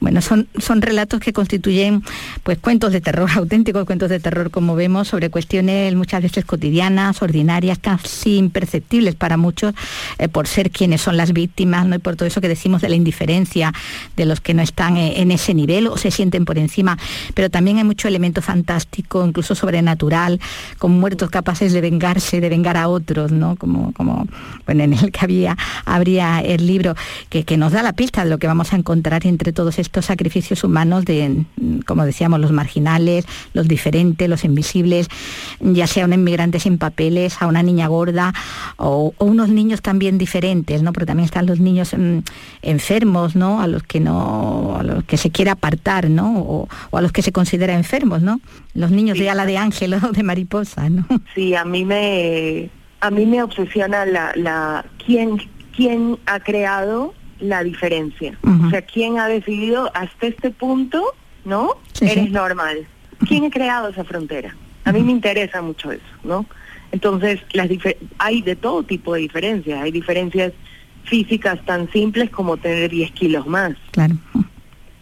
bueno 0.00 0.20
son 0.20 0.48
son 0.58 0.82
relatos 0.82 1.20
que 1.20 1.32
constituyen 1.32 2.02
pues 2.42 2.58
cuentos 2.58 2.81
de 2.90 3.00
terror, 3.00 3.30
auténticos 3.34 3.84
cuentos 3.84 4.10
de 4.10 4.18
terror, 4.18 4.50
como 4.50 4.74
vemos, 4.74 5.08
sobre 5.08 5.30
cuestiones 5.30 5.94
muchas 5.94 6.22
veces 6.22 6.44
cotidianas, 6.44 7.22
ordinarias, 7.22 7.78
casi 7.78 8.36
imperceptibles 8.36 9.14
para 9.14 9.36
muchos, 9.36 9.74
eh, 10.18 10.28
por 10.28 10.48
ser 10.48 10.70
quienes 10.70 11.00
son 11.00 11.16
las 11.16 11.32
víctimas, 11.32 11.86
¿no? 11.86 11.94
y 11.94 11.98
por 11.98 12.16
todo 12.16 12.26
eso 12.26 12.40
que 12.40 12.48
decimos 12.48 12.82
de 12.82 12.88
la 12.88 12.96
indiferencia 12.96 13.72
de 14.16 14.26
los 14.26 14.40
que 14.40 14.54
no 14.54 14.62
están 14.62 14.96
eh, 14.96 15.20
en 15.20 15.30
ese 15.30 15.54
nivel 15.54 15.86
o 15.86 15.96
se 15.96 16.10
sienten 16.10 16.44
por 16.44 16.58
encima. 16.58 16.98
Pero 17.34 17.50
también 17.50 17.78
hay 17.78 17.84
mucho 17.84 18.08
elemento 18.08 18.42
fantástico, 18.42 19.24
incluso 19.24 19.54
sobrenatural, 19.54 20.40
con 20.78 20.98
muertos 20.98 21.30
capaces 21.30 21.72
de 21.72 21.80
vengarse, 21.80 22.40
de 22.40 22.48
vengar 22.48 22.76
a 22.76 22.88
otros, 22.88 23.30
¿no? 23.30 23.54
Como, 23.56 23.92
como 23.92 24.26
bueno, 24.66 24.82
en 24.82 24.94
el 24.94 25.12
que 25.12 25.20
había, 25.22 25.56
habría 25.84 26.40
el 26.40 26.66
libro 26.66 26.96
que, 27.28 27.44
que 27.44 27.56
nos 27.56 27.72
da 27.72 27.82
la 27.82 27.92
pista 27.92 28.24
de 28.24 28.30
lo 28.30 28.38
que 28.38 28.48
vamos 28.48 28.72
a 28.72 28.76
encontrar 28.76 29.24
entre 29.26 29.52
todos 29.52 29.78
estos 29.78 30.06
sacrificios 30.06 30.64
humanos 30.64 31.04
de, 31.04 31.44
como 31.86 32.04
decíamos, 32.04 32.40
los 32.40 32.50
marginales 32.50 32.71
los 33.54 33.68
diferentes, 33.68 34.28
los 34.28 34.44
invisibles, 34.44 35.08
ya 35.60 35.86
sea 35.86 36.04
un 36.04 36.12
inmigrante 36.12 36.58
sin 36.60 36.78
papeles, 36.78 37.40
a 37.40 37.46
una 37.46 37.62
niña 37.62 37.86
gorda 37.88 38.32
o, 38.76 39.14
unos 39.18 39.48
niños 39.48 39.82
también 39.82 40.18
diferentes, 40.18 40.82
¿no? 40.82 40.92
Porque 40.92 41.06
también 41.06 41.24
están 41.24 41.46
los 41.46 41.60
niños 41.60 41.94
mm, 41.96 42.18
enfermos, 42.62 43.36
¿no? 43.36 43.60
A 43.60 43.66
los 43.66 43.82
que 43.82 44.00
no, 44.00 44.76
a 44.78 44.82
los 44.82 45.04
que 45.04 45.16
se 45.16 45.30
quiere 45.30 45.50
apartar, 45.50 46.10
¿no? 46.10 46.38
O, 46.38 46.68
a 46.92 47.00
los 47.00 47.12
que 47.12 47.22
se 47.22 47.32
considera 47.32 47.74
enfermos, 47.74 48.22
¿no? 48.22 48.40
Los 48.74 48.90
niños 48.90 49.18
de 49.18 49.30
ala 49.30 49.46
de 49.46 49.58
ángel 49.58 49.94
o 50.02 50.12
de 50.12 50.22
mariposa, 50.22 50.88
¿no? 50.88 51.06
Sí, 51.34 51.54
a 51.54 51.64
mí 51.64 51.84
me 51.84 52.70
a 53.00 53.10
mí 53.10 53.26
me 53.26 53.42
obsesiona 53.42 54.06
la, 54.06 54.32
la 54.36 54.84
quién 55.04 55.38
quién 55.74 56.18
ha 56.26 56.40
creado 56.40 57.14
la 57.42 57.64
diferencia. 57.64 58.38
O 58.66 58.70
sea, 58.70 58.82
quién 58.82 59.18
ha 59.18 59.26
decidido 59.26 59.90
hasta 59.94 60.28
este 60.28 60.50
punto 60.50 61.02
¿no? 61.44 61.76
Eres 62.00 62.30
normal. 62.30 62.86
¿Quién 63.26 63.44
ha 63.44 63.50
creado 63.50 63.88
esa 63.88 64.04
frontera? 64.04 64.56
A 64.84 64.92
mí 64.92 65.00
me 65.02 65.12
interesa 65.12 65.62
mucho 65.62 65.92
eso, 65.92 66.02
¿no? 66.24 66.46
Entonces, 66.90 67.40
las 67.52 67.68
hay 68.18 68.42
de 68.42 68.56
todo 68.56 68.82
tipo 68.82 69.14
de 69.14 69.20
diferencias. 69.20 69.80
Hay 69.80 69.90
diferencias 69.90 70.52
físicas 71.04 71.64
tan 71.64 71.90
simples 71.90 72.30
como 72.30 72.56
tener 72.56 72.90
10 72.90 73.12
kilos 73.12 73.46
más. 73.46 73.74
Claro. 73.92 74.16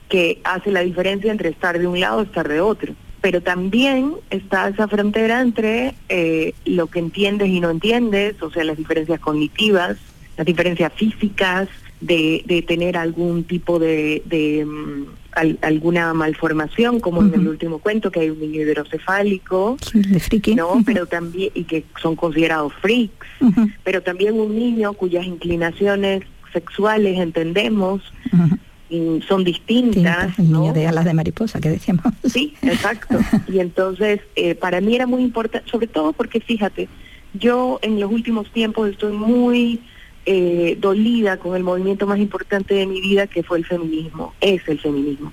Que 0.09 0.41
hace 0.45 0.71
la 0.71 0.81
diferencia 0.81 1.31
entre 1.31 1.49
estar 1.49 1.79
de 1.79 1.87
un 1.87 1.99
lado 1.99 2.23
y 2.23 2.27
estar 2.27 2.49
de 2.49 2.61
otro. 2.61 2.95
Pero 3.21 3.43
también 3.43 4.15
está 4.31 4.69
esa 4.69 4.89
frontera 4.89 5.41
entre 5.41 5.95
eh, 6.09 6.55
lo 6.65 6.87
que 6.87 7.01
entiendes 7.01 7.49
y 7.49 7.61
no 7.61 7.71
entiendes, 7.71 8.41
o 8.41 8.51
sea, 8.51 8.65
las 8.65 8.77
diferencias 8.77 9.21
cognitivas, 9.21 9.99
las 10.37 10.47
diferencias 10.47 10.93
físicas, 10.95 11.69
de, 12.01 12.43
de 12.47 12.63
tener 12.63 12.97
algún 12.97 13.45
tipo 13.45 13.79
de, 13.79 14.23
de 14.25 14.67
mm, 15.37 15.57
alguna 15.63 16.13
malformación, 16.15 17.01
como 17.01 17.23
en 17.23 17.35
el 17.35 17.49
último 17.49 17.79
cuento, 17.79 18.11
que 18.11 18.21
hay 18.21 18.31
un 18.31 18.41
niño 18.41 18.63
hidrocefálico, 18.63 19.77
¿no? 20.57 20.83
Pero 20.85 21.07
también, 21.07 21.51
y 21.55 21.65
que 21.65 21.85
son 22.01 22.17
considerados 22.17 22.73
freaks, 22.81 23.27
pero 23.85 24.03
también 24.03 24.39
un 24.39 24.55
niño 24.55 24.93
cuyas 24.93 25.27
inclinaciones 25.27 26.23
sexuales 26.53 27.19
entendemos, 27.19 28.03
mm, 28.33 29.21
son 29.27 29.45
distintas. 29.45 30.39
el 30.39 30.53
niño 30.53 30.73
de 30.73 30.87
alas 30.87 31.05
de 31.05 31.15
mariposa 31.15 31.61
que 31.61 31.71
decíamos. 31.71 32.05
Sí, 32.25 32.55
exacto. 32.63 33.19
y 33.49 33.61
entonces 33.61 34.21
eh, 34.37 34.55
para 34.55 34.81
mí 34.81 34.95
era 34.95 35.07
muy 35.07 35.23
importante, 35.23 35.71
sobre 35.71 35.87
todo 35.87 36.13
porque 36.13 36.41
fíjate, 36.41 36.89
yo 37.35 37.79
en 37.83 38.01
los 38.01 38.11
últimos 38.11 38.51
tiempos 38.53 38.91
estoy 38.91 39.13
muy 39.13 39.81
eh, 40.27 40.77
dolida 40.79 41.39
con 41.39 41.57
el 41.57 41.63
movimiento 41.63 42.07
más 42.07 42.19
importante 42.19 42.75
de 42.75 42.87
mi 42.87 43.01
vida 43.01 43.27
que 43.27 43.43
fue 43.43 43.59
el 43.59 43.67
feminismo, 43.67 44.35
es 44.41 44.67
el 44.69 44.79
feminismo. 44.79 45.33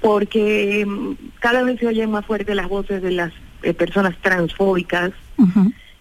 Porque 0.00 0.84
mm, 0.86 1.12
cada 1.40 1.62
vez 1.62 1.78
se 1.80 1.86
oyen 1.86 2.10
más 2.10 2.26
fuertes 2.26 2.54
las 2.54 2.68
voces 2.68 3.02
de 3.02 3.12
las 3.12 3.32
eh, 3.62 3.74
personas 3.74 4.16
transfóbicas 4.20 5.12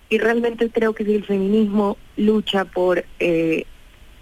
y 0.09 0.17
realmente 0.17 0.69
creo 0.69 0.93
que 0.93 1.05
si 1.05 1.15
el 1.15 1.23
feminismo 1.23 1.97
lucha 2.17 2.65
por 2.65 3.05
eh, 3.19 3.65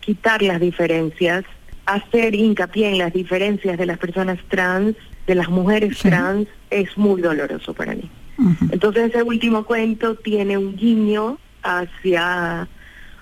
quitar 0.02 0.42
las 0.42 0.60
diferencias, 0.60 1.44
hacer 1.86 2.36
hincapié 2.36 2.90
en 2.90 3.00
las 3.00 3.12
diferencias 3.12 3.78
de 3.78 3.86
las 3.86 3.98
personas 3.98 4.40
trans, 4.50 4.96
de 5.26 5.36
las 5.36 5.50
mujeres 5.50 5.98
trans, 5.98 6.48
es 6.70 6.96
muy 6.98 7.22
doloroso 7.22 7.74
para 7.74 7.96
mí. 7.96 8.10
Entonces 8.72 9.10
ese 9.10 9.24
último 9.24 9.66
cuento 9.66 10.16
tiene 10.16 10.58
un 10.58 10.76
guiño 10.76 11.38
hacia, 11.64 12.70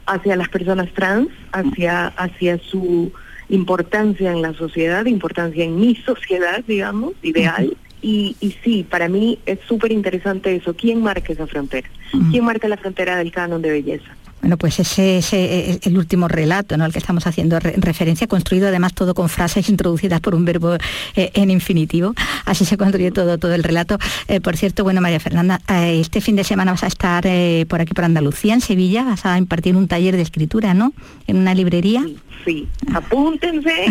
hacia 0.08 0.36
las 0.36 0.50
personas 0.50 0.92
trans, 0.94 1.30
hacia, 1.52 2.08
hacia 2.08 2.58
su 2.60 3.12
importancia 3.50 4.32
en 4.32 4.42
la 4.42 4.54
sociedad, 4.54 5.06
importancia 5.06 5.64
en 5.64 5.80
mi 5.80 5.96
sociedad, 5.96 6.64
digamos, 6.68 7.14
ideal. 7.22 7.78
Y, 8.02 8.36
y, 8.40 8.56
sí, 8.64 8.86
para 8.88 9.10
mí 9.10 9.40
es 9.46 9.60
súper 9.68 9.92
interesante 9.92 10.56
eso. 10.56 10.76
¿Quién 10.76 11.02
marca 11.02 11.34
esa 11.34 11.48
frontera? 11.48 11.90
¿Quién 12.32 12.46
marca 12.46 12.68
la 12.68 12.78
frontera 12.78 13.18
del 13.18 13.32
canon 13.32 13.62
de 13.62 13.72
belleza? 13.72 14.16
Bueno, 14.42 14.58
pues 14.58 14.80
ese 14.80 15.18
es 15.18 15.34
el 15.34 15.98
último 15.98 16.28
relato 16.28 16.78
¿no? 16.78 16.86
al 16.86 16.94
que 16.94 17.00
estamos 17.00 17.26
haciendo 17.28 17.60
referencia, 17.60 18.28
construido 18.28 18.68
además 18.68 18.94
todo 18.94 19.14
con 19.14 19.30
frases 19.30 19.70
introducidas 19.70 20.22
por 20.22 20.36
un 20.36 20.46
verbo 20.46 20.76
eh, 21.16 21.32
en 21.34 21.50
infinitivo. 21.50 22.14
Así 22.46 22.66
se 22.66 22.78
construye 22.78 23.12
todo, 23.12 23.38
todo 23.38 23.54
el 23.54 23.64
relato. 23.64 23.98
Eh, 24.28 24.40
por 24.40 24.56
cierto, 24.56 24.84
bueno, 24.84 25.02
María 25.02 25.20
Fernanda, 25.20 25.60
eh, 25.70 26.00
este 26.00 26.22
fin 26.22 26.36
de 26.36 26.44
semana 26.44 26.72
vas 26.72 26.84
a 26.84 26.88
estar 26.88 27.26
por 27.68 27.82
aquí 27.82 27.94
por 27.94 28.06
Andalucía, 28.06 28.54
en 28.54 28.62
Sevilla, 28.62 29.04
vas 29.04 29.26
a 29.26 29.38
impartir 29.38 29.76
un 29.76 29.88
taller 29.88 30.16
de 30.16 30.22
escritura, 30.22 30.74
¿no? 30.74 30.94
En 31.26 31.38
una 31.38 31.54
librería. 31.54 32.06
Sí, 32.46 32.68
apúntense. 32.94 33.70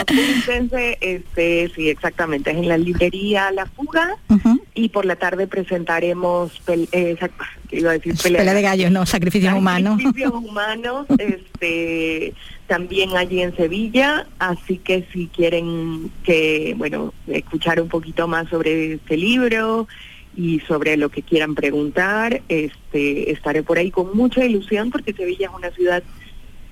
apúntense, 0.00 0.98
este, 1.00 1.70
sí, 1.74 1.88
exactamente. 1.88 2.50
Es 2.50 2.56
en 2.58 2.68
la 2.68 2.76
librería 2.76 3.50
La 3.52 3.66
Fuga 3.66 4.16
y 4.74 4.90
por 4.90 5.06
la 5.06 5.16
tarde 5.16 5.46
presentaremos, 5.46 6.60
iba 7.76 7.90
a 7.90 7.92
decir 7.94 8.14
pelea, 8.22 8.54
de 8.54 8.62
gallos, 8.62 8.90
no, 8.90 9.04
sacrificios 9.06 9.54
humanos. 9.54 10.00
Sacrificios 10.00 10.32
humanos, 10.44 11.06
este, 11.18 12.34
también 12.66 13.16
allí 13.16 13.42
en 13.42 13.54
Sevilla, 13.56 14.26
así 14.38 14.78
que 14.78 15.06
si 15.12 15.26
quieren 15.28 16.10
que, 16.22 16.74
bueno, 16.76 17.12
escuchar 17.26 17.80
un 17.80 17.88
poquito 17.88 18.26
más 18.28 18.48
sobre 18.48 18.94
este 18.94 19.16
libro 19.16 19.88
y 20.36 20.60
sobre 20.60 20.96
lo 20.96 21.08
que 21.08 21.22
quieran 21.22 21.54
preguntar, 21.54 22.42
este, 22.48 23.32
estaré 23.32 23.62
por 23.62 23.78
ahí 23.78 23.90
con 23.90 24.16
mucha 24.16 24.44
ilusión 24.44 24.90
porque 24.90 25.12
Sevilla 25.12 25.48
es 25.48 25.54
una 25.54 25.70
ciudad 25.70 26.02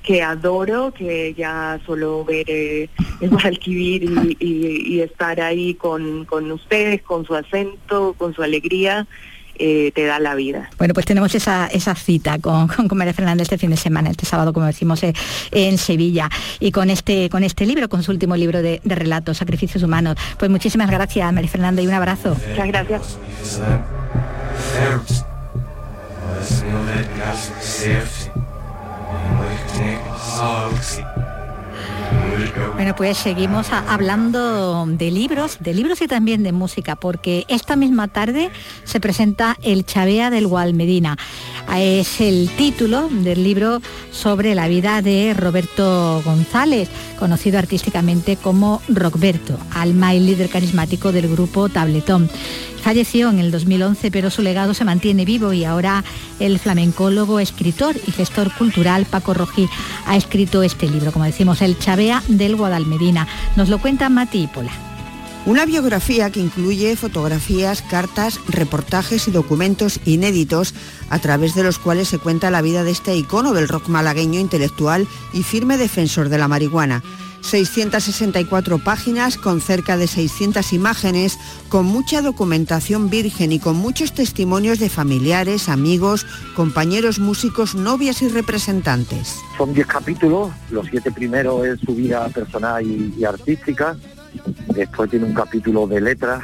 que 0.07 0.23
adoro, 0.23 0.95
que 0.95 1.35
ya 1.35 1.81
solo 1.85 2.25
ver 2.25 2.45
eh, 2.49 2.89
el 3.21 3.29
Guadalquivir 3.29 4.05
y, 4.05 4.37
y, 4.39 5.01
estar 5.01 5.41
ahí 5.41 5.75
con, 5.75 6.25
con 6.27 6.51
ustedes, 6.53 7.03
con 7.03 7.27
su 7.27 7.35
acento, 7.35 8.15
con 8.17 8.33
su 8.33 8.45
alegría, 8.45 9.09
eh, 9.59 9.93
te 9.95 10.05
da 10.05 10.19
la 10.19 10.35
vida. 10.35 10.71
Bueno, 10.79 10.95
pues 10.95 11.07
tenemos 11.07 11.35
esa, 11.35 11.67
esa 11.67 11.95
cita 11.95 12.39
con, 12.39 12.69
con, 12.89 12.99
María 12.99 13.15
Fernández 13.15 13.47
este 13.47 13.59
fin 13.59 13.71
de 13.71 13.77
semana, 13.77 14.11
este 14.11 14.27
sábado, 14.27 14.53
como 14.53 14.67
decimos, 14.67 15.03
eh, 15.03 15.13
en 15.51 15.79
Sevilla. 15.79 16.29
Y 16.61 16.73
con 16.73 16.91
este, 16.91 17.29
con 17.31 17.45
este 17.45 17.67
libro, 17.67 17.89
con 17.89 18.03
su 18.03 18.11
último 18.11 18.37
libro 18.37 18.63
de, 18.63 18.81
de 18.85 18.95
relatos, 18.95 19.39
Sacrificios 19.39 19.83
Humanos. 19.83 20.17
Pues 20.39 20.51
muchísimas 20.51 20.91
gracias, 20.91 21.33
María 21.33 21.51
Fernanda, 21.51 21.83
y 21.83 21.87
un 21.87 21.95
abrazo. 21.95 22.37
Muchas 22.51 22.69
gracias. 22.69 23.19
Bueno, 32.75 32.95
pues 32.97 33.17
seguimos 33.17 33.69
hablando 33.71 34.87
de 34.87 35.11
libros, 35.11 35.59
de 35.61 35.75
libros 35.75 36.01
y 36.03 36.09
también 36.09 36.43
de 36.43 36.53
música, 36.53 36.97
porque 36.97 37.45
esta 37.49 37.77
misma 37.77 38.09
tarde 38.09 38.51
se 38.85 39.01
presenta 39.01 39.57
El 39.63 39.85
Chavea 39.85 40.31
del 40.31 40.47
Gualmedina. 40.47 41.17
Es 41.77 42.21
el 42.21 42.51
título 42.57 43.09
del 43.11 43.43
libro 43.43 43.81
sobre 44.11 44.55
la 44.55 44.69
vida 44.69 45.03
de 45.03 45.35
Roberto 45.35 46.23
González, 46.25 46.89
conocido 47.19 47.59
artísticamente 47.59 48.37
como 48.37 48.83
Rockberto, 48.89 49.59
alma 49.75 50.15
y 50.15 50.21
líder 50.21 50.49
carismático 50.49 51.13
del 51.13 51.29
grupo 51.29 51.69
Tabletón. 51.69 52.31
Falleció 52.87 53.31
en 53.31 53.41
el 53.41 53.51
2011, 53.51 54.13
pero 54.13 54.31
su 54.31 54.43
legado 54.43 54.73
se 54.73 54.85
mantiene 54.85 55.25
vivo 55.25 55.53
y 55.53 55.65
ahora 55.65 56.05
el 56.39 56.61
flamencólogo, 56.61 57.41
escritor 57.41 57.97
y 58.07 58.13
gestor 58.13 58.55
cultural 58.55 59.07
Paco 59.07 59.35
Rojí 59.35 59.69
ha 60.07 60.17
escrito 60.17 60.63
este 60.63 60.89
libro, 60.89 61.11
como 61.11 61.25
decimos, 61.25 61.63
El 61.63 61.77
Chavea 61.81 62.23
del 62.29 62.55
Guadalmedina. 62.55 63.27
Nos 63.57 63.71
lo 63.71 63.81
cuenta 63.81 64.09
Mati 64.09 64.47
Pola. 64.47 64.71
Una 65.47 65.67
biografía 65.67 66.31
que 66.31 66.39
incluye 66.39 66.95
fotografías, 66.95 67.83
cartas, 67.83 68.39
reportajes 68.47 69.27
y 69.27 69.33
documentos 69.33 69.99
inéditos 70.05 70.73
a 71.11 71.19
través 71.19 71.57
de 71.57 71.65
los 71.65 71.81
cuales 71.81 72.07
se 72.07 72.21
cuenta 72.21 72.53
la 72.53 72.63
vida 72.63 72.85
de 72.85 72.93
este 72.93 73.17
icono 73.17 73.53
del 73.53 73.67
rock 73.67 73.89
malagueño 73.89 74.39
intelectual 74.39 75.09
y 75.33 75.43
firme 75.43 75.77
defensor 75.77 76.29
de 76.29 76.39
la 76.39 76.47
marihuana. 76.47 77.03
664 77.43 78.79
páginas 78.79 79.37
con 79.37 79.61
cerca 79.61 79.97
de 79.97 80.07
600 80.07 80.73
imágenes, 80.73 81.39
con 81.69 81.87
mucha 81.87 82.23
documentación 82.23 83.11
virgen 83.11 83.53
y 83.53 83.59
con 83.59 83.77
muchos 83.77 84.13
testimonios 84.13 84.79
de 84.79 84.89
familiares, 84.89 85.69
amigos, 85.69 86.27
compañeros 86.55 87.19
músicos, 87.19 87.75
novias 87.75 88.23
y 88.23 88.29
representantes. 88.29 89.37
Son 89.57 89.73
10 89.73 89.87
capítulos, 89.87 90.51
los 90.71 90.87
siete 90.89 91.11
primeros 91.11 91.67
es 91.67 91.81
su 91.81 91.95
vida 91.95 92.29
personal 92.29 92.85
y, 92.85 93.25
artística, 93.25 93.97
después 94.75 95.11
tiene 95.11 95.27
un 95.27 95.35
capítulo 95.35 95.87
de 95.87 96.01
letras, 96.01 96.43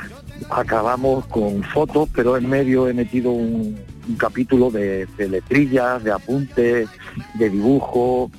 acabamos 0.51 1.27
con 1.27 1.63
fotos, 1.63 2.09
pero 2.15 2.37
en 2.37 2.49
medio 2.49 2.89
he 2.89 2.95
metido 2.95 3.31
un, 3.31 3.79
capítulo 4.19 4.71
de, 4.71 5.07
letrillas, 5.17 6.03
de 6.03 6.11
apuntes, 6.11 6.89
de 7.35 7.51
dibujo, 7.51 8.31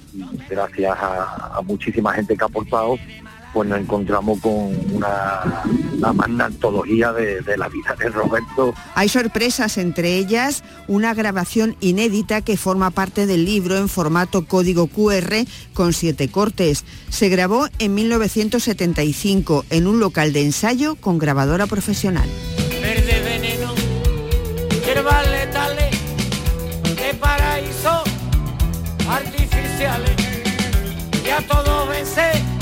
gracias 0.50 0.98
a, 1.00 1.62
muchísima 1.66 2.12
gente 2.12 2.36
que 2.36 2.44
ha 2.44 2.48
aportado, 2.48 2.98
pues 3.54 3.70
nos 3.70 3.80
encontramos 3.80 4.40
con 4.40 4.74
una, 4.94 5.64
una 5.96 6.46
antología 6.46 7.14
de, 7.14 7.42
de, 7.42 7.58
la 7.58 7.70
vida 7.70 7.96
de 7.98 8.10
Roberto. 8.10 8.74
Hay 8.96 9.10
sorpresas, 9.10 9.78
entre 9.78 10.18
ellas 10.18 10.64
una 10.88 11.14
grabación 11.14 11.76
inédita 11.80 12.42
que 12.42 12.58
forma 12.58 12.90
parte 12.90 13.28
del 13.28 13.46
libro 13.46 13.78
en 13.78 13.90
formato 13.90 14.46
código 14.46 14.88
QR 14.88 15.46
con 15.74 15.94
siete 15.94 16.30
cortes. 16.30 16.84
Se 17.10 17.30
grabó 17.30 17.68
en 17.80 17.94
1975 17.94 19.66
en 19.70 19.88
un 19.88 20.00
local 20.00 20.34
de 20.34 20.42
ensayo 20.42 20.96
con 20.96 21.20
grabadora 21.20 21.68
profesional. 21.68 22.28
Verde 22.82 23.22
veneno, 23.24 23.74
letales, 25.32 25.92
de 26.84 27.14
paraíso 27.20 28.04
artificiales, 29.08 30.16
ya 31.26 31.42
todo 31.48 31.88
vence 31.88 32.53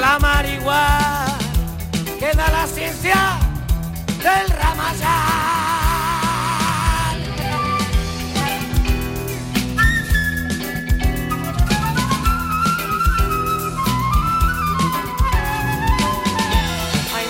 la 0.00 0.18
marihuana, 0.18 1.38
queda 2.18 2.50
la 2.50 2.66
ciencia 2.66 3.38
del 4.22 4.48
ramayán. 4.50 5.56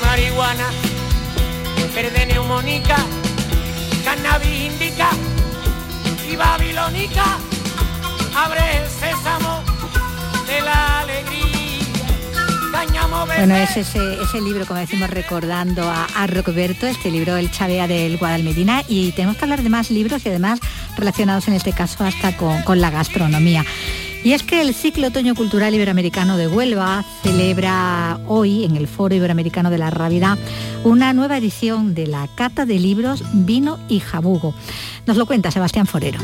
Marihuana, 0.03 0.69
verde 1.95 2.27
neumónica, 2.27 2.97
cannabis 4.05 4.73
indica 4.73 5.11
y 6.27 6.37
babilónica, 6.37 7.37
abre 8.35 8.79
el 8.79 8.89
sésamo 8.89 9.63
de 10.47 10.61
la 10.63 11.05
bueno, 13.27 13.57
es 13.57 13.77
ese, 13.77 14.41
libro, 14.41 14.67
como 14.67 14.81
decimos, 14.81 15.11
recordando 15.11 15.83
a, 15.83 16.27
Roberto, 16.27 16.87
este 16.87 17.11
libro 17.11 17.37
El 17.37 17.51
Chavea 17.51 17.87
del 17.87 18.17
Guadalmedina, 18.19 18.83
y 18.89 19.13
tenemos 19.13 19.37
que 19.37 19.45
hablar 19.45 19.63
de 19.63 19.69
más 19.69 19.91
libros 19.91 20.25
y 20.25 20.29
además 20.29 20.61
relacionados 20.97 21.49
en 21.49 21.55
este 21.55 21.73
caso 21.73 22.05
hasta 22.05 22.37
con, 22.37 22.81
la 22.81 22.91
gastronomía. 22.91 23.65
Y 24.25 24.33
es 24.33 24.43
que 24.43 24.61
el 24.61 24.75
ciclo 24.75 25.09
Otoño 25.09 25.35
Cultural 25.35 25.75
Iberoamericano 25.75 26.37
de 26.37 26.49
Huelva 26.49 27.05
celebra 27.23 28.19
hoy 28.27 28.65
en 28.65 28.77
el 28.77 28.89
Foro 28.89 29.15
Iberoamericano 29.15 29.71
de 29.71 29.79
la 29.79 29.91
Rábida 29.91 30.37
una 30.83 31.13
nueva 31.13 31.37
edición 31.37 31.95
de 31.95 32.07
la 32.09 32.29
Cata 32.35 32.67
de 32.67 32.79
Libros 32.79 33.23
Vino 33.33 33.79
y 33.89 34.01
Jabugo. 34.01 34.55
Nos 35.07 35.17
lo 35.17 35.27
cuenta 35.27 35.51
Sebastián 35.51 35.87
Forero. 35.87 36.19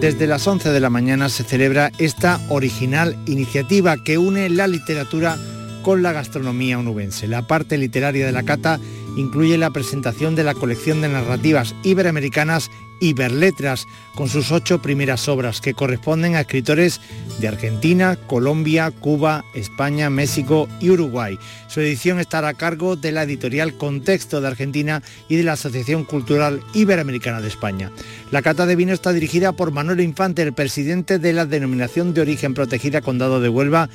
desde 0.00 0.26
las 0.26 0.46
11 0.46 0.70
de 0.70 0.80
la 0.80 0.90
mañana 0.90 1.28
se 1.28 1.44
celebra 1.44 1.90
esta 1.98 2.40
original 2.50 3.16
iniciativa 3.26 3.96
que 3.96 4.18
une 4.18 4.48
la 4.50 4.66
literatura 4.66 5.38
con 5.84 6.02
la 6.02 6.12
gastronomía 6.12 6.78
onubense. 6.78 7.28
La 7.28 7.46
parte 7.46 7.76
literaria 7.76 8.24
de 8.24 8.32
la 8.32 8.42
cata 8.42 8.80
incluye 9.16 9.58
la 9.58 9.70
presentación 9.70 10.34
de 10.34 10.42
la 10.42 10.54
colección 10.54 11.02
de 11.02 11.10
narrativas 11.10 11.76
iberoamericanas 11.84 12.70
Iberletras, 13.00 13.86
con 14.14 14.28
sus 14.28 14.50
ocho 14.52 14.80
primeras 14.80 15.28
obras 15.28 15.60
que 15.60 15.74
corresponden 15.74 16.36
a 16.36 16.40
escritores 16.40 17.00
de 17.38 17.48
Argentina, 17.48 18.16
Colombia, 18.28 18.92
Cuba, 18.92 19.44
España, 19.52 20.08
México 20.08 20.68
y 20.80 20.90
Uruguay. 20.90 21.38
Su 21.66 21.80
edición 21.80 22.18
estará 22.18 22.48
a 22.48 22.54
cargo 22.54 22.96
de 22.96 23.12
la 23.12 23.24
editorial 23.24 23.74
Contexto 23.74 24.40
de 24.40 24.46
Argentina 24.46 25.02
y 25.28 25.36
de 25.36 25.42
la 25.42 25.52
Asociación 25.52 26.04
Cultural 26.04 26.60
Iberoamericana 26.72 27.42
de 27.42 27.48
España. 27.48 27.90
La 28.30 28.40
cata 28.40 28.64
de 28.64 28.76
vino 28.76 28.94
está 28.94 29.12
dirigida 29.12 29.52
por 29.52 29.72
Manuel 29.72 30.00
Infante, 30.00 30.42
el 30.42 30.54
presidente 30.54 31.18
de 31.18 31.32
la 31.32 31.44
denominación 31.44 32.14
de 32.14 32.22
origen 32.22 32.54
protegida 32.54 33.02
Condado 33.02 33.40
de 33.40 33.48
Huelva 33.48 33.90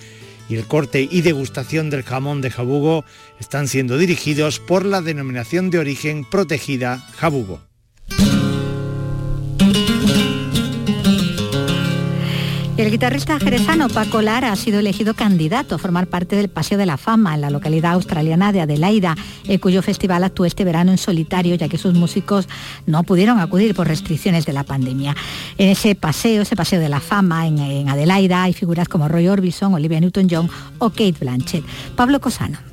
y 0.50 0.56
el 0.56 0.66
corte 0.66 1.08
y 1.10 1.22
degustación 1.22 1.90
del 1.90 2.04
jamón 2.04 2.42
de 2.42 2.50
Jabugo 2.50 3.06
están 3.40 3.68
siendo 3.68 3.98
dirigidos 3.98 4.60
por 4.60 4.84
la 4.84 5.02
denominación 5.02 5.70
de 5.70 5.80
origen 5.80 6.26
protegida 6.30 6.98
Jabugo. 7.16 7.69
El 12.90 12.94
guitarrista 12.94 13.40
jerezano 13.40 13.88
Paco 13.88 14.20
Lara 14.20 14.52
ha 14.52 14.56
sido 14.56 14.80
elegido 14.80 15.14
candidato 15.14 15.76
a 15.76 15.78
formar 15.78 16.08
parte 16.08 16.36
del 16.36 16.50
Paseo 16.50 16.76
de 16.80 16.88
la 16.88 16.98
Fama 16.98 17.36
en 17.36 17.42
la 17.42 17.52
localidad 17.52 17.92
australiana 17.92 18.52
de 18.52 18.62
Adelaida, 18.62 19.16
eh, 19.48 19.60
cuyo 19.60 19.84
festival 19.84 20.24
actuó 20.24 20.48
este 20.48 20.66
verano 20.66 20.90
en 20.90 20.98
solitario, 20.98 21.54
ya 21.54 21.70
que 21.70 21.78
sus 21.78 21.94
músicos 21.94 22.50
no 22.88 23.04
pudieron 23.04 23.40
acudir 23.40 23.76
por 23.76 23.88
restricciones 23.88 24.48
de 24.48 24.54
la 24.54 24.64
pandemia. 24.64 25.16
En 25.60 25.70
ese 25.70 25.94
paseo, 25.94 26.42
ese 26.42 26.56
Paseo 26.56 26.80
de 26.80 26.90
la 26.90 27.00
Fama 27.00 27.46
en, 27.46 27.60
en 27.60 27.90
Adelaida, 27.90 28.42
hay 28.42 28.54
figuras 28.54 28.90
como 28.90 29.08
Roy 29.08 29.28
Orbison, 29.28 29.72
Olivia 29.76 30.00
Newton-John 30.00 30.50
o 30.80 30.90
Kate 30.90 31.16
Blanchett. 31.20 31.64
Pablo 31.96 32.20
Cosano. 32.20 32.69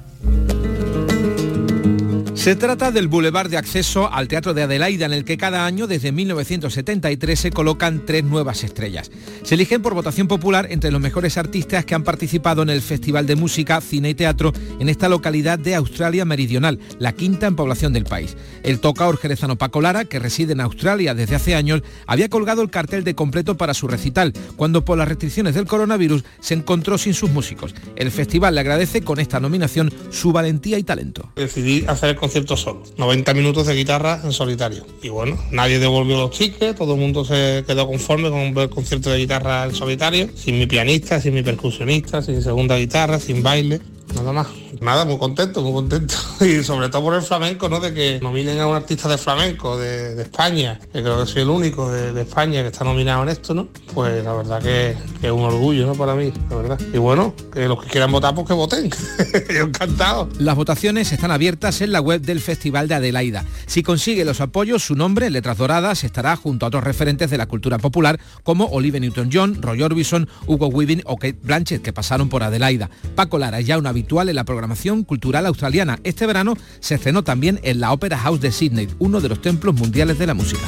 Se 2.47 2.55
trata 2.55 2.93
del 2.93 3.09
bulevar 3.09 3.49
de 3.49 3.57
acceso 3.57 4.09
al 4.13 4.29
Teatro 4.29 4.55
de 4.55 4.63
Adelaida, 4.63 5.07
en 5.07 5.13
el 5.13 5.25
que 5.25 5.37
cada 5.37 5.67
año, 5.67 5.89
desde 5.89 6.13
1973, 6.13 7.41
se 7.41 7.51
colocan 7.51 8.07
tres 8.07 8.23
nuevas 8.23 8.63
estrellas. 8.63 9.11
Se 9.43 9.57
eligen 9.57 9.83
por 9.83 9.95
votación 9.95 10.29
popular 10.29 10.69
entre 10.71 10.93
los 10.93 11.01
mejores 11.01 11.39
artistas 11.39 11.85
que 11.85 11.97
han 11.97 12.05
participado 12.05 12.63
en 12.63 12.71
el 12.71 12.83
Festival 12.83 13.27
de 13.27 13.35
Música, 13.35 13.81
Cine 13.81 14.11
y 14.11 14.15
Teatro 14.15 14.53
en 14.79 14.89
esta 14.89 15.09
localidad 15.09 15.59
de 15.59 15.75
Australia 15.75 16.25
Meridional, 16.25 16.79
la 17.01 17.15
quinta 17.15 17.49
en 17.49 17.57
población 17.57 17.93
del 17.93 18.05
país. 18.05 18.37
El 18.63 18.79
tocaor 18.79 19.19
jerezano 19.19 19.59
Paco 19.59 19.81
Lara, 19.81 20.05
que 20.05 20.21
reside 20.21 20.53
en 20.53 20.61
Australia 20.61 21.15
desde 21.15 21.35
hace 21.35 21.57
años, 21.57 21.83
había 22.07 22.29
colgado 22.29 22.63
el 22.63 22.71
cartel 22.71 23.03
de 23.03 23.17
completo 23.17 23.57
para 23.57 23.75
su 23.75 23.89
recital, 23.89 24.33
cuando 24.55 24.85
por 24.85 24.97
las 24.99 25.09
restricciones 25.09 25.57
del 25.57 25.67
coronavirus 25.67 26.23
se 26.39 26.55
encontró 26.55 26.97
sin 26.97 27.15
sus 27.15 27.29
músicos. 27.29 27.75
El 27.97 28.13
festival 28.13 28.55
le 28.55 28.61
agradece 28.61 29.03
con 29.03 29.19
esta 29.19 29.41
nominación 29.41 29.93
su 30.11 30.31
valentía 30.31 30.79
y 30.79 30.85
talento. 30.85 31.33
Decidí 31.35 31.85
hacer 31.89 32.11
el 32.11 32.17
concierto 32.37 32.57
solo, 32.59 32.83
90 32.99 33.33
minutos 33.33 33.67
de 33.67 33.75
guitarra 33.75 34.21
en 34.23 34.31
solitario. 34.31 34.85
Y 35.03 35.09
bueno, 35.09 35.39
nadie 35.53 35.79
devolvió 35.79 36.19
los 36.19 36.37
tickets, 36.37 36.77
todo 36.77 36.93
el 36.93 37.01
mundo 37.01 37.25
se 37.25 37.65
quedó 37.67 37.87
conforme 37.87 38.29
con 38.29 38.53
ver 38.53 38.65
el 38.65 38.71
concierto 38.71 39.09
de 39.09 39.17
guitarra 39.17 39.65
en 39.65 39.75
solitario, 39.75 40.29
sin 40.35 40.59
mi 40.59 40.67
pianista, 40.67 41.19
sin 41.19 41.33
mi 41.33 41.43
percusionista, 41.43 42.21
sin 42.21 42.43
segunda 42.43 42.77
guitarra, 42.77 43.19
sin 43.21 43.43
baile, 43.43 43.81
nada 44.15 44.33
más. 44.33 44.47
Nada, 44.81 45.05
muy 45.05 45.19
contento, 45.19 45.63
muy 45.63 45.73
contento. 45.73 46.15
Y 46.41 46.63
sobre 46.63 46.91
todo 46.91 47.03
por 47.03 47.15
el 47.15 47.23
flamenco, 47.23 47.69
¿no? 47.69 47.81
De 47.81 47.95
que 47.95 48.21
nominen 48.21 48.61
a 48.61 48.67
un 48.67 48.77
artista 48.77 49.09
de 49.09 49.17
flamenco 49.17 49.79
de, 49.79 50.21
España, 50.21 50.79
que 50.93 51.03
creo 51.03 51.25
que 51.25 51.31
soy 51.31 51.43
el 51.43 51.49
único 51.49 51.91
de, 51.91 52.21
España 52.21 52.61
que 52.61 52.69
está 52.69 52.85
nominado 52.85 53.23
en 53.23 53.31
esto, 53.31 53.55
¿no? 53.55 53.69
Pues 53.95 54.23
la 54.23 54.35
verdad 54.35 54.63
que, 54.63 54.97
es 55.23 55.31
un 55.31 55.43
orgullo, 55.43 55.87
¿no? 55.87 55.95
Para 55.95 56.15
mí, 56.15 56.33
la 56.51 56.57
verdad. 56.57 56.81
Y 56.93 56.99
bueno, 56.99 57.35
que 57.53 57.67
los 57.67 57.83
que 57.83 57.89
quieran 57.89 58.13
votar, 58.13 58.35
pues 58.35 58.47
que 58.47 58.53
voten. 58.53 58.91
Yo 59.55 59.65
encantado. 59.65 60.29
Las 60.39 60.57
votaciones 60.57 61.11
están 61.13 61.31
abiertas 61.31 61.81
en 61.81 61.93
la 61.93 62.01
web 62.01 62.21
del 62.21 62.41
Festival 62.41 62.87
de 62.87 62.97
Adelaida. 62.97 63.45
Si 63.67 63.83
consigue 63.83 64.25
los 64.25 64.41
apoyos, 64.43 64.85
su 64.85 64.95
nombre, 64.95 65.27
en 65.27 65.33
letras 65.33 65.57
doradas, 65.57 66.05
estará 66.05 66.37
junto 66.37 66.67
a 66.67 66.69
otros 66.69 66.85
referentes 66.85 67.31
de 67.31 67.39
la 67.39 67.47
cultura 67.47 67.79
popular 67.79 68.21
como 68.43 68.67
Olivia 68.67 69.01
Newton-John, 69.01 69.63
Roy 69.63 69.83
Orbison, 69.83 70.29
Hugo 70.47 70.67
Weaving 70.67 71.03
o 71.07 71.17
Kate 71.17 71.39
Blanchett, 71.43 71.83
que 71.83 71.93
pasaron 71.93 72.29
por 72.29 72.43
Adelaida. 72.43 72.91
Paco 73.15 73.39
Lara 73.39 73.61
ya 73.61 73.79
un 73.79 73.87
habitual 73.97 74.29
en 74.29 74.37
la 74.37 74.45
programación 74.45 75.05
cultural 75.05 75.47
australiana. 75.47 75.99
Este 76.05 76.27
verano 76.27 76.55
se 76.81 76.97
estrenó 76.97 77.25
también 77.25 77.61
en 77.63 77.81
la 77.81 77.93
Opera 77.93 78.19
House 78.19 78.43
de 78.43 78.53
Sydney, 78.53 78.89
uno 78.99 79.23
de 79.23 79.31
los 79.31 79.41
templos 79.41 79.75
mundiales 79.75 80.19
de 80.19 80.27
la 80.27 80.35
música. 80.35 80.61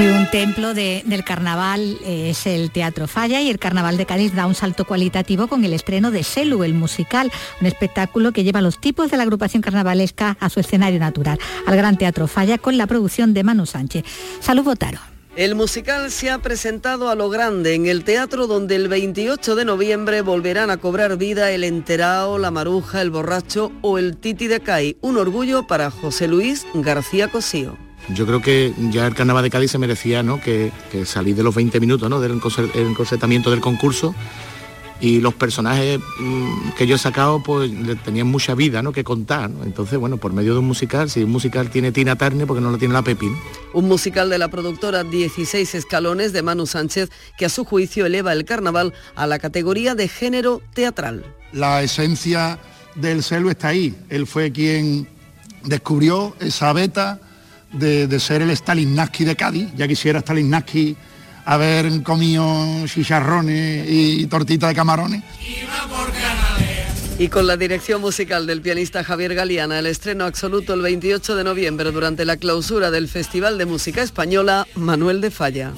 Un 0.00 0.30
templo 0.32 0.74
del 0.74 1.22
carnaval 1.24 1.96
es 2.04 2.46
el 2.48 2.72
Teatro 2.72 3.06
Falla 3.06 3.40
y 3.40 3.48
el 3.48 3.60
Carnaval 3.60 3.96
de 3.96 4.04
Cádiz 4.04 4.34
da 4.34 4.46
un 4.46 4.56
salto 4.56 4.84
cualitativo 4.84 5.46
con 5.46 5.64
el 5.64 5.72
estreno 5.72 6.10
de 6.10 6.24
Selu, 6.24 6.64
el 6.64 6.74
musical, 6.74 7.30
un 7.60 7.68
espectáculo 7.68 8.32
que 8.32 8.42
lleva 8.42 8.60
los 8.60 8.80
tipos 8.80 9.12
de 9.12 9.16
la 9.16 9.22
agrupación 9.22 9.62
carnavalesca 9.62 10.36
a 10.40 10.50
su 10.50 10.58
escenario 10.58 10.98
natural, 10.98 11.38
al 11.68 11.76
Gran 11.76 11.96
Teatro 11.98 12.26
Falla 12.26 12.58
con 12.58 12.76
la 12.76 12.88
producción 12.88 13.32
de 13.32 13.44
Manu 13.44 13.64
Sánchez. 13.64 14.04
Salud 14.40 14.64
Botaro. 14.64 15.13
El 15.36 15.56
musical 15.56 16.12
se 16.12 16.30
ha 16.30 16.38
presentado 16.38 17.08
a 17.08 17.16
lo 17.16 17.28
grande 17.28 17.74
en 17.74 17.86
el 17.86 18.04
teatro 18.04 18.46
donde 18.46 18.76
el 18.76 18.86
28 18.86 19.56
de 19.56 19.64
noviembre 19.64 20.20
volverán 20.20 20.70
a 20.70 20.76
cobrar 20.76 21.16
vida 21.16 21.50
el 21.50 21.64
enterao, 21.64 22.38
la 22.38 22.52
maruja, 22.52 23.02
el 23.02 23.10
borracho 23.10 23.72
o 23.82 23.98
el 23.98 24.16
titi 24.16 24.46
de 24.46 24.60
Cai. 24.60 24.96
Un 25.00 25.16
orgullo 25.16 25.66
para 25.66 25.90
José 25.90 26.28
Luis 26.28 26.64
García 26.72 27.26
Cosío. 27.26 27.76
Yo 28.14 28.26
creo 28.26 28.42
que 28.42 28.72
ya 28.92 29.08
el 29.08 29.16
carnaval 29.16 29.42
de 29.42 29.50
Cádiz 29.50 29.72
se 29.72 29.78
merecía 29.78 30.22
¿no? 30.22 30.40
que, 30.40 30.70
que 30.92 31.04
salir 31.04 31.34
de 31.34 31.42
los 31.42 31.54
20 31.54 31.80
minutos 31.80 32.08
¿no? 32.08 32.20
del 32.20 32.40
encorsetamiento 32.74 33.50
del 33.50 33.60
concurso 33.60 34.14
y 35.00 35.20
los 35.20 35.34
personajes 35.34 36.00
mm, 36.18 36.70
que 36.76 36.86
yo 36.86 36.96
he 36.96 36.98
sacado 36.98 37.42
pues 37.42 37.70
tenían 38.04 38.26
mucha 38.26 38.54
vida 38.54 38.82
¿no? 38.82 38.92
que 38.92 39.04
contar. 39.04 39.50
Entonces, 39.64 39.98
bueno, 39.98 40.16
por 40.16 40.32
medio 40.32 40.52
de 40.52 40.60
un 40.60 40.66
musical, 40.66 41.10
si 41.10 41.24
un 41.24 41.30
musical 41.30 41.70
tiene 41.70 41.92
Tina 41.92 42.16
Turner, 42.16 42.46
porque 42.46 42.60
no 42.60 42.70
lo 42.70 42.78
tiene 42.78 42.94
la 42.94 43.02
Pepín. 43.02 43.36
Un 43.72 43.88
musical 43.88 44.30
de 44.30 44.38
la 44.38 44.48
productora 44.48 45.04
16 45.04 45.74
escalones 45.74 46.32
de 46.32 46.42
Manu 46.42 46.66
Sánchez, 46.66 47.10
que 47.36 47.46
a 47.46 47.48
su 47.48 47.64
juicio 47.64 48.06
eleva 48.06 48.32
el 48.32 48.44
carnaval 48.44 48.94
a 49.14 49.26
la 49.26 49.38
categoría 49.38 49.94
de 49.94 50.08
género 50.08 50.62
teatral. 50.74 51.24
La 51.52 51.82
esencia 51.82 52.58
del 52.94 53.22
celo 53.22 53.50
está 53.50 53.68
ahí. 53.68 53.94
Él 54.08 54.26
fue 54.26 54.52
quien 54.52 55.08
descubrió 55.64 56.34
esa 56.40 56.72
beta 56.72 57.20
de, 57.72 58.06
de 58.06 58.20
ser 58.20 58.42
el 58.42 58.50
Stalinnaski 58.50 59.24
de 59.24 59.36
Cádiz. 59.36 59.68
Ya 59.76 59.88
quisiera 59.88 60.20
Stalinnaski 60.20 60.96
haber 61.44 62.02
comido 62.02 62.86
chicharrones 62.86 63.86
y 63.88 64.26
tortita 64.26 64.68
de 64.68 64.74
camarones. 64.74 65.22
Y 67.16 67.28
con 67.28 67.46
la 67.46 67.56
dirección 67.56 68.00
musical 68.00 68.46
del 68.46 68.60
pianista 68.60 69.04
Javier 69.04 69.34
Galeana, 69.34 69.78
el 69.78 69.86
estreno 69.86 70.24
absoluto 70.24 70.74
el 70.74 70.82
28 70.82 71.36
de 71.36 71.44
noviembre 71.44 71.92
durante 71.92 72.24
la 72.24 72.36
clausura 72.36 72.90
del 72.90 73.06
Festival 73.06 73.56
de 73.56 73.66
Música 73.66 74.02
Española, 74.02 74.66
Manuel 74.74 75.20
de 75.20 75.30
Falla. 75.30 75.72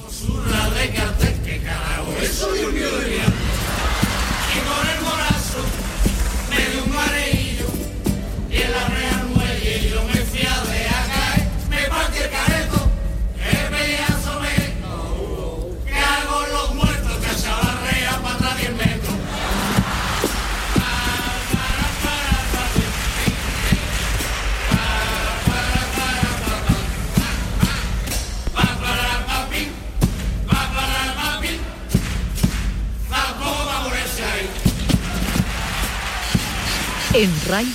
En 37.19 37.31
RAI, 37.47 37.65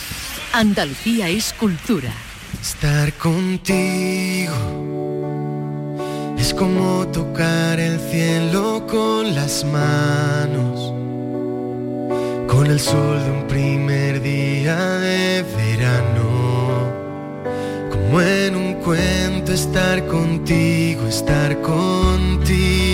Andalucía 0.52 1.28
es 1.28 1.52
cultura. 1.52 2.12
Estar 2.60 3.12
contigo 3.14 4.54
es 6.38 6.54
como 6.54 7.08
tocar 7.08 7.80
el 7.80 7.98
cielo 7.98 8.86
con 8.88 9.34
las 9.34 9.64
manos, 9.64 10.92
con 12.46 12.68
el 12.68 12.78
sol 12.78 13.18
de 13.24 13.30
un 13.32 13.48
primer 13.48 14.22
día 14.22 14.76
de 14.98 15.44
verano, 15.56 16.92
como 17.90 18.20
en 18.20 18.54
un 18.54 18.74
cuento 18.74 19.52
estar 19.52 20.06
contigo, 20.06 21.08
estar 21.08 21.60
contigo 21.62 22.91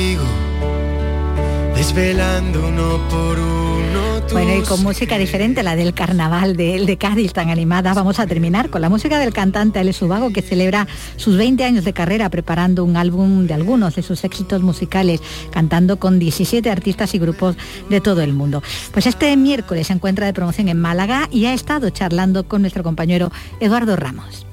desvelando 1.78 2.66
uno 2.66 2.98
por 3.08 3.38
uno. 3.38 4.20
Bueno, 4.32 4.56
y 4.56 4.62
con 4.62 4.82
música 4.82 5.16
diferente, 5.16 5.62
la 5.62 5.76
del 5.76 5.94
carnaval 5.94 6.56
de, 6.56 6.74
el 6.74 6.86
de 6.86 6.96
Cádiz 6.96 7.32
tan 7.32 7.50
animada, 7.50 7.94
vamos 7.94 8.18
a 8.18 8.26
terminar 8.26 8.68
con 8.68 8.82
la 8.82 8.88
música 8.88 9.18
del 9.20 9.32
cantante 9.32 9.78
Alex 9.78 10.02
Ubago, 10.02 10.30
que 10.30 10.42
celebra 10.42 10.88
sus 11.16 11.36
20 11.36 11.62
años 11.64 11.84
de 11.84 11.92
carrera 11.92 12.28
preparando 12.30 12.84
un 12.84 12.96
álbum 12.96 13.46
de 13.46 13.54
algunos 13.54 13.94
de 13.94 14.02
sus 14.02 14.24
éxitos 14.24 14.60
musicales, 14.60 15.22
cantando 15.52 16.00
con 16.00 16.18
17 16.18 16.68
artistas 16.68 17.14
y 17.14 17.20
grupos 17.20 17.56
de 17.88 18.00
todo 18.00 18.22
el 18.22 18.32
mundo. 18.32 18.60
Pues 18.92 19.06
este 19.06 19.34
miércoles 19.36 19.86
se 19.86 19.92
encuentra 19.92 20.26
de 20.26 20.34
promoción 20.34 20.68
en 20.68 20.80
Málaga 20.80 21.28
y 21.30 21.46
ha 21.46 21.54
estado 21.54 21.90
charlando 21.90 22.48
con 22.48 22.62
nuestro 22.62 22.82
compañero 22.82 23.30
Eduardo 23.60 23.94
Ramos. 23.94 24.46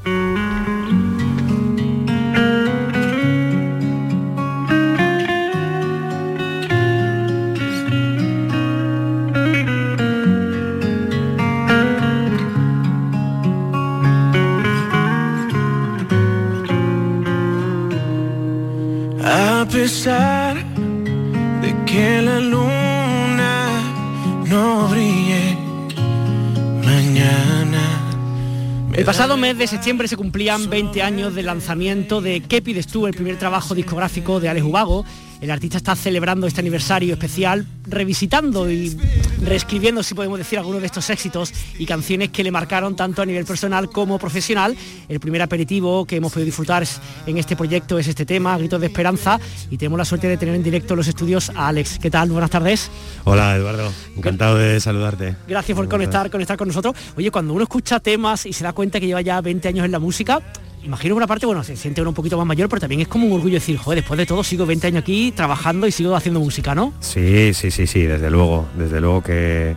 El 29.05 29.11
pasado 29.11 29.37
mes 29.37 29.55
de 29.55 29.67
septiembre 29.67 30.07
se 30.07 30.17
cumplían 30.17 30.67
20 30.67 31.03
años 31.03 31.35
del 31.35 31.45
lanzamiento 31.45 32.21
de 32.21 32.41
¿Qué 32.41 32.63
pides 32.63 32.87
tú?, 32.87 33.05
el 33.05 33.13
primer 33.13 33.37
trabajo 33.37 33.75
discográfico 33.75 34.39
de 34.39 34.49
Alex 34.49 34.65
Ubago. 34.65 35.05
El 35.41 35.51
artista 35.51 35.77
está 35.77 35.95
celebrando 35.95 36.47
este 36.47 36.61
aniversario 36.61 37.13
especial, 37.13 37.67
revisitando 37.85 38.67
y 38.67 38.97
reescribiendo, 39.41 40.03
si 40.03 40.13
podemos 40.13 40.37
decir, 40.37 40.59
algunos 40.59 40.81
de 40.81 40.87
estos 40.87 41.09
éxitos 41.09 41.53
y 41.77 41.85
canciones 41.85 42.29
que 42.29 42.43
le 42.43 42.51
marcaron 42.51 42.95
tanto 42.95 43.21
a 43.21 43.25
nivel 43.25 43.45
personal 43.45 43.89
como 43.89 44.17
profesional. 44.19 44.75
El 45.07 45.19
primer 45.19 45.41
aperitivo 45.41 46.05
que 46.05 46.17
hemos 46.17 46.31
podido 46.31 46.45
disfrutar 46.45 46.85
en 47.25 47.37
este 47.37 47.55
proyecto 47.55 47.97
es 47.97 48.07
este 48.07 48.25
tema, 48.25 48.57
Gritos 48.57 48.79
de 48.79 48.87
Esperanza, 48.87 49.39
y 49.69 49.77
tenemos 49.77 49.97
la 49.97 50.05
suerte 50.05 50.27
de 50.27 50.37
tener 50.37 50.55
en 50.55 50.63
directo 50.63 50.93
en 50.93 50.97
los 50.97 51.07
estudios 51.07 51.51
a 51.55 51.67
Alex. 51.67 51.99
¿Qué 51.99 52.09
tal? 52.09 52.29
Buenas 52.31 52.49
tardes. 52.49 52.89
Hola 53.23 53.55
Eduardo, 53.55 53.91
encantado 54.17 54.57
de 54.57 54.79
saludarte. 54.79 55.35
Gracias 55.47 55.75
por 55.75 55.87
conectar, 55.87 56.29
conectar 56.29 56.57
con 56.57 56.67
nosotros. 56.67 56.95
Oye, 57.15 57.31
cuando 57.31 57.53
uno 57.53 57.63
escucha 57.63 57.99
temas 57.99 58.45
y 58.45 58.53
se 58.53 58.63
da 58.63 58.73
cuenta 58.73 58.99
que 58.99 59.07
lleva 59.07 59.21
ya 59.21 59.41
20 59.41 59.67
años 59.67 59.85
en 59.85 59.91
la 59.91 59.99
música, 59.99 60.41
imagino 60.85 61.15
una 61.15 61.27
parte, 61.27 61.45
bueno, 61.45 61.63
se 61.63 61.75
siente 61.75 62.01
uno 62.01 62.11
un 62.11 62.15
poquito 62.15 62.37
más 62.37 62.45
mayor, 62.47 62.69
pero 62.69 62.79
también 62.79 63.01
es 63.01 63.07
como 63.07 63.27
un 63.27 63.33
orgullo 63.33 63.55
decir, 63.55 63.77
joder, 63.77 63.99
después 63.99 64.17
de 64.17 64.25
todo 64.25 64.43
sigo 64.43 64.65
20 64.65 64.87
años 64.87 65.01
aquí 65.01 65.31
trabajando 65.35 65.87
y 65.87 65.91
sigo 65.91 66.15
haciendo 66.15 66.39
música, 66.39 66.73
¿no? 66.75 66.93
Sí, 66.99 67.53
sí, 67.53 67.71
sí, 67.71 67.87
sí, 67.87 68.03
desde 68.03 68.29
luego, 68.29 68.67
desde 68.77 69.01
luego 69.01 69.21
que 69.23 69.75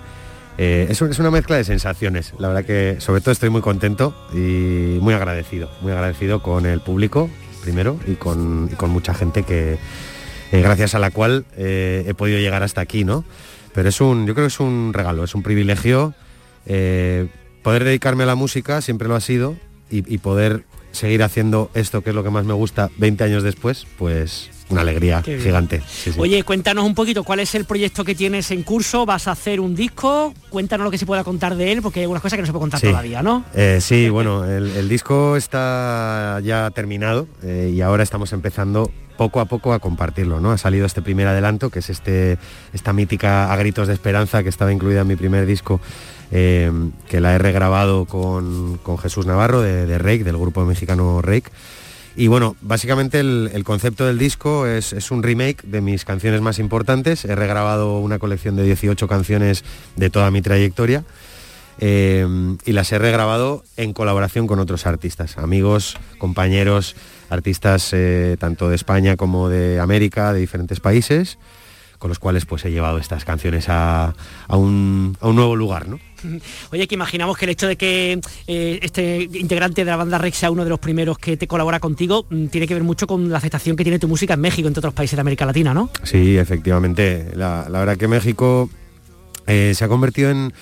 eh, 0.58 0.86
es, 0.90 1.00
un- 1.00 1.10
es 1.10 1.18
una 1.18 1.30
mezcla 1.30 1.56
de 1.56 1.64
sensaciones. 1.64 2.34
La 2.38 2.48
verdad 2.48 2.64
que 2.64 2.96
sobre 3.00 3.20
todo 3.20 3.32
estoy 3.32 3.48
muy 3.50 3.60
contento 3.62 4.14
y 4.34 4.98
muy 5.00 5.14
agradecido, 5.14 5.70
muy 5.82 5.92
agradecido 5.92 6.42
con 6.42 6.66
el 6.66 6.80
público 6.80 7.28
primero 7.62 7.98
y 8.06 8.14
con, 8.14 8.68
con 8.76 8.90
mucha 8.90 9.14
gente 9.14 9.42
que 9.44 9.78
eh, 10.52 10.60
gracias 10.62 10.94
a 10.94 10.98
la 10.98 11.10
cual 11.10 11.44
eh, 11.56 12.04
he 12.06 12.14
podido 12.14 12.38
llegar 12.38 12.62
hasta 12.62 12.80
aquí, 12.80 13.04
¿no? 13.04 13.24
Pero 13.74 13.88
es 13.88 14.00
un, 14.00 14.26
yo 14.26 14.34
creo 14.34 14.46
que 14.46 14.52
es 14.52 14.60
un 14.60 14.92
regalo, 14.94 15.22
es 15.24 15.34
un 15.34 15.42
privilegio 15.42 16.14
eh, 16.66 17.28
poder 17.62 17.84
dedicarme 17.84 18.24
a 18.24 18.26
la 18.26 18.34
música, 18.34 18.80
siempre 18.80 19.08
lo 19.08 19.14
ha 19.14 19.20
sido, 19.20 19.56
y 19.90 20.18
poder 20.18 20.64
seguir 20.98 21.22
haciendo 21.22 21.70
esto 21.74 22.02
que 22.02 22.10
es 22.10 22.16
lo 22.16 22.22
que 22.24 22.30
más 22.30 22.44
me 22.44 22.52
gusta 22.52 22.90
20 22.98 23.24
años 23.24 23.42
después, 23.42 23.86
pues 23.98 24.50
una 24.70 24.82
alegría 24.82 25.22
gigante. 25.22 25.80
sí, 25.88 26.12
sí. 26.12 26.18
Oye, 26.20 26.42
cuéntanos 26.42 26.84
un 26.84 26.94
poquito 26.94 27.24
cuál 27.24 27.40
es 27.40 27.54
el 27.54 27.64
proyecto 27.64 28.04
que 28.04 28.14
tienes 28.14 28.50
en 28.50 28.62
curso, 28.64 29.06
vas 29.06 29.26
a 29.26 29.30
hacer 29.32 29.60
un 29.60 29.74
disco, 29.74 30.34
cuéntanos 30.50 30.84
lo 30.84 30.90
que 30.90 30.98
se 30.98 31.06
pueda 31.06 31.24
contar 31.24 31.56
de 31.56 31.72
él, 31.72 31.80
porque 31.80 32.00
hay 32.00 32.04
algunas 32.04 32.20
cosas 32.22 32.36
que 32.36 32.42
no 32.42 32.46
se 32.46 32.52
puede 32.52 32.60
contar 32.64 32.80
Sí. 32.80 32.88
todavía, 32.88 33.22
¿no? 33.22 33.44
Eh, 33.54 33.78
sí, 33.80 34.10
bueno, 34.10 34.44
el, 34.44 34.68
el 34.76 34.88
disco 34.90 35.36
está 35.36 36.40
ya 36.44 36.70
terminado 36.70 37.26
eh, 37.42 37.72
y 37.74 37.80
ahora 37.80 38.02
estamos 38.02 38.32
empezando 38.34 38.90
poco 39.16 39.40
a 39.40 39.46
poco 39.46 39.72
a 39.72 39.78
compartirlo, 39.80 40.38
¿no? 40.38 40.52
Ha 40.52 40.58
salido 40.58 40.86
este 40.86 41.02
primer 41.02 41.26
adelanto, 41.26 41.70
que 41.70 41.78
es 41.80 41.90
este, 41.90 42.38
esta 42.72 42.92
mítica 42.92 43.50
A 43.52 43.56
Gritos 43.56 43.88
de 43.88 43.94
Esperanza 43.94 44.42
que 44.42 44.48
estaba 44.48 44.72
incluida 44.72 45.00
en 45.00 45.06
mi 45.08 45.16
primer 45.16 45.44
disco, 45.46 45.80
eh, 46.30 46.70
que 47.08 47.20
la 47.20 47.34
he 47.34 47.38
regrabado 47.38 48.04
con, 48.04 48.78
con 48.82 48.98
Jesús 48.98 49.26
Navarro 49.26 49.60
de, 49.60 49.86
de 49.86 49.98
Rake, 49.98 50.24
del 50.24 50.36
grupo 50.36 50.64
mexicano 50.64 51.22
Rake. 51.22 51.50
Y 52.16 52.26
bueno, 52.26 52.56
básicamente 52.60 53.20
el, 53.20 53.62
concepto 53.64 54.04
del 54.04 54.18
disco 54.18 54.66
es, 54.66 54.92
es 54.92 55.12
un 55.12 55.22
remake 55.22 55.62
de 55.62 55.80
mis 55.80 56.04
canciones 56.04 56.40
más 56.40 56.58
importantes. 56.58 57.24
He 57.24 57.36
regrabado 57.36 58.00
una 58.00 58.18
colección 58.18 58.56
de 58.56 58.64
18 58.64 59.06
canciones 59.06 59.64
de 59.94 60.10
toda 60.10 60.32
mi 60.32 60.42
trayectoria 60.42 61.04
eh, 61.80 62.26
y 62.64 62.72
las 62.72 62.90
he 62.90 62.98
regrabado 62.98 63.62
en 63.76 63.92
colaboración 63.92 64.48
con 64.48 64.58
otros 64.58 64.86
artistas, 64.86 65.38
amigos, 65.38 65.96
compañeros, 66.18 66.96
artistas 67.30 67.90
eh, 67.92 68.36
tanto 68.40 68.68
de 68.68 68.74
España 68.74 69.16
como 69.16 69.48
de 69.48 69.78
América, 69.78 70.32
de 70.32 70.40
diferentes 70.40 70.80
países, 70.80 71.38
con 71.98 72.08
los 72.08 72.18
cuales 72.18 72.46
pues 72.46 72.64
he 72.64 72.70
llevado 72.70 72.98
estas 72.98 73.24
canciones 73.24 73.68
a, 73.68 74.14
a 74.46 74.56
un, 74.56 75.16
a 75.20 75.28
un 75.28 75.36
nuevo 75.36 75.56
lugar, 75.56 75.88
¿no? 75.88 75.98
Oye, 76.72 76.86
que 76.88 76.94
imaginamos 76.94 77.36
que 77.36 77.44
el 77.44 77.50
hecho 77.50 77.66
de 77.68 77.76
que 77.76 78.20
eh, 78.46 78.78
este 78.82 79.28
integrante 79.34 79.84
de 79.84 79.90
la 79.90 79.96
banda 79.96 80.18
Rex 80.18 80.36
sea 80.38 80.50
uno 80.50 80.64
de 80.64 80.70
los 80.70 80.78
primeros 80.78 81.18
que 81.18 81.36
te 81.36 81.46
colabora 81.46 81.80
contigo 81.80 82.26
mm, 82.30 82.46
tiene 82.46 82.66
que 82.66 82.74
ver 82.74 82.82
mucho 82.84 83.06
con 83.06 83.28
la 83.30 83.38
aceptación 83.38 83.76
que 83.76 83.84
tiene 83.84 83.98
tu 83.98 84.08
música 84.08 84.34
en 84.34 84.40
México, 84.40 84.66
entre 84.68 84.80
otros 84.80 84.94
países 84.94 85.16
de 85.16 85.20
América 85.20 85.44
Latina, 85.46 85.74
¿no? 85.74 85.90
Sí, 86.04 86.36
efectivamente. 86.36 87.30
La, 87.34 87.66
la 87.68 87.78
verdad 87.80 87.96
que 87.96 88.08
México 88.08 88.68
eh, 89.46 89.72
se 89.74 89.84
ha 89.84 89.88
convertido 89.88 90.30
en 90.30 90.52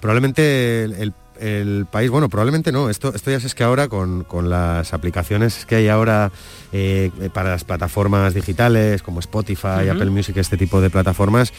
probablemente 0.00 0.84
el, 0.84 0.92
el- 0.94 1.12
el 1.40 1.86
país, 1.90 2.10
bueno, 2.10 2.28
probablemente 2.28 2.72
no, 2.72 2.90
esto, 2.90 3.14
esto 3.14 3.30
ya 3.30 3.36
es 3.36 3.54
que 3.54 3.64
ahora 3.64 3.88
con, 3.88 4.24
con 4.24 4.50
las 4.50 4.92
aplicaciones 4.92 5.66
que 5.66 5.76
hay 5.76 5.88
ahora 5.88 6.32
eh, 6.72 7.10
para 7.32 7.50
las 7.50 7.64
plataformas 7.64 8.34
digitales 8.34 9.02
como 9.02 9.20
Spotify, 9.20 9.82
Ujú. 9.82 9.92
Apple 9.92 10.10
Music, 10.10 10.36
este 10.36 10.56
tipo 10.56 10.80
de 10.80 10.90
plataformas, 10.90 11.52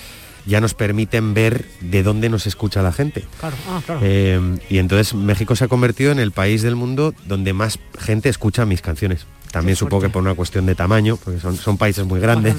ya 0.45 0.61
nos 0.61 0.73
permiten 0.73 1.33
ver 1.33 1.65
de 1.81 2.03
dónde 2.03 2.29
nos 2.29 2.47
escucha 2.47 2.81
la 2.81 2.93
gente. 2.93 3.25
Claro, 3.39 3.55
ah, 3.69 3.81
claro. 3.85 4.01
Eh, 4.03 4.59
y 4.69 4.77
entonces 4.77 5.13
México 5.13 5.55
se 5.55 5.65
ha 5.65 5.67
convertido 5.67 6.11
en 6.11 6.19
el 6.19 6.31
país 6.31 6.61
del 6.61 6.75
mundo 6.75 7.13
donde 7.25 7.53
más 7.53 7.79
gente 7.99 8.29
escucha 8.29 8.65
mis 8.65 8.81
canciones. 8.81 9.25
También 9.51 9.75
supongo 9.75 10.03
que 10.03 10.09
por 10.09 10.21
una 10.21 10.35
cuestión 10.35 10.65
de 10.65 10.75
tamaño, 10.75 11.17
porque 11.17 11.39
son, 11.39 11.55
son 11.55 11.77
países 11.77 12.05
muy 12.05 12.19
grandes, 12.19 12.55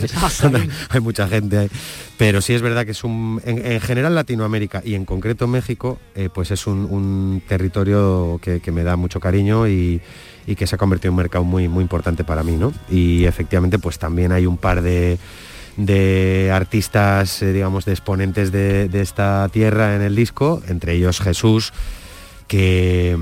hay 0.91 1.01
mucha 1.01 1.29
gente 1.29 1.59
ahí. 1.59 1.71
Pero 2.17 2.41
sí 2.41 2.55
es 2.55 2.63
verdad 2.63 2.85
que 2.85 2.93
es 2.93 3.05
un, 3.05 3.41
en, 3.45 3.65
en 3.65 3.81
general 3.81 4.15
Latinoamérica 4.15 4.83
y 4.85 4.95
en 4.95 5.05
concreto 5.05 5.47
México, 5.47 5.99
eh, 6.15 6.29
pues 6.33 6.51
es 6.51 6.67
un, 6.67 6.87
un 6.91 7.43
territorio 7.47 8.41
que, 8.43 8.61
que 8.61 8.73
me 8.73 8.83
da 8.83 8.97
mucho 8.97 9.21
cariño 9.21 9.69
y, 9.69 10.01
y 10.47 10.57
que 10.57 10.67
se 10.67 10.75
ha 10.75 10.79
convertido 10.79 11.11
en 11.11 11.15
un 11.15 11.19
mercado 11.19 11.45
muy, 11.45 11.69
muy 11.69 11.83
importante 11.83 12.25
para 12.25 12.43
mí, 12.43 12.57
¿no? 12.57 12.73
Y 12.91 13.25
efectivamente 13.27 13.79
pues 13.79 13.99
también 13.99 14.33
hay 14.33 14.47
un 14.47 14.57
par 14.57 14.83
de, 14.83 15.19
de 15.77 16.51
artistas, 16.53 17.43
eh, 17.43 17.53
digamos, 17.53 17.85
de 17.85 17.93
exponentes 17.93 18.51
de, 18.51 18.89
de 18.89 19.01
esta 19.01 19.49
tierra 19.51 19.95
en 19.95 20.03
el 20.03 20.17
disco, 20.17 20.63
entre 20.67 20.95
ellos 20.95 21.21
Jesús, 21.21 21.73
que 22.49 23.17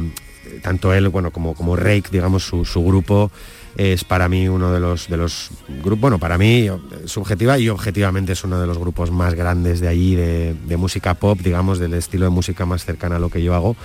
tanto 0.62 0.92
él 0.94 1.08
bueno, 1.08 1.30
como, 1.30 1.54
como 1.54 1.76
Rake, 1.76 2.08
digamos, 2.10 2.44
su, 2.44 2.64
su 2.64 2.82
grupo 2.84 3.30
es 3.76 4.04
para 4.04 4.26
mí 4.30 4.48
uno 4.48 4.72
de 4.72 4.80
los 4.80 5.06
de 5.08 5.18
los 5.18 5.50
grupos, 5.82 6.00
bueno, 6.00 6.18
para 6.18 6.38
mí 6.38 6.66
subjetiva 7.04 7.58
y 7.58 7.68
objetivamente 7.68 8.32
es 8.32 8.42
uno 8.42 8.58
de 8.58 8.66
los 8.66 8.78
grupos 8.78 9.10
más 9.10 9.34
grandes 9.34 9.80
de 9.80 9.88
allí, 9.88 10.14
de, 10.14 10.54
de 10.54 10.76
música 10.78 11.12
pop, 11.12 11.38
digamos, 11.42 11.78
del 11.78 11.92
estilo 11.92 12.24
de 12.24 12.30
música 12.30 12.64
más 12.64 12.86
cercana 12.86 13.16
a 13.16 13.18
lo 13.18 13.28
que 13.28 13.42
yo 13.42 13.54
hago. 13.54 13.76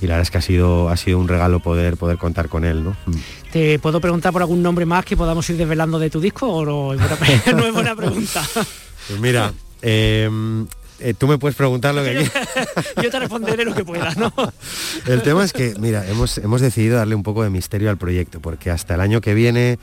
Y 0.00 0.06
la 0.06 0.14
verdad 0.14 0.22
es 0.22 0.30
que 0.30 0.38
ha 0.38 0.42
sido, 0.42 0.88
ha 0.88 0.96
sido 0.96 1.18
un 1.18 1.26
regalo 1.26 1.58
poder, 1.58 1.96
poder 1.96 2.16
contar 2.16 2.48
con 2.48 2.64
él, 2.64 2.84
¿no? 2.84 2.90
Mm. 3.06 3.12
¿Te 3.52 3.78
puedo 3.80 4.00
preguntar 4.00 4.32
por 4.32 4.42
algún 4.42 4.62
nombre 4.62 4.86
más 4.86 5.04
que 5.04 5.16
podamos 5.16 5.50
ir 5.50 5.56
desvelando 5.56 5.98
de 5.98 6.10
tu 6.10 6.20
disco 6.20 6.46
o 6.46 6.64
no, 6.64 6.92
es 6.94 7.00
buena- 7.00 7.52
no 7.60 7.66
es 7.66 7.72
buena 7.74 7.96
pregunta? 7.96 8.42
Pues 9.08 9.18
mira, 9.20 9.52
eh, 9.82 10.30
eh, 11.00 11.14
tú 11.16 11.26
me 11.28 11.38
puedes 11.38 11.56
preguntar 11.56 11.94
lo 11.94 12.02
que 12.04 12.10
quieras. 12.12 12.48
Yo 13.02 13.10
te 13.10 13.18
responderé 13.18 13.64
lo 13.64 13.74
que 13.74 13.84
pueda, 13.84 14.14
¿no? 14.14 14.32
El 15.06 15.22
tema 15.22 15.44
es 15.44 15.52
que, 15.52 15.74
mira, 15.78 16.06
hemos, 16.08 16.38
hemos 16.38 16.60
decidido 16.60 16.96
darle 16.96 17.14
un 17.14 17.22
poco 17.22 17.42
de 17.42 17.50
misterio 17.50 17.90
al 17.90 17.96
proyecto, 17.98 18.40
porque 18.40 18.70
hasta 18.70 18.94
el 18.94 19.00
año 19.00 19.20
que 19.20 19.34
viene, 19.34 19.78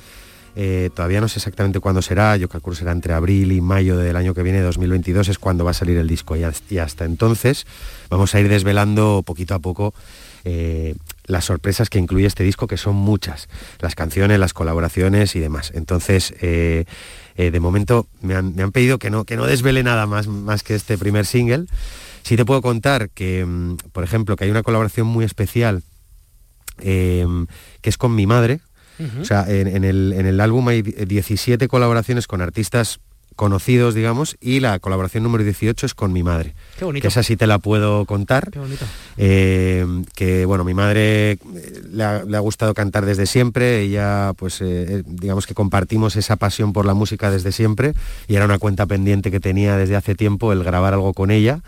eh, 0.55 0.89
todavía 0.95 1.21
no 1.21 1.27
sé 1.27 1.39
exactamente 1.39 1.79
cuándo 1.79 2.01
será, 2.01 2.35
yo 2.37 2.49
calculo 2.49 2.75
será 2.75 2.91
entre 2.91 3.13
abril 3.13 3.51
y 3.51 3.61
mayo 3.61 3.97
del 3.97 4.15
año 4.15 4.33
que 4.33 4.43
viene, 4.43 4.61
2022, 4.61 5.27
es 5.29 5.37
cuando 5.39 5.63
va 5.65 5.71
a 5.71 5.73
salir 5.75 5.97
el 5.97 6.07
disco. 6.07 6.35
Y, 6.35 6.43
has- 6.43 6.63
y 6.69 6.77
hasta 6.79 7.05
entonces 7.05 7.65
vamos 8.09 8.33
a 8.35 8.39
ir 8.39 8.49
desvelando 8.49 9.21
poquito 9.25 9.53
a 9.55 9.59
poco 9.59 9.93
eh, 10.45 10.95
las 11.25 11.45
sorpresas 11.45 11.89
que 11.89 11.99
incluye 11.99 12.25
este 12.25 12.43
disco, 12.43 12.67
que 12.67 12.77
son 12.77 12.95
muchas, 12.95 13.49
las 13.79 13.95
canciones, 13.95 14.39
las 14.39 14.53
colaboraciones 14.53 15.35
y 15.35 15.39
demás. 15.39 15.71
Entonces, 15.75 16.33
eh, 16.41 16.85
eh, 17.37 17.51
de 17.51 17.59
momento 17.59 18.07
me 18.21 18.35
han, 18.35 18.55
me 18.55 18.63
han 18.63 18.71
pedido 18.71 18.97
que 18.97 19.09
no, 19.09 19.23
que 19.23 19.37
no 19.37 19.45
desvele 19.45 19.83
nada 19.83 20.05
más, 20.07 20.27
más 20.27 20.63
que 20.63 20.75
este 20.75 20.97
primer 20.97 21.25
single. 21.25 21.65
Sí 22.23 22.35
te 22.35 22.43
puedo 22.43 22.61
contar 22.61 23.09
que, 23.09 23.45
mm, 23.45 23.77
por 23.93 24.03
ejemplo, 24.03 24.35
que 24.35 24.43
hay 24.45 24.51
una 24.51 24.63
colaboración 24.63 25.07
muy 25.07 25.23
especial 25.23 25.83
eh, 26.79 27.25
que 27.81 27.89
es 27.89 27.97
con 27.97 28.15
mi 28.15 28.27
madre. 28.27 28.59
O 29.21 29.25
sea, 29.25 29.45
en, 29.47 29.67
en 29.67 29.83
el, 29.83 30.11
en 30.13 30.25
el 30.25 30.39
álbum 30.41 30.67
hay 30.69 30.81
17 30.81 31.67
colaboraciones 31.67 32.25
con 32.25 32.41
artistas 32.41 32.99
conocidos, 33.37 33.93
digamos, 33.93 34.35
y 34.41 34.59
la 34.59 34.79
colaboración 34.79 35.23
número 35.23 35.45
18 35.45 35.85
es 35.85 35.93
con 35.93 36.11
mi 36.11 36.23
madre. 36.23 36.55
Qué 36.77 36.83
bonito. 36.83 37.03
Que 37.03 37.07
esa 37.07 37.23
sí 37.23 37.37
te 37.37 37.47
la 37.47 37.59
puedo 37.59 38.03
contar. 38.05 38.51
Qué 38.51 38.59
bonito. 38.59 38.83
Eh, 39.15 39.85
que 40.15 40.45
bueno, 40.45 40.65
mi 40.65 40.73
madre 40.73 41.31
eh, 41.31 41.39
le 41.89 42.03
ha, 42.03 42.23
le 42.23 42.35
ha 42.35 42.41
gustado 42.41 42.73
cantar 42.73 43.05
desde 43.05 43.25
siempre, 43.27 43.81
ella 43.81 44.33
pues 44.35 44.59
eh, 44.61 45.03
digamos 45.05 45.47
que 45.47 45.53
compartimos 45.53 46.17
esa 46.17 46.35
pasión 46.35 46.73
por 46.73 46.85
la 46.85 46.93
música 46.93 47.31
desde 47.31 47.53
siempre 47.53 47.93
y 48.27 48.35
era 48.35 48.43
una 48.43 48.57
cuenta 48.57 48.85
pendiente 48.87 49.31
que 49.31 49.39
tenía 49.39 49.77
desde 49.77 49.95
hace 49.95 50.15
tiempo 50.15 50.51
el 50.51 50.63
grabar 50.63 50.95
algo 50.95 51.13
con 51.13 51.31
ella 51.31 51.61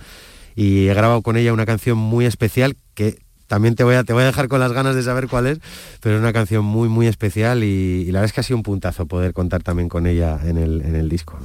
y 0.56 0.88
he 0.88 0.94
grabado 0.94 1.22
con 1.22 1.38
ella 1.38 1.54
una 1.54 1.66
canción 1.66 1.98
muy 1.98 2.26
especial 2.26 2.76
que 2.96 3.20
también 3.50 3.74
te 3.74 3.84
voy 3.84 3.96
a, 3.96 4.04
te 4.04 4.14
voy 4.14 4.22
a 4.22 4.28
dejar 4.28 4.48
con 4.48 4.60
las 4.60 4.72
ganas 4.72 4.96
de 4.96 5.02
saber 5.02 5.28
cuál 5.28 5.48
es, 5.48 5.60
pero 6.02 6.16
es 6.16 6.22
una 6.22 6.32
canción 6.32 6.64
muy 6.64 6.88
muy 6.88 7.08
especial 7.08 7.64
y, 7.64 8.06
la 8.06 8.20
verdad 8.20 8.26
es 8.26 8.34
que 8.34 8.42
ha 8.42 8.44
sido 8.44 8.58
un 8.58 8.64
puntazo 8.64 9.08
poder 9.08 9.34
contar 9.34 9.64
también 9.64 9.90
con 9.90 10.06
ella 10.06 10.40
en 10.46 10.58
el, 10.58 10.82
en 10.82 10.96
el 10.96 11.10
disco. 11.10 11.38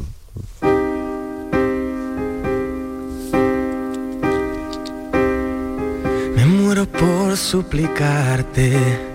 Me 6.37 6.45
muero 6.45 6.85
por 6.87 7.37
suplicarte. 7.39 9.14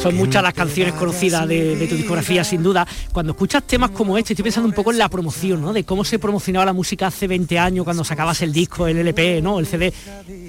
Son 0.00 0.14
muchas 0.16 0.42
las 0.42 0.54
canciones 0.54 0.94
conocidas 0.94 1.46
de, 1.46 1.76
de 1.76 1.86
tu 1.86 1.94
discografía, 1.94 2.42
sin 2.42 2.62
duda. 2.62 2.86
Cuando 3.12 3.32
escuchas 3.32 3.64
temas 3.64 3.90
como 3.90 4.16
este, 4.16 4.32
estoy 4.32 4.44
pensando 4.44 4.66
un 4.66 4.74
poco 4.74 4.92
en 4.92 4.98
la 4.98 5.10
promoción, 5.10 5.60
¿no? 5.60 5.74
De 5.74 5.84
cómo 5.84 6.04
se 6.04 6.18
promocionaba 6.18 6.64
la 6.64 6.72
música 6.72 7.08
hace 7.08 7.26
20 7.26 7.58
años, 7.58 7.84
cuando 7.84 8.02
sacabas 8.02 8.40
el 8.40 8.50
disco, 8.50 8.86
el 8.86 8.96
LP, 8.96 9.42
¿no? 9.42 9.58
El 9.58 9.66
CD. 9.66 9.92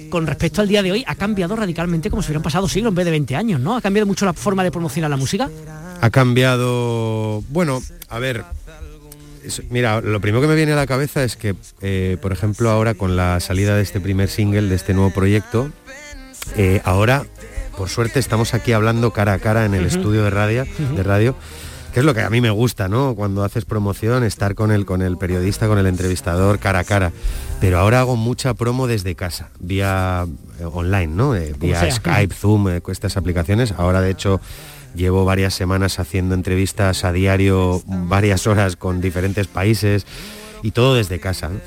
Con 0.08 0.26
respecto 0.26 0.62
al 0.62 0.68
día 0.68 0.82
de 0.82 0.92
hoy, 0.92 1.04
ha 1.06 1.14
cambiado 1.16 1.54
radicalmente 1.54 2.08
como 2.08 2.22
si 2.22 2.28
hubieran 2.28 2.42
pasado 2.42 2.66
siglos 2.66 2.92
en 2.92 2.94
vez 2.94 3.04
de 3.04 3.10
20 3.10 3.36
años, 3.36 3.60
¿no? 3.60 3.76
Ha 3.76 3.82
cambiado 3.82 4.06
mucho 4.06 4.24
la 4.24 4.32
forma 4.32 4.64
de 4.64 4.70
promocionar 4.70 5.10
la 5.10 5.18
música. 5.18 5.50
Ha 6.00 6.08
cambiado, 6.08 7.42
bueno, 7.50 7.82
a 8.08 8.18
ver, 8.18 8.44
mira, 9.68 10.00
lo 10.00 10.20
primero 10.20 10.40
que 10.40 10.48
me 10.48 10.54
viene 10.54 10.72
a 10.72 10.76
la 10.76 10.86
cabeza 10.86 11.24
es 11.24 11.36
que, 11.36 11.54
eh, 11.82 12.16
por 12.22 12.32
ejemplo, 12.32 12.70
ahora 12.70 12.94
con 12.94 13.16
la 13.16 13.38
salida 13.40 13.76
de 13.76 13.82
este 13.82 14.00
primer 14.00 14.30
single, 14.30 14.62
de 14.62 14.74
este 14.76 14.94
nuevo 14.94 15.10
proyecto, 15.10 15.70
eh, 16.56 16.80
ahora, 16.84 17.24
por 17.82 17.88
suerte, 17.88 18.20
estamos 18.20 18.54
aquí 18.54 18.70
hablando 18.70 19.12
cara 19.12 19.32
a 19.32 19.38
cara 19.40 19.64
en 19.64 19.74
el 19.74 19.86
estudio 19.86 20.22
de 20.22 20.30
radio, 20.30 20.64
de 20.94 21.02
radio, 21.02 21.34
que 21.92 21.98
es 21.98 22.06
lo 22.06 22.14
que 22.14 22.20
a 22.20 22.30
mí 22.30 22.40
me 22.40 22.50
gusta, 22.50 22.86
¿no? 22.86 23.16
Cuando 23.16 23.42
haces 23.42 23.64
promoción, 23.64 24.22
estar 24.22 24.54
con 24.54 24.70
el, 24.70 24.86
con 24.86 25.02
el 25.02 25.18
periodista, 25.18 25.66
con 25.66 25.78
el 25.78 25.88
entrevistador, 25.88 26.60
cara 26.60 26.78
a 26.78 26.84
cara. 26.84 27.10
Pero 27.60 27.80
ahora 27.80 27.98
hago 27.98 28.14
mucha 28.14 28.54
promo 28.54 28.86
desde 28.86 29.16
casa, 29.16 29.50
vía 29.58 30.28
eh, 30.60 30.64
online, 30.64 31.08
¿no? 31.08 31.34
Eh, 31.34 31.56
vía 31.58 31.80
sea. 31.80 31.90
Skype, 31.90 32.32
Zoom, 32.32 32.68
eh, 32.68 32.80
con 32.82 32.92
estas 32.92 33.16
aplicaciones. 33.16 33.74
Ahora, 33.76 34.00
de 34.00 34.12
hecho, 34.12 34.40
llevo 34.94 35.24
varias 35.24 35.52
semanas 35.52 35.98
haciendo 35.98 36.36
entrevistas 36.36 37.02
a 37.02 37.10
diario, 37.10 37.82
varias 37.84 38.46
horas 38.46 38.76
con 38.76 39.00
diferentes 39.00 39.48
países 39.48 40.06
y 40.62 40.70
todo 40.70 40.94
desde 40.94 41.18
casa. 41.18 41.48
¿no? 41.48 41.58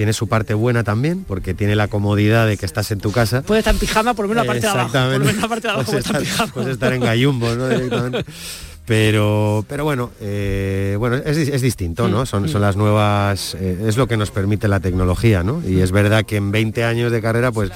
Tiene 0.00 0.14
su 0.14 0.28
parte 0.28 0.54
buena 0.54 0.82
también, 0.82 1.24
porque 1.24 1.52
tiene 1.52 1.76
la 1.76 1.86
comodidad 1.86 2.46
de 2.46 2.56
que 2.56 2.64
estás 2.64 2.90
en 2.90 3.00
tu 3.00 3.12
casa. 3.12 3.42
Puedes 3.42 3.60
estar 3.60 3.74
en 3.74 3.80
pijama 3.80 4.14
por 4.14 4.24
lo 4.24 4.30
menos 4.30 4.46
la 4.46 4.50
parte 4.50 4.62
de 4.62 4.72
abajo. 4.72 4.92
Por 4.92 5.48
parte 5.50 5.68
de 5.68 5.74
abajo 5.74 5.90
Puedes 5.90 6.06
estar 6.06 6.52
puedes 6.54 6.68
estar 6.70 6.94
en 6.94 7.02
gallumbo, 7.02 7.54
¿no? 7.54 7.68
Directamente. 7.68 8.24
Pero, 8.86 9.62
pero 9.68 9.84
bueno, 9.84 10.10
eh, 10.22 10.96
bueno, 10.98 11.16
es, 11.16 11.36
es 11.36 11.60
distinto, 11.60 12.08
¿no? 12.08 12.24
Son, 12.24 12.48
son 12.48 12.62
las 12.62 12.76
nuevas, 12.76 13.54
eh, 13.60 13.84
es 13.86 13.98
lo 13.98 14.08
que 14.08 14.16
nos 14.16 14.30
permite 14.30 14.68
la 14.68 14.80
tecnología, 14.80 15.44
¿no? 15.44 15.62
Y 15.68 15.80
es 15.80 15.92
verdad 15.92 16.24
que 16.24 16.36
en 16.36 16.50
20 16.50 16.82
años 16.82 17.12
de 17.12 17.20
carrera, 17.20 17.52
pues 17.52 17.70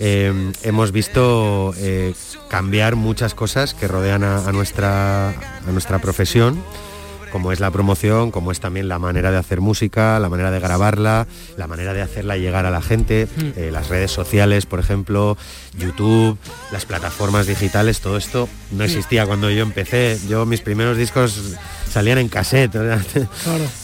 eh, 0.00 0.52
hemos 0.64 0.90
visto 0.90 1.72
eh, 1.78 2.14
cambiar 2.48 2.96
muchas 2.96 3.34
cosas 3.34 3.74
que 3.74 3.86
rodean 3.86 4.24
a, 4.24 4.48
a 4.48 4.52
nuestra, 4.52 5.28
a 5.30 5.70
nuestra 5.72 6.00
profesión 6.00 6.62
como 7.30 7.52
es 7.52 7.60
la 7.60 7.70
promoción, 7.70 8.30
como 8.30 8.52
es 8.52 8.60
también 8.60 8.88
la 8.88 8.98
manera 8.98 9.30
de 9.30 9.38
hacer 9.38 9.60
música, 9.60 10.18
la 10.18 10.28
manera 10.28 10.50
de 10.50 10.60
grabarla, 10.60 11.26
la 11.56 11.66
manera 11.66 11.94
de 11.94 12.02
hacerla 12.02 12.36
llegar 12.36 12.66
a 12.66 12.70
la 12.70 12.82
gente, 12.82 13.28
eh, 13.56 13.70
las 13.72 13.88
redes 13.88 14.10
sociales, 14.10 14.66
por 14.66 14.80
ejemplo, 14.80 15.36
YouTube, 15.78 16.38
las 16.72 16.86
plataformas 16.86 17.46
digitales, 17.46 18.00
todo 18.00 18.16
esto 18.16 18.48
no 18.72 18.84
existía 18.84 19.26
cuando 19.26 19.50
yo 19.50 19.62
empecé. 19.62 20.18
Yo 20.28 20.46
mis 20.46 20.60
primeros 20.60 20.96
discos 20.96 21.56
salían 21.90 22.18
en 22.18 22.28
cassette. 22.28 22.76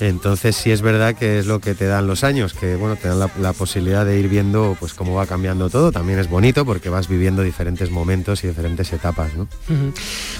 Entonces 0.00 0.56
sí 0.56 0.70
es 0.70 0.82
verdad 0.82 1.14
que 1.14 1.38
es 1.38 1.46
lo 1.46 1.60
que 1.60 1.74
te 1.74 1.86
dan 1.86 2.06
los 2.06 2.24
años, 2.24 2.54
que 2.54 2.76
bueno, 2.76 2.96
te 2.96 3.08
dan 3.08 3.18
la, 3.18 3.30
la 3.40 3.52
posibilidad 3.52 4.04
de 4.06 4.18
ir 4.18 4.28
viendo 4.28 4.76
pues 4.78 4.94
cómo 4.94 5.14
va 5.14 5.26
cambiando 5.26 5.68
todo. 5.70 5.92
También 5.92 6.18
es 6.18 6.28
bonito 6.28 6.64
porque 6.64 6.88
vas 6.88 7.08
viviendo 7.08 7.42
diferentes 7.42 7.90
momentos 7.90 8.44
y 8.44 8.48
diferentes 8.48 8.92
etapas, 8.92 9.34
¿no? 9.34 9.48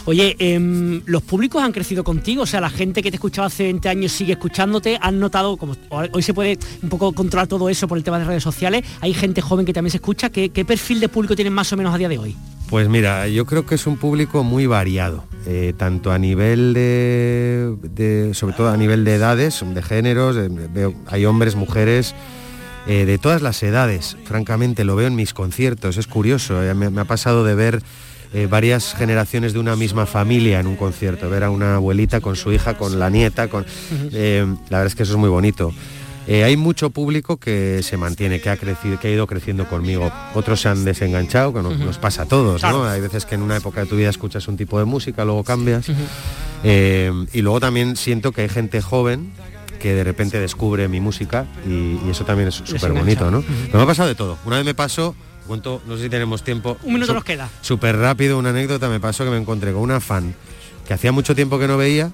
Oye, 0.05 0.37
em, 0.39 1.03
los 1.07 1.23
públicos 1.23 1.63
han 1.63 1.73
crecido 1.73 2.05
contigo, 2.05 2.43
o 2.43 2.47
sea, 2.47 2.61
la 2.61 2.71
gente 2.71 2.96
que 3.03 3.11
te 3.11 3.17
escuchaba 3.17 3.47
hace 3.47 3.65
20 3.65 3.89
años 3.89 4.13
sigue 4.13 4.33
escuchándote, 4.33 4.99
han 5.01 5.19
notado, 5.19 5.57
como 5.57 5.77
hoy 5.91 6.23
se 6.23 6.35
puede 6.35 6.59
un 6.83 6.89
poco 6.89 7.13
controlar 7.13 7.47
todo 7.47 7.69
eso 7.69 7.89
por 7.89 7.99
el 7.99 8.05
tema 8.05 8.19
de 8.19 8.25
redes 8.25 8.43
sociales, 8.43 8.85
hay 9.01 9.15
gente 9.15 9.41
joven 9.41 9.67
que 9.67 9.73
también 9.73 9.91
se 9.91 9.99
escucha, 9.99 10.31
¿qué, 10.31 10.51
qué 10.51 10.65
perfil 10.65 11.01
de 11.01 11.09
público 11.09 11.35
tienen 11.35 11.53
más 11.53 11.73
o 11.73 11.77
menos 11.77 11.95
a 11.95 11.99
día 11.99 12.09
de 12.09 12.19
hoy? 12.19 12.37
Pues 12.69 12.89
mira, 12.89 13.29
yo 13.29 13.47
creo 13.47 13.65
que 13.65 13.77
es 13.77 13.87
un 13.87 13.97
público 13.97 14.43
muy 14.43 14.67
variado, 14.67 15.25
eh, 15.47 15.73
tanto 15.77 16.11
a 16.11 16.19
nivel 16.19 16.75
de, 16.75 18.31
sobre 18.35 18.57
todo 18.57 18.71
a 18.71 18.77
nivel 18.77 19.05
de 19.05 19.15
edades, 19.15 19.63
de 19.65 19.83
géneros, 19.83 20.37
hay 21.07 21.27
hombres, 21.27 21.55
mujeres, 21.55 22.17
eh, 22.89 23.05
de 23.05 23.19
todas 23.19 23.41
las 23.41 23.63
edades, 23.63 24.17
francamente, 24.25 24.85
lo 24.85 24.97
veo 24.97 25.07
en 25.07 25.15
mis 25.15 25.33
conciertos, 25.33 25.97
es 25.97 26.09
curioso, 26.09 26.61
eh, 26.61 26.75
me 26.75 27.01
ha 27.01 27.05
pasado 27.05 27.45
de 27.45 27.55
ver 27.55 27.83
eh, 28.35 28.47
varias 28.49 28.95
generaciones 28.95 29.53
de 29.53 29.59
una 29.59 29.77
misma 29.77 30.07
familia 30.07 30.61
en 30.61 30.67
un 30.67 30.77
concierto, 30.77 31.31
ver 31.31 31.45
a 31.45 31.51
una 31.51 31.77
abuelita 31.77 32.21
con 32.21 32.37
su 32.37 32.53
hija, 32.53 32.77
con 32.77 32.99
la 32.99 33.11
nieta, 33.11 33.49
con, 33.49 33.65
eh, 34.13 34.47
la 34.69 34.79
verdad 34.79 34.87
es 34.87 34.95
que 34.95 35.03
eso 35.05 35.13
es 35.13 35.19
muy 35.19 35.31
bonito. 35.31 35.73
Eh, 36.29 36.43
hay 36.43 36.57
mucho 36.57 36.91
público 36.91 37.37
que 37.37 37.83
se 37.85 37.97
mantiene, 37.97 38.41
que 38.41 38.51
ha 38.51 38.57
crecido, 38.57 38.99
que 38.99 39.09
ha 39.09 39.11
ido 39.13 39.27
creciendo 39.29 39.69
conmigo. 39.69 40.11
Otros 40.35 40.61
se 40.61 40.69
han 40.69 40.85
desenganchado, 40.85 41.55
que 41.55 41.63
nos, 41.63 41.79
nos 41.79 41.99
pasa 41.99 42.23
a 42.23 42.27
todos, 42.27 42.63
¿no? 42.63 42.85
Hay 42.85 43.01
veces 43.01 43.25
que 43.25 43.37
en 43.37 43.43
una 43.43 43.57
época 43.57 43.83
de 43.83 43.87
tu 43.87 43.97
vida 43.97 44.11
escuchas 44.11 44.49
un 44.49 44.57
tipo 44.57 44.79
de 44.81 44.85
música, 44.87 45.25
luego 45.25 45.45
cambias. 45.45 45.87
Eh, 46.65 47.13
y 47.33 47.43
luego 47.43 47.61
también 47.61 47.97
siento 47.97 48.33
que 48.33 48.43
hay 48.43 48.49
gente 48.49 48.81
joven 48.83 49.31
que 49.79 49.95
de 49.95 50.03
repente 50.03 50.41
descubre 50.41 50.89
mi 50.89 51.01
música 51.01 51.47
y, 51.65 52.01
y 52.05 52.09
eso 52.11 52.25
también 52.25 52.49
es 52.49 52.57
súper 52.57 52.93
bonito, 52.93 53.31
¿no? 53.31 53.45
Pero 53.67 53.79
me 53.79 53.85
ha 53.85 53.87
pasado 53.87 54.09
de 54.09 54.17
todo. 54.17 54.37
Una 54.47 54.57
vez 54.57 54.65
me 54.65 54.75
pasó, 54.75 55.15
cuento, 55.47 55.83
no 55.87 55.97
sé 55.97 56.05
si 56.05 56.09
tenemos 56.09 56.43
tiempo. 56.43 56.77
Un 56.83 56.95
minuto 56.95 57.15
nos 57.15 57.25
queda. 57.25 57.49
Súper 57.61 57.97
rápido, 57.97 58.39
una 58.39 58.51
anécdota, 58.51 58.89
me 58.89 59.01
pasó 59.01 59.25
que 59.25 59.31
me 59.31 59.39
encontré 59.39 59.73
con 59.73 59.83
una 59.83 60.01
fan 60.01 60.35
que 60.87 60.95
hacía 60.95 61.13
mucho 61.13 61.35
tiempo 61.35 61.59
que 61.59 61.67
no 61.67 61.77
veía, 61.77 62.13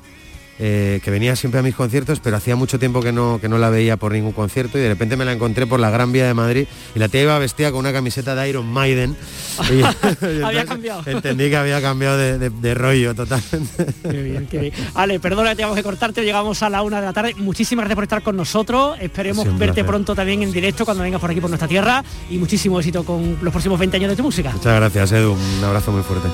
eh, 0.59 1.01
que 1.03 1.11
venía 1.11 1.35
siempre 1.35 1.61
a 1.61 1.63
mis 1.63 1.75
conciertos, 1.75 2.21
pero 2.21 2.37
hacía 2.37 2.55
mucho 2.57 2.79
tiempo 2.79 3.01
que 3.01 3.11
no, 3.13 3.39
que 3.41 3.49
no 3.49 3.59
la 3.59 3.71
veía 3.71 3.97
por 3.97 4.13
ningún 4.13 4.33
concierto 4.33 4.79
y 4.79 4.81
de 4.83 4.89
repente 4.91 5.17
me 5.17 5.25
la 5.25 5.33
encontré 5.33 5.67
por 5.67 5.81
la 5.81 5.91
Gran 5.91 6.13
Vía 6.13 6.27
de 6.27 6.35
Madrid 6.35 6.67
y 6.95 6.99
la 6.99 7.09
tía 7.09 7.23
iba 7.23 7.39
vestida 7.39 7.71
con 7.71 7.81
una 7.81 7.93
camiseta 7.93 8.35
de 8.35 8.49
Iron 8.49 8.67
Maiden. 8.67 9.17
Y- 9.71 9.81
y 10.27 10.43
Había 10.43 10.65
cambiado. 10.65 11.03
Entendí 11.07 11.49
que 11.51 11.57
había 11.57 11.81
cambiado 11.81 12.17
de, 12.17 12.39
de- 12.39 12.51
de 12.51 12.75
rollo 12.75 13.15
totalmente. 13.15 13.87
Qué 14.03 14.23
bien, 14.23 14.47
qué 14.51 14.59
bien. 14.59 14.73
Ale, 14.95 15.21
perdona 15.21 15.51
que 15.51 15.57
tengamos 15.57 15.77
que 15.77 15.83
cortarte, 15.83 16.23
llegamos 16.25 16.63
a 16.63 16.71
la 16.71 16.83
una 16.83 17.01
de 17.01 17.07
la 17.07 17.13
tarde. 17.13 17.35
Muchísimas 17.37 17.85
gracias 17.85 17.95
por 17.97 18.05
estar 18.05 18.23
con 18.23 18.37
nosotros. 18.37 18.97
Esperemos 19.01 19.45
verte 19.47 19.67
placer. 19.67 19.87
pronto 19.87 20.15
también 20.15 20.43
en 20.43 20.53
directo 20.53 20.85
cuando 20.85 21.03
vengas 21.03 21.21
por 21.21 21.31
aquí 21.31 21.41
por 21.41 21.51
nuestra 21.51 21.69
tierra 21.69 22.03
y 22.31 22.39
muchísimo 22.39 22.79
éxito 22.79 23.05
con 23.05 23.39
los 23.43 23.53
próximos 23.53 23.79
20 23.79 23.97
años 23.97 24.11
de 24.11 24.17
tu 24.17 24.23
música. 24.23 24.51
Muchas 24.53 24.75
gracias, 24.77 25.13
Edu. 25.13 25.33
Un 25.33 25.65
abrazo 25.65 25.93
muy 25.93 26.03
fuerte. 26.03 26.29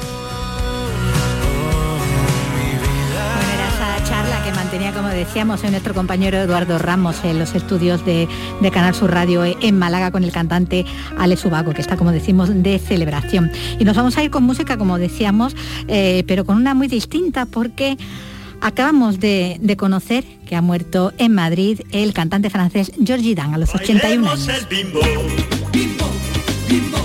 Como 4.95 5.09
decíamos, 5.09 5.63
hoy 5.65 5.71
nuestro 5.71 5.93
compañero 5.93 6.39
Eduardo 6.39 6.79
Ramos 6.79 7.17
en 7.25 7.39
los 7.39 7.55
estudios 7.55 8.05
de, 8.07 8.29
de 8.61 8.71
Canal 8.71 8.95
Sur 8.95 9.11
Radio 9.11 9.45
en 9.45 9.79
Málaga 9.79 10.11
con 10.11 10.25
el 10.25 10.33
cantante 10.33 10.87
Alex 11.19 11.45
Ubago, 11.45 11.73
que 11.73 11.81
está, 11.81 11.97
como 11.97 12.13
decimos, 12.13 12.51
de 12.63 12.79
celebración. 12.79 13.51
Y 13.79 13.85
nos 13.85 13.97
vamos 13.97 14.17
a 14.17 14.25
ir 14.25 14.31
con 14.31 14.45
música, 14.45 14.77
como 14.79 14.99
decíamos, 14.99 15.55
eh, 15.89 16.25
pero 16.27 16.45
con 16.45 16.57
una 16.57 16.75
muy 16.75 16.89
distinta 16.89 17.45
porque 17.45 17.99
acabamos 18.61 19.21
de, 19.21 19.59
de 19.61 19.77
conocer 19.77 20.25
que 20.47 20.57
ha 20.57 20.63
muerto 20.63 21.13
en 21.19 21.35
Madrid 21.35 21.81
el 21.93 22.13
cantante 22.13 22.49
francés 22.49 22.93
Georgie 23.05 23.35
Dan 23.35 23.55
a 23.55 23.59
los 23.59 23.75
81 23.75 24.31
años. 24.31 24.49
el 24.49 24.67
bimbo, 24.67 25.01
bimbo, 25.73 26.11
bimbo, 26.69 26.99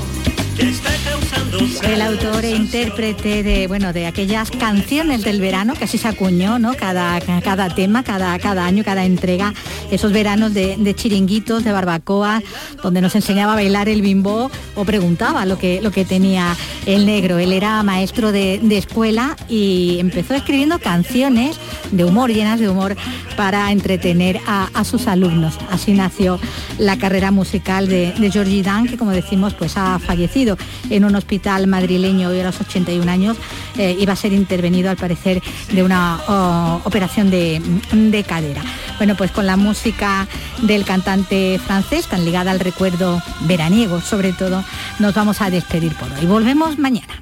que 0.56 0.70
está 0.70 0.92
causando 1.04 1.60
El 1.86 2.02
autor 2.02 2.46
e 2.46 2.52
intérprete 2.52 3.44
de 3.44 3.68
bueno 3.68 3.94
de 3.94 4.06
aquellas 4.06 4.50
canciones 4.52 5.24
del 5.24 5.42
verano 5.42 5.74
que 5.74 5.84
así 5.84 5.98
se 5.98 6.08
acuñó, 6.08 6.58
¿no? 6.58 6.74
Cada, 6.76 7.20
cada 7.42 7.70
tema, 7.70 8.04
cada, 8.04 8.40
cada 8.40 8.66
año, 8.66 8.84
cada 8.84 9.06
entrega, 9.06 9.54
esos 9.92 10.12
veranos 10.12 10.54
de, 10.54 10.96
chiringuitos, 10.96 11.64
de 11.64 11.72
barbacoa, 11.72 12.42
donde 12.82 13.02
nos 13.02 13.16
enseñaba 13.16 13.54
a 13.54 13.56
bailar 13.56 13.90
el 13.90 14.02
bimbo, 14.02 14.50
o 14.76 14.86
preguntaba 14.86 15.46
lo 15.46 15.58
que, 15.60 15.82
lo 15.82 15.92
que 15.92 16.06
tenía 16.06 16.56
el 16.86 17.06
negro. 17.06 17.38
Él 17.38 17.52
era 17.52 17.84
maestro 17.84 18.32
de, 18.32 18.60
escuela 18.72 19.36
y 19.50 19.98
empezó 20.00 20.34
escribiendo 20.34 20.80
canciones 20.80 21.58
de 21.92 22.06
humor, 22.06 22.32
llenas 22.32 22.60
de 22.60 22.70
humor, 22.70 22.96
para 23.36 23.72
entretener 23.72 24.40
a, 24.48 24.84
sus 24.84 25.08
alumnos. 25.08 25.58
Así 25.72 25.94
nació 25.94 26.40
la 26.78 26.98
carrera 26.98 27.32
musical 27.32 27.88
de, 27.88 28.12
de 28.14 28.32
Georgie 28.32 28.64
Dan, 28.64 28.88
que 28.88 28.98
como 28.98 29.12
decimos, 29.12 29.54
pues 29.54 29.78
ha 29.78 30.00
fallecido 30.00 30.58
en 30.90 31.06
un 31.06 31.16
hospital 31.16 31.68
madrileño, 31.74 32.30
hoy 32.30 32.40
a 32.40 32.44
los 32.44 32.62
81 32.62 33.12
años, 33.12 33.36
eh, 33.80 33.98
iba 34.00 34.14
a 34.14 34.16
ser 34.16 34.32
intervenido 34.32 34.92
al 34.92 34.98
parecer 34.98 35.42
de 35.72 35.82
una 35.82 36.22
oh, 36.28 36.82
operación 36.84 37.32
de, 37.32 37.60
de 37.92 38.24
cadera. 38.24 38.62
Bueno, 38.98 39.16
pues 39.16 39.32
con 39.32 39.48
la 39.48 39.58
música 39.58 40.28
del 40.62 40.86
cantante 40.86 41.60
francés, 41.66 42.06
tan 42.06 42.24
ligada 42.26 42.52
al 42.52 42.60
recuerdo 42.60 43.22
veraniego 43.42 44.02
sobre 44.02 44.34
todo, 44.34 44.64
nos 45.00 45.16
vamos 45.16 45.42
a 45.42 45.50
despedir 45.50 45.96
por 45.96 46.12
hoy. 46.14 46.26
Volvemos 46.28 46.78
mañana. 46.78 47.14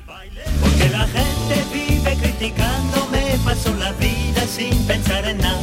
Porque 0.59 0.89
la 0.89 1.07
gente 1.07 1.55
vive 1.71 2.17
criticando, 2.17 3.07
me 3.09 3.37
paso 3.45 3.73
la 3.75 3.91
vida 3.93 4.41
sin 4.47 4.75
pensar 4.85 5.25
en 5.25 5.37
nada. 5.37 5.61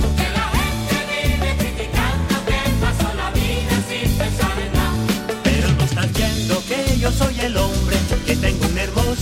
Porque 0.00 0.26
la 0.38 0.46
gente 0.56 0.96
vive 1.10 1.56
criticando, 1.58 2.34
me 2.46 2.60
paso 2.84 3.08
la 3.16 3.30
vida 3.30 3.74
sin 3.88 4.08
pensar 4.16 4.56
en 4.64 4.72
nada. 4.78 5.40
Pero 5.42 5.68
no 5.72 5.84
estás 5.84 6.12
viendo 6.12 6.62
que 6.68 6.98
yo 7.00 7.10
soy 7.10 7.40
el 7.40 7.56
hombre 7.56 7.81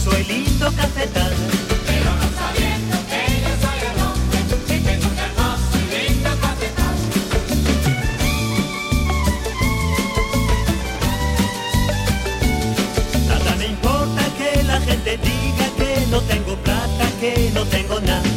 soy 0.05 0.25
lindo 0.25 0.67
cafetal. 0.73 1.33
Pero 1.87 2.11
no 2.21 2.27
sabiendo 2.41 2.97
que 3.11 3.23
yo 3.45 3.53
soy 3.65 3.81
el 3.91 3.97
hombre, 4.07 4.39
que 4.67 4.77
tengo 4.81 5.07
un 5.13 5.19
hermoso 5.27 5.77
lindo 5.93 6.31
cafetal. 6.45 6.97
Nada 13.29 13.57
me 13.57 13.67
importa 13.67 14.23
que 14.39 14.63
la 14.63 14.81
gente 14.81 15.19
diga 15.19 15.67
que 15.77 16.07
no 16.11 16.21
tengo 16.23 16.55
plata, 16.57 17.05
que 17.21 17.51
no 17.55 17.65
tengo 17.67 18.01
nada. 18.01 18.30